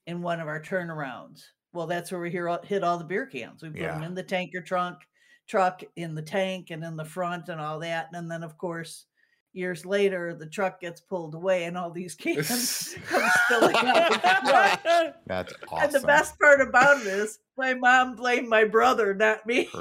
[0.08, 1.44] in one of our turnarounds.
[1.74, 3.64] Well, that's where we hear all, hid all the beer cans.
[3.64, 5.00] We put them in the tanker trunk,
[5.48, 8.10] truck in the tank and in the front and all that.
[8.14, 9.08] And then, of course,
[9.56, 14.20] years later, the truck gets pulled away and all these cans come spilling out the
[14.50, 15.16] truck.
[15.26, 15.84] That's awesome.
[15.84, 19.70] And the best part about it is my mom blamed my brother, not me.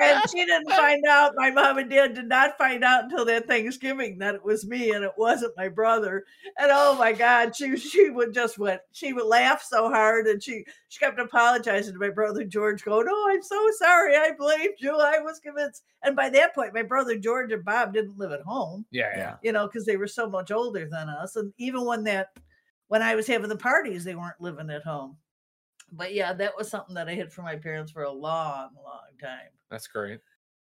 [0.00, 1.32] And she didn't find out.
[1.36, 4.92] My mom and dad did not find out until that Thanksgiving that it was me
[4.92, 6.24] and it wasn't my brother.
[6.58, 8.80] And oh my God, she she would just went.
[8.92, 13.06] She would laugh so hard, and she she kept apologizing to my brother George, going,
[13.10, 14.16] "Oh, I'm so sorry.
[14.16, 14.96] I blamed you.
[14.96, 18.40] I was convinced." And by that point, my brother George and Bob didn't live at
[18.42, 19.10] home Yeah.
[19.16, 19.36] Yeah.
[19.42, 21.36] you know, because they were so much older than us.
[21.36, 22.28] And even when that,
[22.88, 25.16] when I was having the parties, they weren't living at home.
[25.92, 29.00] But yeah, that was something that I hid from my parents for a long, long
[29.20, 29.50] time.
[29.70, 30.20] That's great.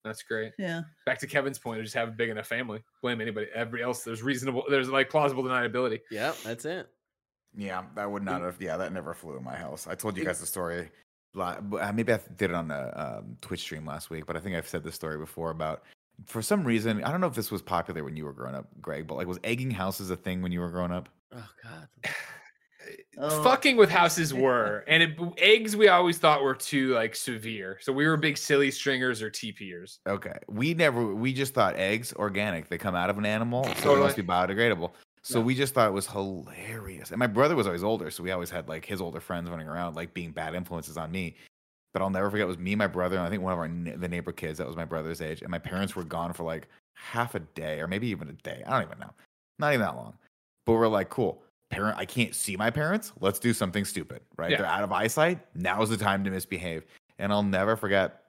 [0.05, 0.53] That's great.
[0.59, 0.83] Yeah.
[1.07, 2.83] Back to Kevin's point of just have a big enough family.
[3.01, 3.47] Blame anybody.
[3.55, 4.05] Everybody else.
[4.05, 4.64] There's reasonable.
[4.68, 6.01] There's like plausible deniability.
[6.11, 6.89] Yeah, that's it.
[7.57, 8.61] Yeah, that would not have.
[8.61, 9.87] Yeah, that never flew in my house.
[9.87, 10.91] I told you guys the story.
[11.35, 14.37] la- but, uh, Maybe I did it on a um, Twitch stream last week, but
[14.37, 15.85] I think I've said this story before about.
[16.27, 18.68] For some reason, I don't know if this was popular when you were growing up,
[18.81, 21.09] Greg, but like, was egging houses a thing when you were growing up?
[21.35, 21.89] Oh God.
[23.19, 23.43] Oh.
[23.43, 27.79] Fucking with houses were, and it, eggs we always thought were too like severe.
[27.81, 29.99] So we were big silly stringers or TPers.
[30.07, 31.15] Okay, we never.
[31.15, 32.69] We just thought eggs organic.
[32.69, 34.91] They come out of an animal, so it must be biodegradable.
[35.23, 35.45] So Yeah.
[35.45, 37.11] we just thought it was hilarious.
[37.11, 39.69] And my brother was always older, so we always had like his older friends running
[39.69, 41.37] around, like being bad influences on me.
[41.93, 43.59] But I'll never forget it was me, and my brother, and I think one of
[43.59, 46.43] our the neighbor kids that was my brother's age, and my parents were gone for
[46.43, 48.62] like half a day or maybe even a day.
[48.67, 49.11] I don't even know,
[49.59, 50.15] not even that long.
[50.67, 51.43] But we're like, cool.
[51.75, 53.12] Parent, I can't see my parents.
[53.20, 54.51] Let's do something stupid, right?
[54.51, 54.59] Yeah.
[54.59, 55.41] They're out of eyesight.
[55.55, 56.85] Now's the time to misbehave.
[57.18, 58.22] And I'll never forget.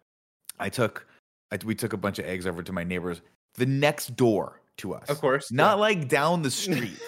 [0.60, 1.06] I took,
[1.52, 3.22] I, we took a bunch of eggs over to my neighbors,
[3.56, 5.10] the next door to us.
[5.10, 7.00] Of course, Not like down the street.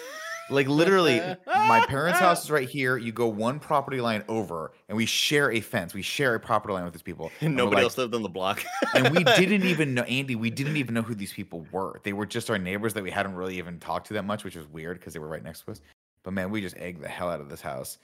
[0.50, 2.96] like literally, my parents' house is right here.
[2.96, 5.92] You go one property line over, and we share a fence.
[5.92, 7.30] We share a property line with these people.
[7.42, 8.64] And Nobody like- else lived on the block.
[8.94, 10.34] and we didn't even know Andy.
[10.36, 12.00] We didn't even know who these people were.
[12.02, 14.56] They were just our neighbors that we hadn't really even talked to that much, which
[14.56, 15.80] was weird because they were right next to us.
[16.24, 17.98] But man, we just egged the hell out of this house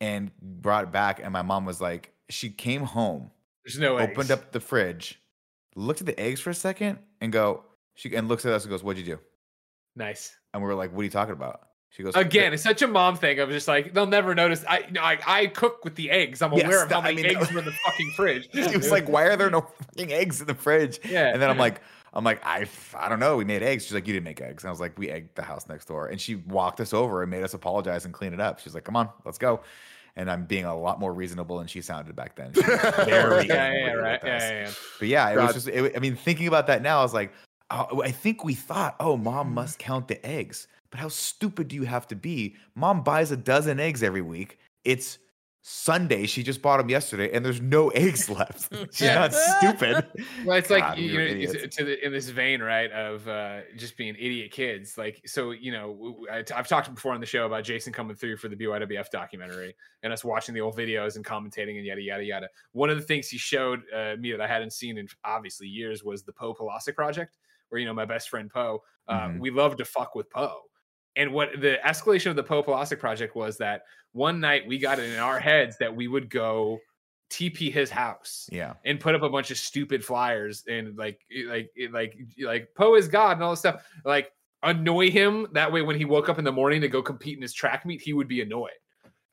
[0.00, 1.20] and brought it back.
[1.22, 3.30] And my mom was like, she came home,
[3.64, 4.30] There's no opened eggs.
[4.30, 5.20] up the fridge,
[5.76, 7.64] looked at the eggs for a second, and go.
[7.94, 9.20] She and looks at us and goes, "What'd you do?"
[9.96, 10.34] Nice.
[10.54, 12.86] And we were like, "What are you talking about?" She goes, Again, it's such a
[12.86, 13.40] mom thing.
[13.40, 14.64] of just like they'll never notice.
[14.66, 16.40] I, you know, I I cook with the eggs.
[16.40, 18.48] I'm Yes, aware of how that- I many mean, eggs were in the fucking fridge.
[18.54, 19.60] She was like, "Why are there no
[19.96, 21.26] fucking eggs in the fridge?" Yeah.
[21.32, 21.80] And then I'm like,
[22.12, 23.36] I'm like, I, I don't know.
[23.36, 23.84] We made eggs.
[23.84, 24.64] She's like, you didn't make eggs.
[24.64, 26.08] And I was like, we egged the house next door.
[26.08, 28.58] And she walked us over and made us apologize and clean it up.
[28.58, 29.60] She's like, come on, let's go.
[30.16, 32.50] And I'm being a lot more reasonable than she sounded back then.
[32.52, 34.20] Very yeah, yeah, right.
[34.24, 34.70] Yeah, yeah, yeah.
[34.98, 35.68] But yeah, it was just.
[35.68, 37.32] It, I mean, thinking about that now, I was like,
[37.70, 39.54] oh, I think we thought, oh, mom mm-hmm.
[39.54, 40.66] must count the eggs.
[40.90, 42.56] But how stupid do you have to be?
[42.74, 44.58] Mom buys a dozen eggs every week.
[44.84, 45.18] It's
[45.72, 46.26] Sunday.
[46.26, 48.72] She just bought them yesterday, and there's no eggs left.
[48.92, 49.14] She's Yeah.
[49.28, 50.06] not stupid.
[50.44, 53.60] Well, it's God, like you know, it's- to the, in this vein, right, of uh,
[53.76, 54.98] just being idiot kids.
[54.98, 57.62] Like, so you know, w- w- I t- I've talked before on the show about
[57.64, 61.76] Jason coming through for the BYWF documentary and us watching the old videos and commentating
[61.76, 62.48] and yada yada yada.
[62.72, 66.02] One of the things he showed uh, me that I hadn't seen in obviously years
[66.02, 67.36] was the Poe Polasic project,
[67.68, 69.38] where you know my best friend Poe, uh, Mhm.
[69.40, 70.62] we love to fuck with Poe.
[71.16, 73.82] And what the escalation of the Poe Polasic project was that
[74.12, 76.78] one night we got it in our heads that we would go
[77.30, 78.74] TP his house Yeah.
[78.84, 83.06] and put up a bunch of stupid flyers and like like like like Poe is
[83.08, 83.84] God and all this stuff.
[84.04, 84.32] Like
[84.62, 87.42] annoy him that way when he woke up in the morning to go compete in
[87.42, 88.72] his track meet, he would be annoyed.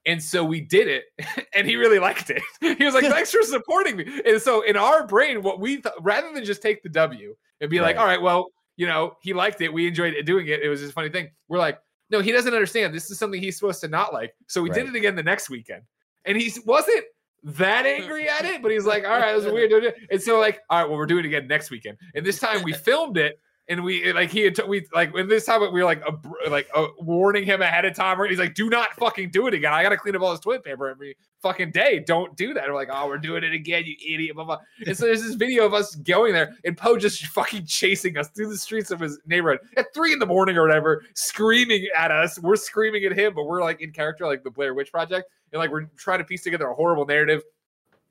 [0.06, 1.04] And so we did it,
[1.54, 2.42] and he really liked it.
[2.62, 5.96] He was like, "Thanks for supporting me." And so in our brain, what we th-
[6.00, 8.46] rather than just take the W and be like, "All right, well,
[8.78, 9.74] you know, he liked it.
[9.74, 10.62] We enjoyed it doing it.
[10.62, 11.80] It was just a funny thing." We're like,
[12.10, 12.94] "No, he doesn't understand.
[12.94, 15.50] This is something he's supposed to not like." So we did it again the next
[15.50, 15.84] weekend,
[16.26, 17.04] and he wasn't
[17.44, 19.72] that angry at it, but he's like, all right, it was weird.
[20.12, 21.98] And so like, all right, well, we're doing it again next weekend.
[22.16, 23.40] And this time we filmed it.
[23.70, 26.50] And we like he had t- we like when this time we were like a,
[26.50, 28.18] like uh warning him ahead of time.
[28.30, 29.74] He's like, "Do not fucking do it again.
[29.74, 32.00] I gotta clean up all this toilet paper every fucking day.
[32.00, 34.60] Don't do that." And we're like, "Oh, we're doing it again, you idiot!" Blah blah.
[34.86, 38.30] And so there's this video of us going there, and Poe just fucking chasing us
[38.30, 42.10] through the streets of his neighborhood at three in the morning or whatever, screaming at
[42.10, 42.40] us.
[42.40, 45.60] We're screaming at him, but we're like in character, like the Blair Witch Project, and
[45.60, 47.44] like we're trying to piece together a horrible narrative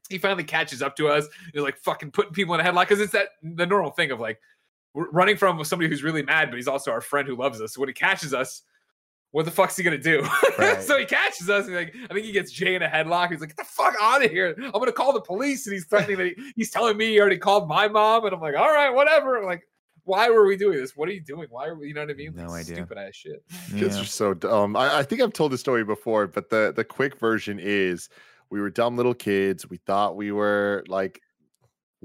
[0.09, 1.27] he finally catches up to us.
[1.53, 4.21] He's like fucking putting people in a headlock because it's that the normal thing of
[4.21, 4.41] like
[4.97, 7.75] we're running from somebody who's really mad, but he's also our friend who loves us.
[7.75, 8.63] So when he catches us,
[9.31, 10.27] what the fuck's he gonna do?
[10.59, 10.83] Right.
[10.83, 13.31] so he catches us, and like I think he gets Jay in a headlock.
[13.31, 14.55] He's like, "Get the fuck out of here!
[14.59, 17.37] I'm gonna call the police." And he's threatening that he, he's telling me he already
[17.39, 19.63] called my mom, and I'm like, "All right, whatever." I'm like,
[20.05, 20.97] why were we doing this?
[20.97, 21.49] What are you doing?
[21.51, 21.89] Why are we?
[21.89, 22.33] You know what I mean?
[22.37, 22.77] No Like, idea.
[22.77, 23.45] Stupid ass shit.
[23.77, 24.03] Kids Yeah.
[24.03, 24.77] are so dumb.
[24.77, 28.09] I, I think I've told this story before, but the the quick version is
[28.49, 29.69] we were dumb little kids.
[29.69, 31.21] We thought we were like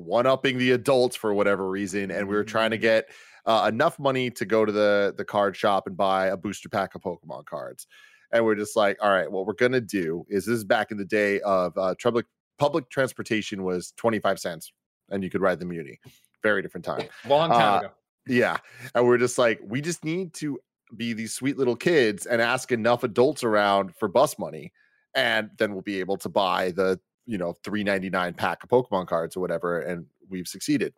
[0.05, 2.81] one upping the adults for whatever reason, and we were trying to Mm.
[2.81, 3.09] get
[3.45, 6.93] uh, enough money to go to the the card shop and buy a booster pack
[6.95, 7.87] of Pokemon cards.
[8.31, 10.97] And we're just like, all right, what we're gonna do is this is back in
[10.97, 12.25] the day of uh, public
[12.59, 14.71] public transportation was twenty five cents,
[15.09, 15.99] and you could ride the Muni.
[16.43, 17.07] Very different time.
[17.27, 17.89] Long time Uh, ago.
[18.27, 18.57] Yeah.
[18.93, 20.59] And we're just like, we just need to
[20.95, 24.71] be these sweet little kids and ask enough adults around for bus money.
[25.15, 26.99] And then we'll be able to buy the,
[27.31, 29.79] you know, 399 pack of Pokemon cards or whatever.
[29.79, 30.93] And we've succeeded.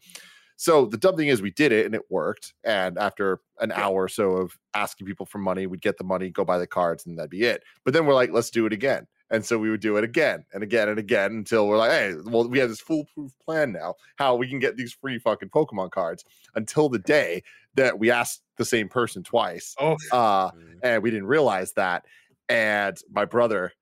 [0.56, 2.54] So the dumb thing is we did it and it worked.
[2.64, 6.30] And after an hour or so of asking people for money, we'd get the money,
[6.32, 7.64] go buy the cards, and that'd be it.
[7.84, 9.06] But then we're like, let's do it again.
[9.30, 12.16] And so we would do it again and again and again until we're like, hey,
[12.26, 15.92] well, we have this foolproof plan now, how we can get these free fucking Pokemon
[15.92, 17.44] cards until the day
[17.76, 19.76] that we asked the same person twice.
[19.80, 20.50] Oh, Uh,
[20.82, 22.06] and we didn't realize that.
[22.50, 23.74] And my brother,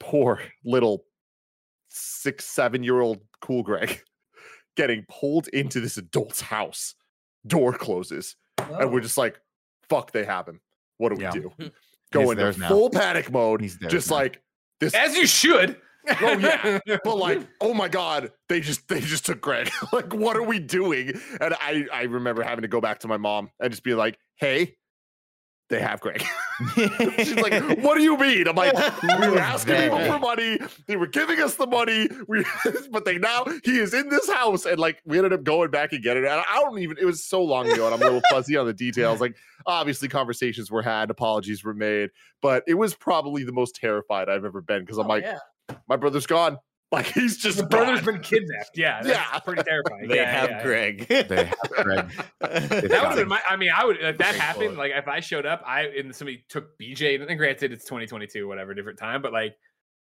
[0.00, 1.04] poor little
[1.94, 4.02] six, seven year old cool Greg,
[4.76, 6.94] getting pulled into this adult's house.
[7.46, 9.38] Door closes, and we're just like,
[9.88, 10.60] fuck, they have him.
[10.98, 11.30] What do we Yeah.
[11.30, 11.52] do?
[11.60, 11.66] Hmm.
[12.10, 12.68] Go into theirs now.
[12.68, 14.16] full panic mode, He's theirs just now.
[14.16, 14.42] like
[14.80, 15.76] this as you should.
[16.20, 16.80] Oh, yeah.
[17.02, 20.58] but like oh my god they just they just took greg like what are we
[20.58, 23.94] doing and i i remember having to go back to my mom and just be
[23.94, 24.76] like hey
[25.70, 26.22] they have greg
[27.16, 28.46] she's like what do you mean?
[28.48, 28.72] I'm like
[29.20, 30.58] we were asking people for money.
[30.86, 32.08] They were giving us the money.
[32.28, 32.44] We
[32.90, 34.64] but they now he is in this house.
[34.66, 36.28] And like we ended up going back and getting it.
[36.28, 38.66] And i don't even it was so long ago and i'm a little fuzzy on
[38.66, 39.20] the details.
[39.20, 39.34] Like
[39.66, 42.10] obviously conversations were had apologies were made
[42.42, 45.38] but it was probably the most terrified i've ever been because i'm Oh, like yeah.
[45.88, 46.58] my brother's gone.
[46.94, 48.14] Like he's just The brother's gone.
[48.14, 48.70] been kidnapped.
[48.76, 49.38] Yeah, that's Yeah.
[49.40, 50.08] pretty terrifying.
[50.08, 50.62] They Yeah, have yeah, yeah.
[50.62, 51.06] Greg.
[51.08, 52.10] They have Greg.
[52.40, 53.40] That would got have been my.
[53.48, 54.76] I mean, I would if that happened.
[54.76, 57.20] Like if I showed up, I and somebody took BJ.
[57.28, 59.22] And granted, it's 2022, whatever, different time.
[59.22, 59.54] But like,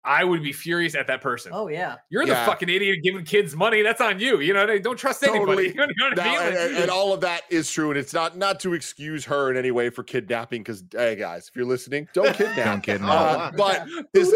[0.06, 1.52] I would be furious at that person.
[1.54, 1.96] Oh yeah.
[2.10, 2.46] You're Yeah.
[2.46, 3.82] the fucking idiot giving kids money.
[3.82, 4.40] That's on you.
[4.40, 4.82] You know, what I mean?
[4.82, 5.68] don't trust anybody.
[5.70, 6.40] You know what I mean?
[6.42, 9.52] and, and- and all of that is true, and it's not not to excuse her
[9.52, 10.62] in any way for kidnapping.
[10.64, 12.66] Because hey, guys, if you're listening, don't kidnap.
[12.66, 13.10] Don't kidnap.
[13.10, 14.34] Uh, but this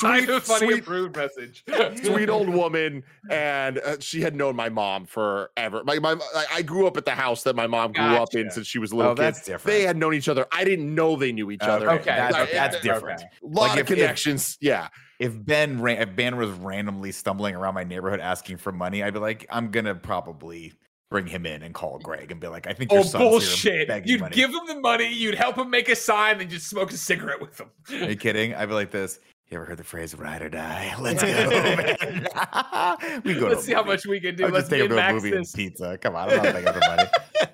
[0.00, 1.64] kind sweet, of funny sweet, approved message.
[2.04, 5.82] sweet old woman, and uh, she had known my mom forever.
[5.84, 8.50] My, my I- I grew up at the house that my mom grew up in
[8.50, 9.22] since she was a little Oh, kid.
[9.22, 9.64] that's different.
[9.76, 10.46] They had known each other.
[10.52, 11.90] I didn't know they knew each other.
[11.92, 13.20] Okay, That's, Like, that's different.
[13.20, 13.28] Okay.
[13.42, 14.58] A lot Like, of if- if- connections.
[14.62, 14.88] Yeah.
[15.18, 19.12] If Ben ran, if Ben was randomly stumbling around my neighborhood asking for money, I'd
[19.14, 20.72] be like, I'm gonna probably
[21.10, 23.86] bring him in and call Greg and be like, I think your Oh son's bullshit!
[23.88, 24.34] begging You'd money.
[24.34, 25.12] give him the money.
[25.12, 27.70] You'd help him make a sign, and just smoke a cigarette with him.
[27.90, 28.54] Are you kidding?
[28.54, 29.20] I'd be like this.
[29.52, 30.94] You ever heard the phrase "ride or die"?
[31.00, 31.28] Let's go.
[33.22, 33.48] we go.
[33.48, 34.46] Let's a see how much we can do.
[34.46, 35.98] I'm Let's just taking to a movie and pizza.
[35.98, 37.04] Come on, I'm not begging for money.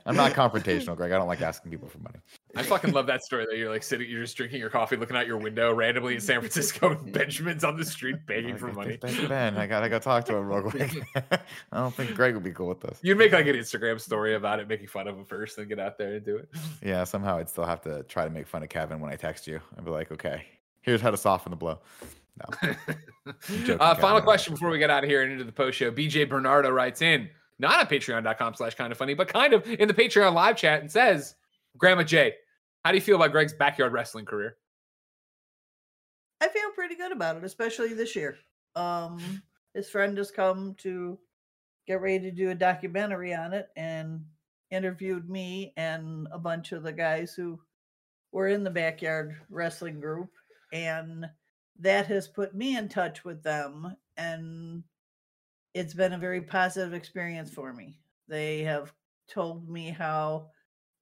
[0.06, 1.10] I'm not confrontational, Greg.
[1.10, 2.18] I don't like asking people for money.
[2.54, 5.16] I fucking love that story that you're like sitting, you're just drinking your coffee, looking
[5.16, 8.96] out your window randomly in San Francisco, and Benjamin's on the street begging for money.
[8.96, 11.02] Ben, I gotta go talk to him real quick.
[11.16, 13.00] I don't think Greg would be cool with this.
[13.02, 15.80] You'd make like an Instagram story about it, making fun of him first, and get
[15.80, 16.48] out there and do it.
[16.80, 19.48] Yeah, somehow I'd still have to try to make fun of Kevin when I text
[19.48, 19.60] you.
[19.76, 20.46] I'd be like, okay,
[20.82, 21.80] here's how to soften the blow.
[22.38, 22.74] No.
[23.48, 25.90] joking, uh, final question before we get out of here and into the post show.
[25.90, 27.28] BJ Bernardo writes in,
[27.58, 30.80] not on patreon.com slash kind of funny, but kind of in the Patreon live chat
[30.80, 31.34] and says,
[31.76, 32.34] Grandma Jay,
[32.84, 34.56] how do you feel about Greg's backyard wrestling career?
[36.40, 38.36] I feel pretty good about it, especially this year.
[38.76, 39.42] Um,
[39.74, 41.18] his friend has come to
[41.86, 44.24] get ready to do a documentary on it and
[44.70, 47.58] interviewed me and a bunch of the guys who
[48.30, 50.30] were in the backyard wrestling group.
[50.72, 51.30] And
[51.78, 53.96] that has put me in touch with them.
[54.16, 54.84] And
[55.74, 58.00] it's been a very positive experience for me.
[58.28, 58.94] They have
[59.28, 60.50] told me how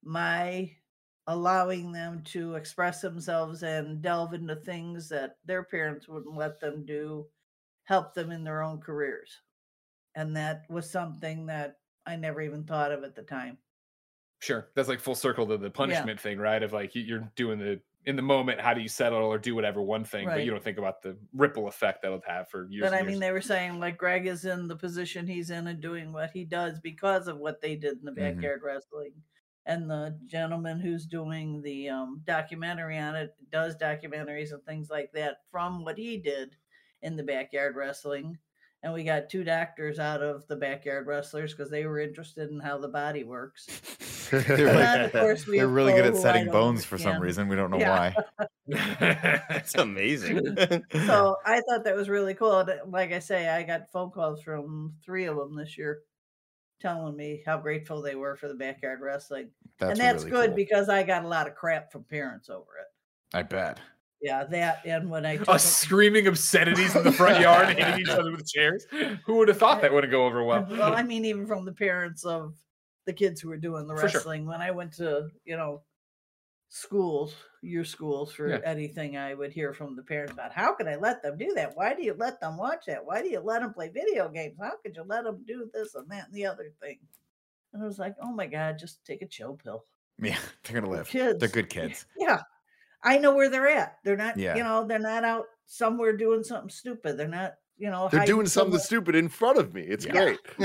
[0.03, 0.75] my
[1.27, 6.85] allowing them to express themselves and delve into things that their parents wouldn't let them
[6.85, 7.29] do
[7.83, 9.41] help them in their own careers
[10.15, 13.57] and that was something that i never even thought of at the time
[14.39, 14.69] Sure.
[14.75, 16.61] That's like full circle to the punishment thing, right?
[16.61, 19.53] Of like you- you're doing the in the moment, how do you settle or do
[19.53, 22.89] whatever one thing, but you don't think about the ripple effect that'll have for years.
[22.89, 25.67] but i and mean they were saying like greg is in the position he's in
[25.67, 28.15] and doing what he does because of what they did in the Mhm.
[28.15, 29.13] backyard wrestling
[29.65, 35.11] and the gentleman who's doing the um, documentary on it does documentaries and things like
[35.11, 36.55] that from what he did
[37.01, 38.37] in the backyard wrestling
[38.87, 42.57] and we got two doctors out of the backyard wrestlers because they were interested in
[42.57, 43.67] how the body works
[44.31, 47.49] they're, like- of course, we they're really good at setting bones for some reason.
[47.49, 48.13] We don't know Yeah.
[48.37, 48.47] why.
[49.49, 50.55] That's amazing.
[51.05, 52.59] so I thought that was really cool.
[52.59, 55.99] And, Like I say, I got phone calls from three of them this year
[56.81, 59.49] telling me how grateful they were for the backyard wrestling.
[59.79, 60.55] That's and that's really good cool.
[60.55, 63.37] because I got a lot of crap from parents over it.
[63.37, 63.79] I bet.
[64.21, 68.09] Yeah, that and when I took Us screaming obscenities in the front yard, hitting each
[68.09, 68.85] other with chairs.
[69.25, 70.65] Who would have thought that wouldn't go over well?
[70.71, 72.55] well, I mean, even from the parents of
[73.05, 74.19] the kids who were doing the For sure.
[74.19, 74.45] wrestling.
[74.47, 75.83] When I went to, you know,
[76.69, 78.59] schools, your schools for Yeah.
[78.65, 81.75] anything, I would hear from the parents about how could I let them do that?
[81.77, 83.05] Why do you let them watch that?
[83.05, 84.57] Why do you let them play video games?
[84.59, 86.97] How could you let them do this and that and the other thing?
[87.73, 89.85] And I was like, oh my God, just take a chill pill.
[90.19, 91.07] Yeah, they're gonna live.
[91.07, 91.39] Kids.
[91.39, 92.05] They're good kids.
[92.17, 92.41] Yeah.
[93.07, 93.97] I know where they're at.
[94.03, 94.55] They're not, Yeah.
[94.55, 97.17] you know, they're not out somewhere doing something stupid.
[97.17, 99.81] They're not, you know, They're doing something somewhere- stupid in front of me.
[99.81, 100.11] It's Yeah.
[100.11, 100.39] great.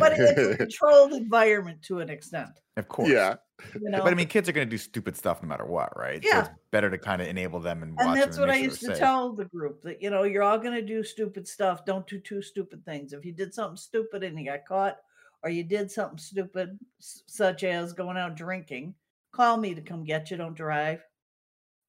[0.00, 2.50] but it's a controlled environment to an extent.
[2.76, 3.08] Of course.
[3.10, 3.36] Yeah.
[3.74, 5.94] You know, But I mean, kids are going to do stupid stuff no matter what,
[5.98, 6.22] right?
[6.22, 6.40] So Yeah.
[6.40, 8.80] it's better to kind of enable them and watch and that's them what I used
[8.80, 8.98] to safe.
[8.98, 11.84] tell the group that you know you're all going to do stupid stuff.
[11.84, 13.12] Don't do two stupid things.
[13.12, 14.98] If you did something stupid and you got caught,
[15.42, 18.94] or you did something stupid such as going out drinking,
[19.32, 20.36] call me to come get you.
[20.36, 21.02] Don't drive.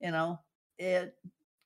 [0.01, 0.39] You know,
[0.77, 1.15] it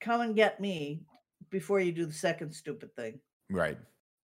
[0.02, 1.02] come and get me
[1.50, 3.20] before you do the second stupid thing.
[3.50, 3.78] Right.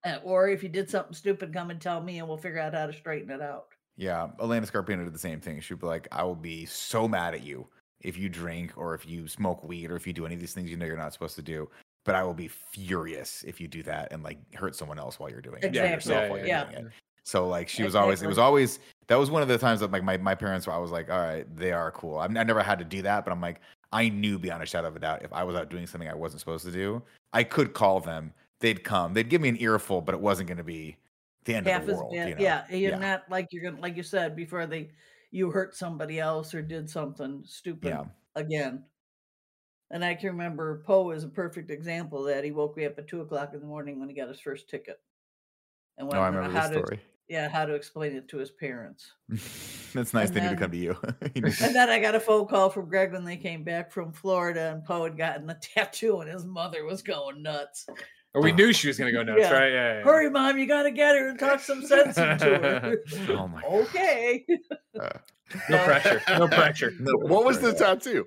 [0.03, 2.73] Uh, or if you did something stupid, come and tell me, and we'll figure out
[2.73, 3.67] how to straighten it out.
[3.97, 4.29] Yeah.
[4.41, 5.61] Elena Scarpino did the same thing.
[5.61, 7.67] She'd be like, I will be so mad at you
[8.01, 10.53] if you drink or if you smoke weed or if you do any of these
[10.53, 11.69] things you know you're not supposed to do.
[12.03, 15.29] But I will be furious if you do that and like hurt someone else while
[15.29, 15.65] you're doing it.
[15.65, 15.91] Exactly.
[15.93, 16.71] yourself Yeah, while yeah, you're yeah.
[16.71, 16.91] doing it.
[17.23, 19.91] So like she was always, it was always, that was one of the times that
[19.91, 22.17] like my, my parents, I was like, all right, they are cool.
[22.17, 23.61] I, I never had to do that, but I'm like,
[23.91, 26.15] I knew beyond a shadow of a doubt if I was out doing something I
[26.15, 27.01] wasn't supposed to do,
[27.33, 28.33] I could call them.
[28.59, 29.13] They'd come.
[29.13, 30.97] They'd give me an earful, but it wasn't going to be
[31.45, 32.13] the end half of the world.
[32.13, 32.29] bad.
[32.29, 32.41] you know?
[32.41, 32.99] Yeah, you're Yeah.
[32.99, 34.91] not like you're gonna like you said before they
[35.31, 38.03] you hurt somebody else or did something stupid Yeah.
[38.35, 38.83] again.
[39.89, 42.43] And I can remember Poe is a perfect example of that.
[42.43, 44.69] He woke me up at two o'clock in the morning when he got his first
[44.69, 45.01] ticket.
[45.97, 47.01] And Oh, I to remember how this to story.
[47.31, 49.13] Yeah, how to explain it to his parents.
[49.93, 50.27] That's nice.
[50.27, 50.97] And They need to come to you.
[51.33, 53.63] You need to- And then I got a phone call from Greg when they came
[53.63, 57.85] back from Florida and Poe had gotten a tattoo and his mother was going nuts.
[58.33, 59.51] Or we knew she was going to go nuts, Yeah.
[59.53, 59.71] right?
[59.71, 59.75] Yeah.
[59.93, 60.03] yeah, yeah.
[60.03, 62.97] Hurry, mom, you gotta get her and talk some sense into her.
[63.37, 63.61] oh my.
[63.63, 64.45] okay.
[64.99, 65.09] Uh,
[65.69, 66.21] No pressure.
[66.29, 66.93] No pressure.
[66.99, 68.25] no What was the tattoo?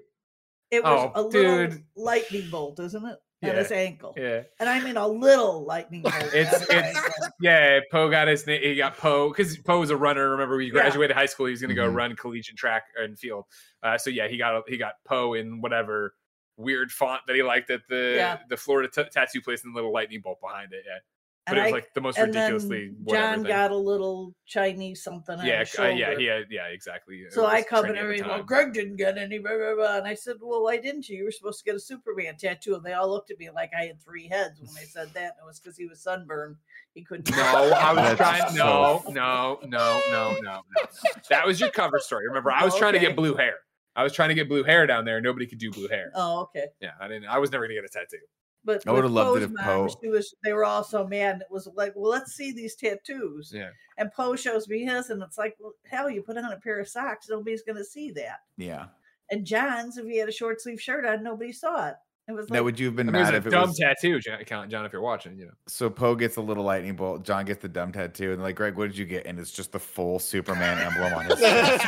[0.70, 1.85] It was Oh, a little dude.
[1.97, 3.18] lightning bolt, isn't it?
[3.45, 4.15] At Yeah, his ankle.
[4.16, 4.43] Yeah.
[4.59, 6.15] And I mean a little lightning bolt.
[6.35, 8.62] It's- it's- Yeah, Poe got his name.
[8.62, 10.31] He got Poe because Poe was a runner.
[10.31, 10.73] Remember, we Yeah.
[10.73, 11.47] graduated high school.
[11.47, 11.95] He was going to go Mhm.
[11.95, 13.45] run collegiate track and field.
[13.83, 16.15] Uh, so yeah, he got he got Poe in whatever
[16.57, 18.39] weird font that he liked at the Yeah.
[18.49, 20.85] the Florida t- tattoo place and the little lightning bolt behind it.
[20.87, 20.99] Yeah,
[21.47, 23.49] but And it was I- like the most and then ridiculously John thing.
[23.49, 26.21] got a little Chinese something on yeah, his uh, yeah, shoulder.
[26.21, 27.16] he had, yeah, exactly.
[27.16, 28.43] It So I was come trendy and at well.
[28.43, 29.97] Greg didn't get any, blah, blah, blah.
[29.99, 31.19] And I said, well, why didn't you?
[31.19, 32.75] You were supposed to get a Superman tattoo.
[32.77, 35.35] And they all looked at me like I had three heads when they said that.
[35.39, 36.57] And it was because he was sunburned.
[36.95, 37.31] He couldn't.
[37.31, 38.55] No, I was trying.
[38.55, 40.83] No, no, no, no, no, no.
[41.29, 42.27] That was your cover story.
[42.29, 43.55] Remember, I was Oh, trying to get blue hair.
[43.97, 45.21] I was trying to get blue hair down there.
[45.21, 46.11] Nobody could do blue hair.
[46.15, 46.66] Oh, okay.
[46.81, 47.27] Yeah, I didn't.
[47.27, 48.16] I was never gonna get a tattoo.
[48.65, 50.35] But I would've loved it if mom, Poe- She was.
[50.43, 51.43] They were all so mad.
[51.43, 53.53] It was like, well, let's see these tattoos.
[53.55, 53.69] Yeah.
[53.99, 56.81] And Poe shows me his, and it's like, well, hell, you put on a pair
[56.81, 58.39] of socks, nobody's going to see that.
[58.57, 58.86] Yeah.
[59.31, 61.95] And John's, if he had a short sleeve shirt on, nobody saw it.
[62.27, 63.47] It was Now, like, would you have I been mean, it was mad a if
[63.47, 64.86] it dumb was tattoo, John, John.
[64.86, 65.53] If you're watching, you know.
[65.66, 68.77] so Poe gets a little lightning bolt, John gets the dumb tattoo, and like Greg,
[68.77, 69.27] what did you get?
[69.27, 71.85] And it's just the full Superman emblem on his chest.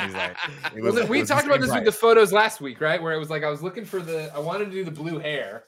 [0.00, 0.36] He's like,
[0.74, 2.80] it Well, we it was the talked about same this with the photos last week,
[2.80, 3.02] right?
[3.02, 4.34] Where it was like I was looking for the.
[4.34, 5.64] I wanted to do the blue hair,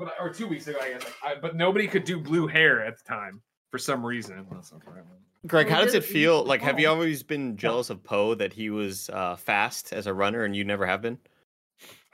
[0.00, 1.04] but or two weeks ago, I guess.
[1.22, 4.46] I, but nobody could do blue hair at the time for some reason.
[4.50, 5.04] Well, that's not right.
[5.46, 6.44] Greg, how does it feel?
[6.44, 10.12] Like, have you always been jealous of Poe that he was uh, fast as a
[10.12, 11.18] runner and you never have been?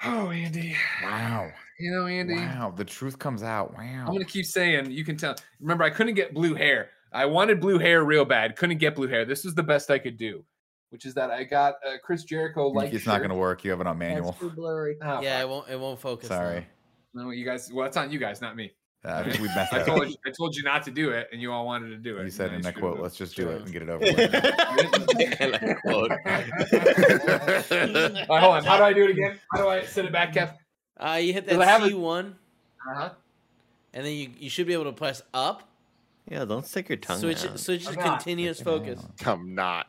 [0.05, 0.77] Oh, Andy.
[1.03, 1.51] Wow.
[1.81, 2.35] You know, Andy.
[2.37, 2.73] Wow.
[2.77, 3.75] The truth comes out.
[3.75, 4.05] Wow.
[4.07, 5.35] I'm gonna keep saying you can tell.
[5.61, 6.91] Remember, I couldn't get blue hair.
[7.13, 8.57] I wanted blue hair real bad.
[8.57, 9.25] Couldn't get blue hair.
[9.25, 10.45] This was the best I could do,
[10.91, 12.93] which is that I got uh, Chris Jericho like.
[12.93, 13.65] it's not going to work.
[13.65, 14.33] You have it on manual.
[14.33, 14.97] that's too blurry.
[15.03, 15.69] Oh, yeah, it won't.
[15.69, 16.29] It won't focus.
[16.31, 16.37] now.
[16.37, 16.67] Sorry.
[17.15, 17.71] No, you guys.
[17.73, 18.73] Well, it's on you guys, not me.
[19.05, 19.87] Uh, I think we messed I up.
[19.87, 20.17] told you.
[20.27, 22.25] I told you not to do it, and you all wanted to do it.
[22.25, 24.01] You said then in that quote, it let's just do it and get it over
[24.05, 24.19] with.
[25.41, 26.11] And I quote.
[26.11, 26.19] All
[28.37, 28.65] right, hold on.
[28.65, 29.39] How do I do it again?
[29.53, 30.53] How do I send it back, Kev?
[30.99, 32.37] Uh, you hit Does that it have a- C one,
[32.91, 33.11] Uh-huh.
[33.95, 35.69] and then you, you should be able to press up.
[36.31, 37.59] yeah, don't stick your tongue Switch out.
[37.61, 38.19] switch to I'm not.
[38.19, 38.99] continuous focus.
[39.21, 39.27] out.
[39.29, 39.87] I'm not.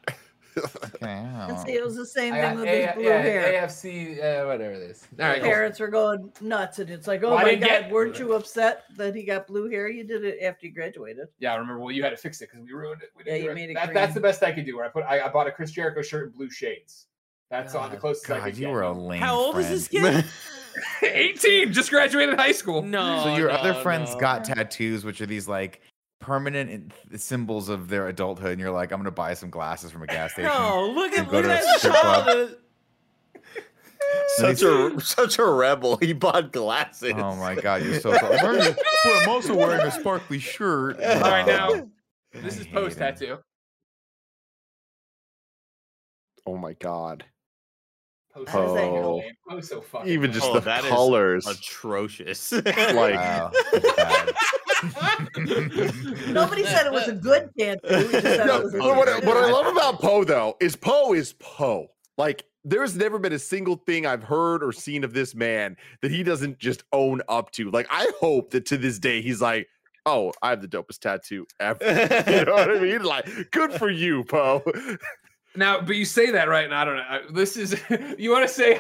[0.57, 3.67] Okay, And see, it was the same I thing with A- his blue yeah, hair.
[3.67, 5.07] AFC, uh, whatever it is.
[5.19, 5.49] All right, cool.
[5.49, 8.83] Parents were going nuts, and it's like, oh Well, my god, get- weren't you upset
[8.97, 9.87] that he got blue hair?
[9.89, 11.27] You did it after you graduated.
[11.39, 11.79] Yeah, I remember.
[11.81, 13.09] Well, you had to fix it because we ruined it.
[13.15, 13.55] We Yeah, didn't do you it.
[13.55, 14.75] made it That, that's the best I could do.
[14.77, 17.07] Where I put, I, I bought a Chris Jericho shirt in blue shades.
[17.49, 18.71] That's on the God, closest I God, could you get.
[18.73, 19.73] were a lame How old friend.
[19.73, 20.25] is this kid?
[21.03, 22.81] 18, just graduated high school.
[22.83, 23.23] no.
[23.23, 24.19] So your other friends no.
[24.19, 25.81] got tattoos, which are these like
[26.27, 30.07] permanent symbols of their adulthood, and you're like, I'm gonna buy some glasses from a
[30.07, 30.51] gas station.
[30.51, 32.55] No, look at go look at that strip child.
[34.35, 35.95] such a such a rebel.
[35.97, 37.13] He bought glasses.
[37.15, 38.11] Oh my god, you're so.
[38.11, 38.75] I'm, a-
[39.05, 41.01] well, I'm also wearing a sparkly shirt.
[41.01, 41.87] All right, now
[42.33, 43.37] this I is post tattoo.
[46.45, 47.23] Oh my god.
[48.33, 48.91] Post How does that tattoo.
[49.01, 49.17] go?
[49.19, 49.31] man.
[49.49, 50.11] Post so fucking.
[50.11, 51.47] Even just Oh, the that is colors.
[51.47, 52.51] Atrocious.
[52.51, 52.65] like
[53.15, 54.33] Wow, that's bad.
[56.27, 57.79] Nobody said it was a good tattoo.
[57.83, 59.99] We just said No, it was a but what, good I- what I love about
[59.99, 61.87] Poe though is Poe is Poe.
[62.17, 66.11] Like there's never been a single thing I've heard or seen of this man that
[66.11, 67.71] he doesn't just own up to.
[67.71, 69.67] Like I hope that to this day he's like,
[70.05, 71.79] oh, I have the dopest tattoo ever.
[72.31, 73.03] you know what I mean?
[73.03, 74.63] Like, good for you, Poe.
[75.55, 77.21] Now, but you say that right, and I don't know.
[77.31, 77.75] This is
[78.17, 78.79] you want to say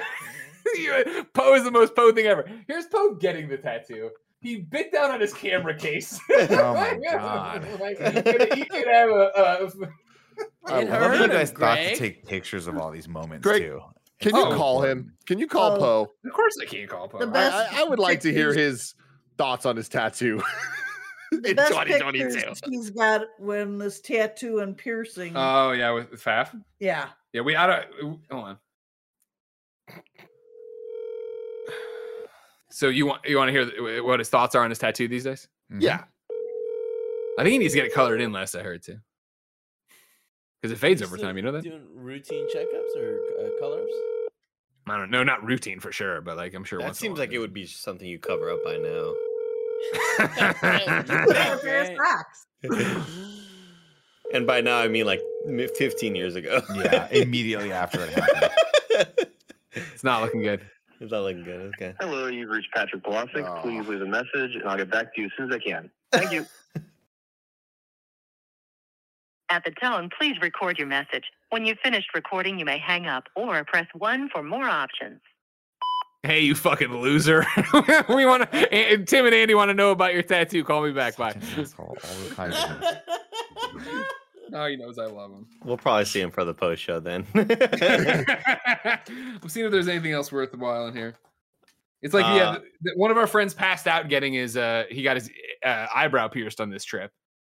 [1.33, 2.45] Poe is the most Poe thing ever.
[2.67, 4.11] Here's Poe getting the tattoo.
[4.41, 6.19] He bit down on his camera case.
[6.29, 7.67] Oh my God.
[7.79, 9.31] like, you could, he could have a.
[9.35, 9.89] a
[10.67, 13.43] I It I love you guys him, thought to take pictures of all these moments
[13.43, 13.81] Greg, too.
[14.21, 14.55] Can you Oh.
[14.55, 15.13] call him?
[15.25, 15.77] Can you call Oh.
[15.79, 16.11] Poe?
[16.25, 17.17] of course, I can't call Poe.
[17.19, 18.93] The I, best I, I would like to hear his
[19.37, 20.41] thoughts on his tattoo.
[21.31, 22.23] The best 2022.
[22.25, 25.33] pictures he's got when this tattoo and piercing.
[25.35, 26.49] Oh yeah, with with Faf.
[26.79, 27.09] yeah.
[27.33, 28.57] Yeah, we oughta hold on.
[32.77, 35.23] So you want you want to hear what his thoughts are on his tattoo these
[35.23, 35.47] days?
[35.73, 35.81] Mhm.
[35.81, 36.03] Yeah.
[37.39, 38.31] I think he needs to get it colored in.
[38.31, 38.99] Last I heard too,
[40.61, 41.37] because it fades over time.
[41.37, 41.63] You know that?
[41.63, 43.89] Doing routine checkups or uh, colors.
[44.85, 46.77] I don't know, not routine for sure, but like I'm sure.
[46.77, 48.77] that once in a seems while like it would be something you cover up by
[48.77, 49.13] now.
[51.25, 51.97] Put on a pair of Right.
[51.97, 52.45] socks.
[54.35, 55.21] and by now, I mean like
[55.77, 56.61] 15 years ago.
[56.75, 58.51] Yeah, immediately after it happened.
[59.93, 60.61] It's not looking good.
[60.99, 61.71] It's not looking good.
[61.75, 61.93] Okay.
[61.99, 63.45] Hello, you've reached Patrick Polosic.
[63.45, 63.61] Oh.
[63.61, 65.91] Please leave a message and I'll get back to you as soon as I can.
[66.11, 66.45] Thank you.
[69.49, 71.23] At the tone, please record your message.
[71.51, 75.21] When you've finished recording, you may hang up or press 1 for more options.
[76.23, 77.45] Hey, you fucking loser!
[78.09, 79.05] we want to.
[79.05, 80.65] Tim and Andy want to know about your tattoo.
[80.65, 81.15] Call me back.
[81.15, 81.31] Bye.
[84.51, 84.61] Such an asshole all the time.
[84.61, 85.47] Oh, he knows I love him.
[85.63, 87.25] We'll probably see him for the post show then.
[89.43, 91.15] I'm seeing if there's anything else worthwhile in here.
[92.01, 94.83] It's like yeah, Uh, th- th- one of our friends passed out getting his uh
[94.89, 95.29] he got his
[95.65, 97.11] uh, eyebrow pierced on this trip.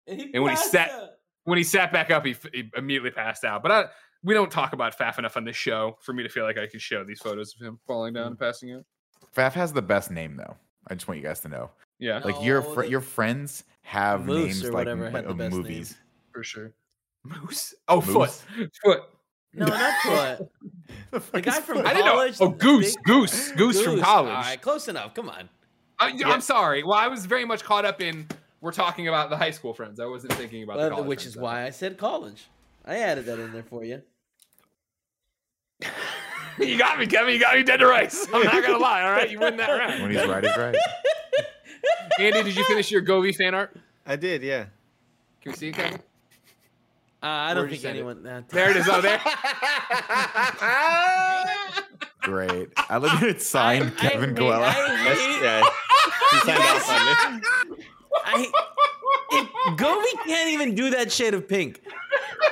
[0.08, 1.10] And when he sat- out.
[1.46, 3.64] When he sat back up, he, f- he immediately passed out.
[3.64, 3.86] But I,
[4.24, 6.68] we don't talk about Faf enough on this show for me to feel like I
[6.68, 8.84] could show these photos of him falling down and passing out.
[9.36, 10.56] Faf has the best name though.
[10.88, 11.72] I just want you guys to know.
[11.98, 15.34] Yeah, Like your fr- your friends have Moose names or like whatever m- had the
[15.34, 15.62] best name.
[15.62, 15.98] movies.
[16.32, 16.72] for sure.
[17.24, 17.74] Moose.
[17.88, 18.42] Oh, Moose?
[18.42, 18.70] foot.
[18.84, 19.02] Foot.
[19.54, 19.94] No, not
[21.12, 21.32] Foot.
[21.32, 22.12] The guy from I didn't know.
[22.14, 22.38] college.
[22.40, 22.96] Oh, Goose.
[22.96, 23.52] big- Goose.
[23.54, 24.32] Goose from college.
[24.34, 25.14] All right, close enough.
[25.16, 25.50] Come on.
[26.00, 26.84] Uh, I, I'm sorry.
[26.84, 28.28] Well, I was very much caught up in
[28.62, 30.00] we're talking about the high school friends.
[30.00, 32.48] I wasn't thinking about the Well, college which friends is at why I said college.
[32.86, 34.02] I added that in there for you.
[36.60, 37.34] you got me, Kevin.
[37.34, 38.28] You got me dead to rights.
[38.34, 39.04] I'm not gonna lie.
[39.04, 40.02] All right, you win that round.
[40.02, 40.76] When he's right, he's right.
[42.20, 43.76] Andy, did you finish your Govee fan art?
[44.06, 44.66] I did, yeah.
[45.42, 46.02] Can we see it, Kevin?
[47.22, 48.00] Uh, I don't Where'd think send it?
[48.00, 48.26] anyone.
[48.26, 48.88] Uh, There it is.
[48.90, 49.20] Oh, there.
[52.22, 52.70] Great.
[52.78, 54.62] I look at it signed I- I Kevin hate- Coello.
[54.62, 55.62] I hate- yeah.
[56.32, 57.44] He signed off on it.
[58.26, 58.52] I,
[59.32, 59.48] it,
[59.78, 61.82] Govee can't even do that shade of pink.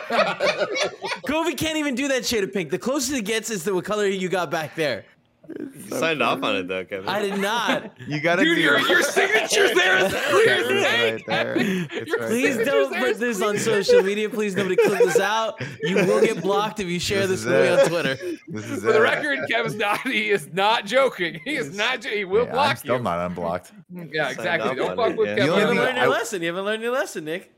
[0.10, 2.70] Govee can't even do that shade of pink.
[2.72, 5.06] The closest it gets is the what color you got back there.
[5.74, 7.08] He signed off on it though, Kevin.
[7.10, 7.92] I did not.
[8.08, 11.12] You gotta Dude, do your, your signature's there as clear as It's day.
[11.14, 11.56] right there.
[11.58, 12.66] It's right Please there.
[12.66, 14.30] don't put this on social media.
[14.30, 15.62] Please nobody click this out.
[15.82, 17.80] You will get blocked if you share This this, is with me it.
[17.80, 18.38] on Twitter.
[18.48, 20.00] This is For the record, Kevin's not.
[20.02, 21.40] He is not joking.
[21.44, 22.02] He is not.
[22.02, 23.04] jo- He will Hey, block I'm still you.
[23.04, 23.72] not unblocked.
[23.94, 24.70] Mm, yeah, exactly.
[24.70, 25.36] off Don't on fuck it, with yeah.
[25.36, 26.42] The You haven't thing learned I- your lesson.
[26.42, 27.54] You haven't learned your lesson, Nick.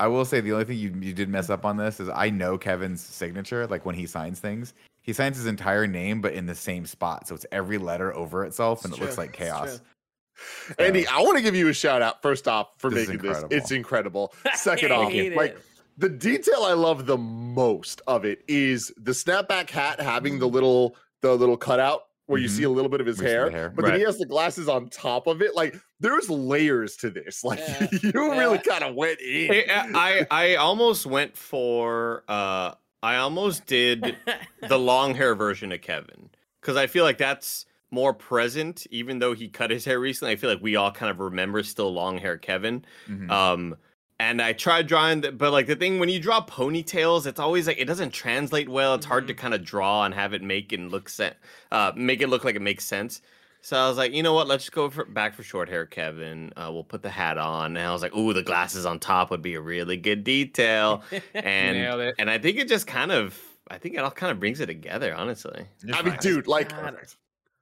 [0.00, 2.28] I will say the only thing you you did mess up on this is I
[2.30, 3.66] know Kevin's signature.
[3.68, 7.28] Like when he signs things, he signs his entire name, but in the same spot.
[7.28, 9.78] So it's every letter over itself, and It's it looks like chaos.
[9.78, 10.74] true.
[10.86, 13.44] Andy, I want to give you a shout out first off for This making this.
[13.50, 14.32] It's incredible.
[14.54, 15.56] Second off, hate like
[15.98, 20.96] the detail I love the most of it is the snapback hat having the little
[21.20, 22.52] the little cutout where you Mhm.
[22.52, 23.70] see a little bit of his We see hair, hair.
[23.76, 25.54] but then he has the glasses on top of it.
[25.54, 27.44] Like there's layers to this.
[27.44, 27.86] Like Yeah.
[28.02, 29.52] you really kind of went in.
[29.52, 32.72] Hey, I I almost went for uh
[33.02, 34.16] I almost did
[34.68, 36.30] the long hair version of Kevin
[36.60, 40.32] because I feel like that's more present even though he cut his hair recently.
[40.32, 42.84] I feel like we all kind of remember still long hair Kevin.
[43.08, 43.30] Mhm.
[43.30, 43.76] Um
[44.20, 47.66] and I tried drawing the, but like the thing when you draw ponytails, it's always
[47.66, 48.94] like it doesn't translate well.
[48.94, 51.38] It's hard to kind of draw and have it make and look set,
[51.72, 53.20] uh, make it look like it makes sense.
[53.64, 54.48] So I was like, you know what?
[54.48, 56.52] Let's go for, back for short hair, Kevin.
[56.56, 59.30] Uh, we'll put the hat on, and I was like, ooh, the glasses on top
[59.30, 61.04] would be a really good detail.
[61.34, 62.14] And Nailed it.
[62.18, 63.38] and I think it just kind of,
[63.70, 65.66] I think it all kind of brings it together, honestly.
[65.92, 66.96] I mean, dude, like God.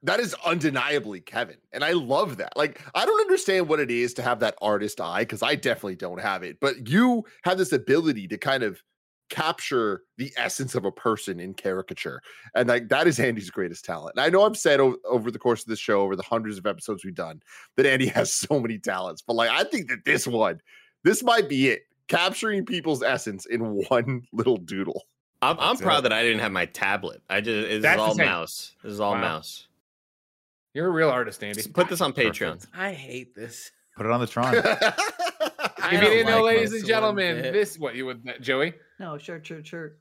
[0.03, 1.57] that is undeniably Kevin.
[1.71, 2.57] And I love that.
[2.57, 5.95] Like, I don't understand what it is to have that artist eye because I definitely
[5.97, 8.81] don't have it, but you have this ability to kind of
[9.31, 12.21] capture the essence of a person in caricature.
[12.53, 14.13] And like that is Andy's greatest talent.
[14.17, 16.59] And I know I've said o- over the course of the show, over the hundreds
[16.59, 17.41] of episodes we've done,
[17.77, 19.23] that Andy has so many talents.
[19.23, 20.61] But like, I think that this one,
[21.03, 21.81] this might be it.
[22.07, 25.03] Capturing people's essence in one little doodle.
[25.41, 26.01] I'm, I'm proud it.
[26.03, 27.21] that I didn't have my tablet.
[27.29, 28.25] I just this That's is all same.
[28.27, 28.75] mouse.
[28.83, 29.21] This is all Wow.
[29.21, 29.67] mouse.
[30.73, 31.63] You're a real artist, Andy.
[31.73, 32.53] Put this on Patreon.
[32.59, 32.67] Perfect.
[32.77, 33.71] I hate this.
[33.97, 34.55] Put it on the Tron.
[35.83, 37.53] If you don't didn't know, ladies and gentlemen, bit.
[37.53, 38.73] this what you would Joey.
[39.01, 39.97] No, shirt, shirt, shirt.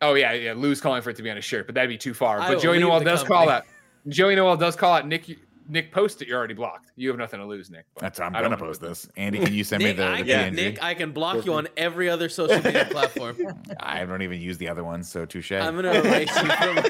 [0.00, 0.52] Oh yeah, yeah.
[0.52, 2.40] Lou's calling for it to be on a shirt, but that'd be too far.
[2.40, 3.56] I But Joey leave Noelle the does call company.
[3.56, 3.64] out.
[4.08, 5.36] Joey Noelle does call out Nick.
[5.68, 6.28] Nick, post it.
[6.28, 6.92] You're already blocked.
[6.94, 7.86] You have nothing to lose, Nick.
[7.94, 9.08] but That's I'm I gonna post this.
[9.16, 10.56] Andy, can you send Nick, me the, I the can, PNG?
[10.56, 13.36] Nick, I can block you on every other social media platform.
[13.80, 15.50] I don't even use the other ones, so touche.
[15.50, 16.84] I'm gonna erase you from.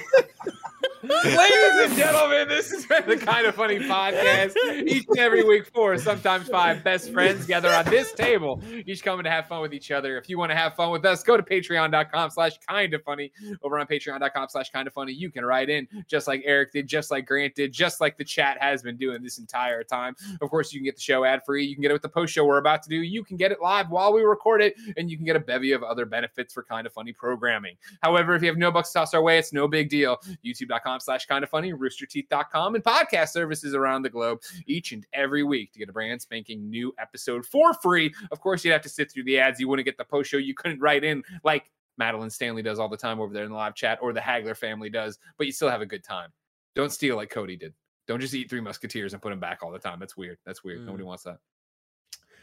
[1.25, 4.55] Ladies and gentlemen, this has been the kind of funny podcast.
[4.87, 9.25] Each and every week, four, sometimes five best friends gather on this table, each coming
[9.25, 10.19] to have fun with each other.
[10.19, 13.33] If you want to have fun with us, go to patreon.com slash kind of funny.
[13.63, 16.87] Over on patreon.com slash kind of funny, you can write in just like Eric did,
[16.87, 20.15] just like Grant did, just like the chat has been doing this entire time.
[20.41, 21.65] Of course, you can get the show ad free.
[21.65, 22.97] You can get it with the post show we're about to do.
[22.97, 25.73] You can get it live while we record it, and you can get a bevy
[25.73, 27.77] of other benefits for kind of funny programming.
[28.03, 30.19] However, if you have no bucks to toss our way, it's no big deal.
[30.45, 35.43] YouTube.com slash kind of funny, roosterteeth.com, and podcast services around the globe each and every
[35.43, 38.13] week to get a brand spanking new episode for free.
[38.31, 39.59] Of course, you'd have to sit through the ads.
[39.59, 40.37] You wouldn't get the post show.
[40.37, 43.57] You couldn't write in like Madeline Stanley does all the time over there in the
[43.57, 46.31] live chat or the Hagler family does, but you still have a good time.
[46.75, 47.73] Don't steal like Cody did.
[48.07, 49.99] Don't just eat three musketeers and put them back all the time.
[49.99, 50.39] That's weird.
[50.45, 50.81] That's weird.
[50.81, 50.87] Mm.
[50.87, 51.39] Nobody wants that.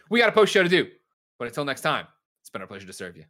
[0.09, 0.87] We got a post show to do.
[1.37, 2.07] But until next time,
[2.41, 3.23] it's been our pleasure to serve you.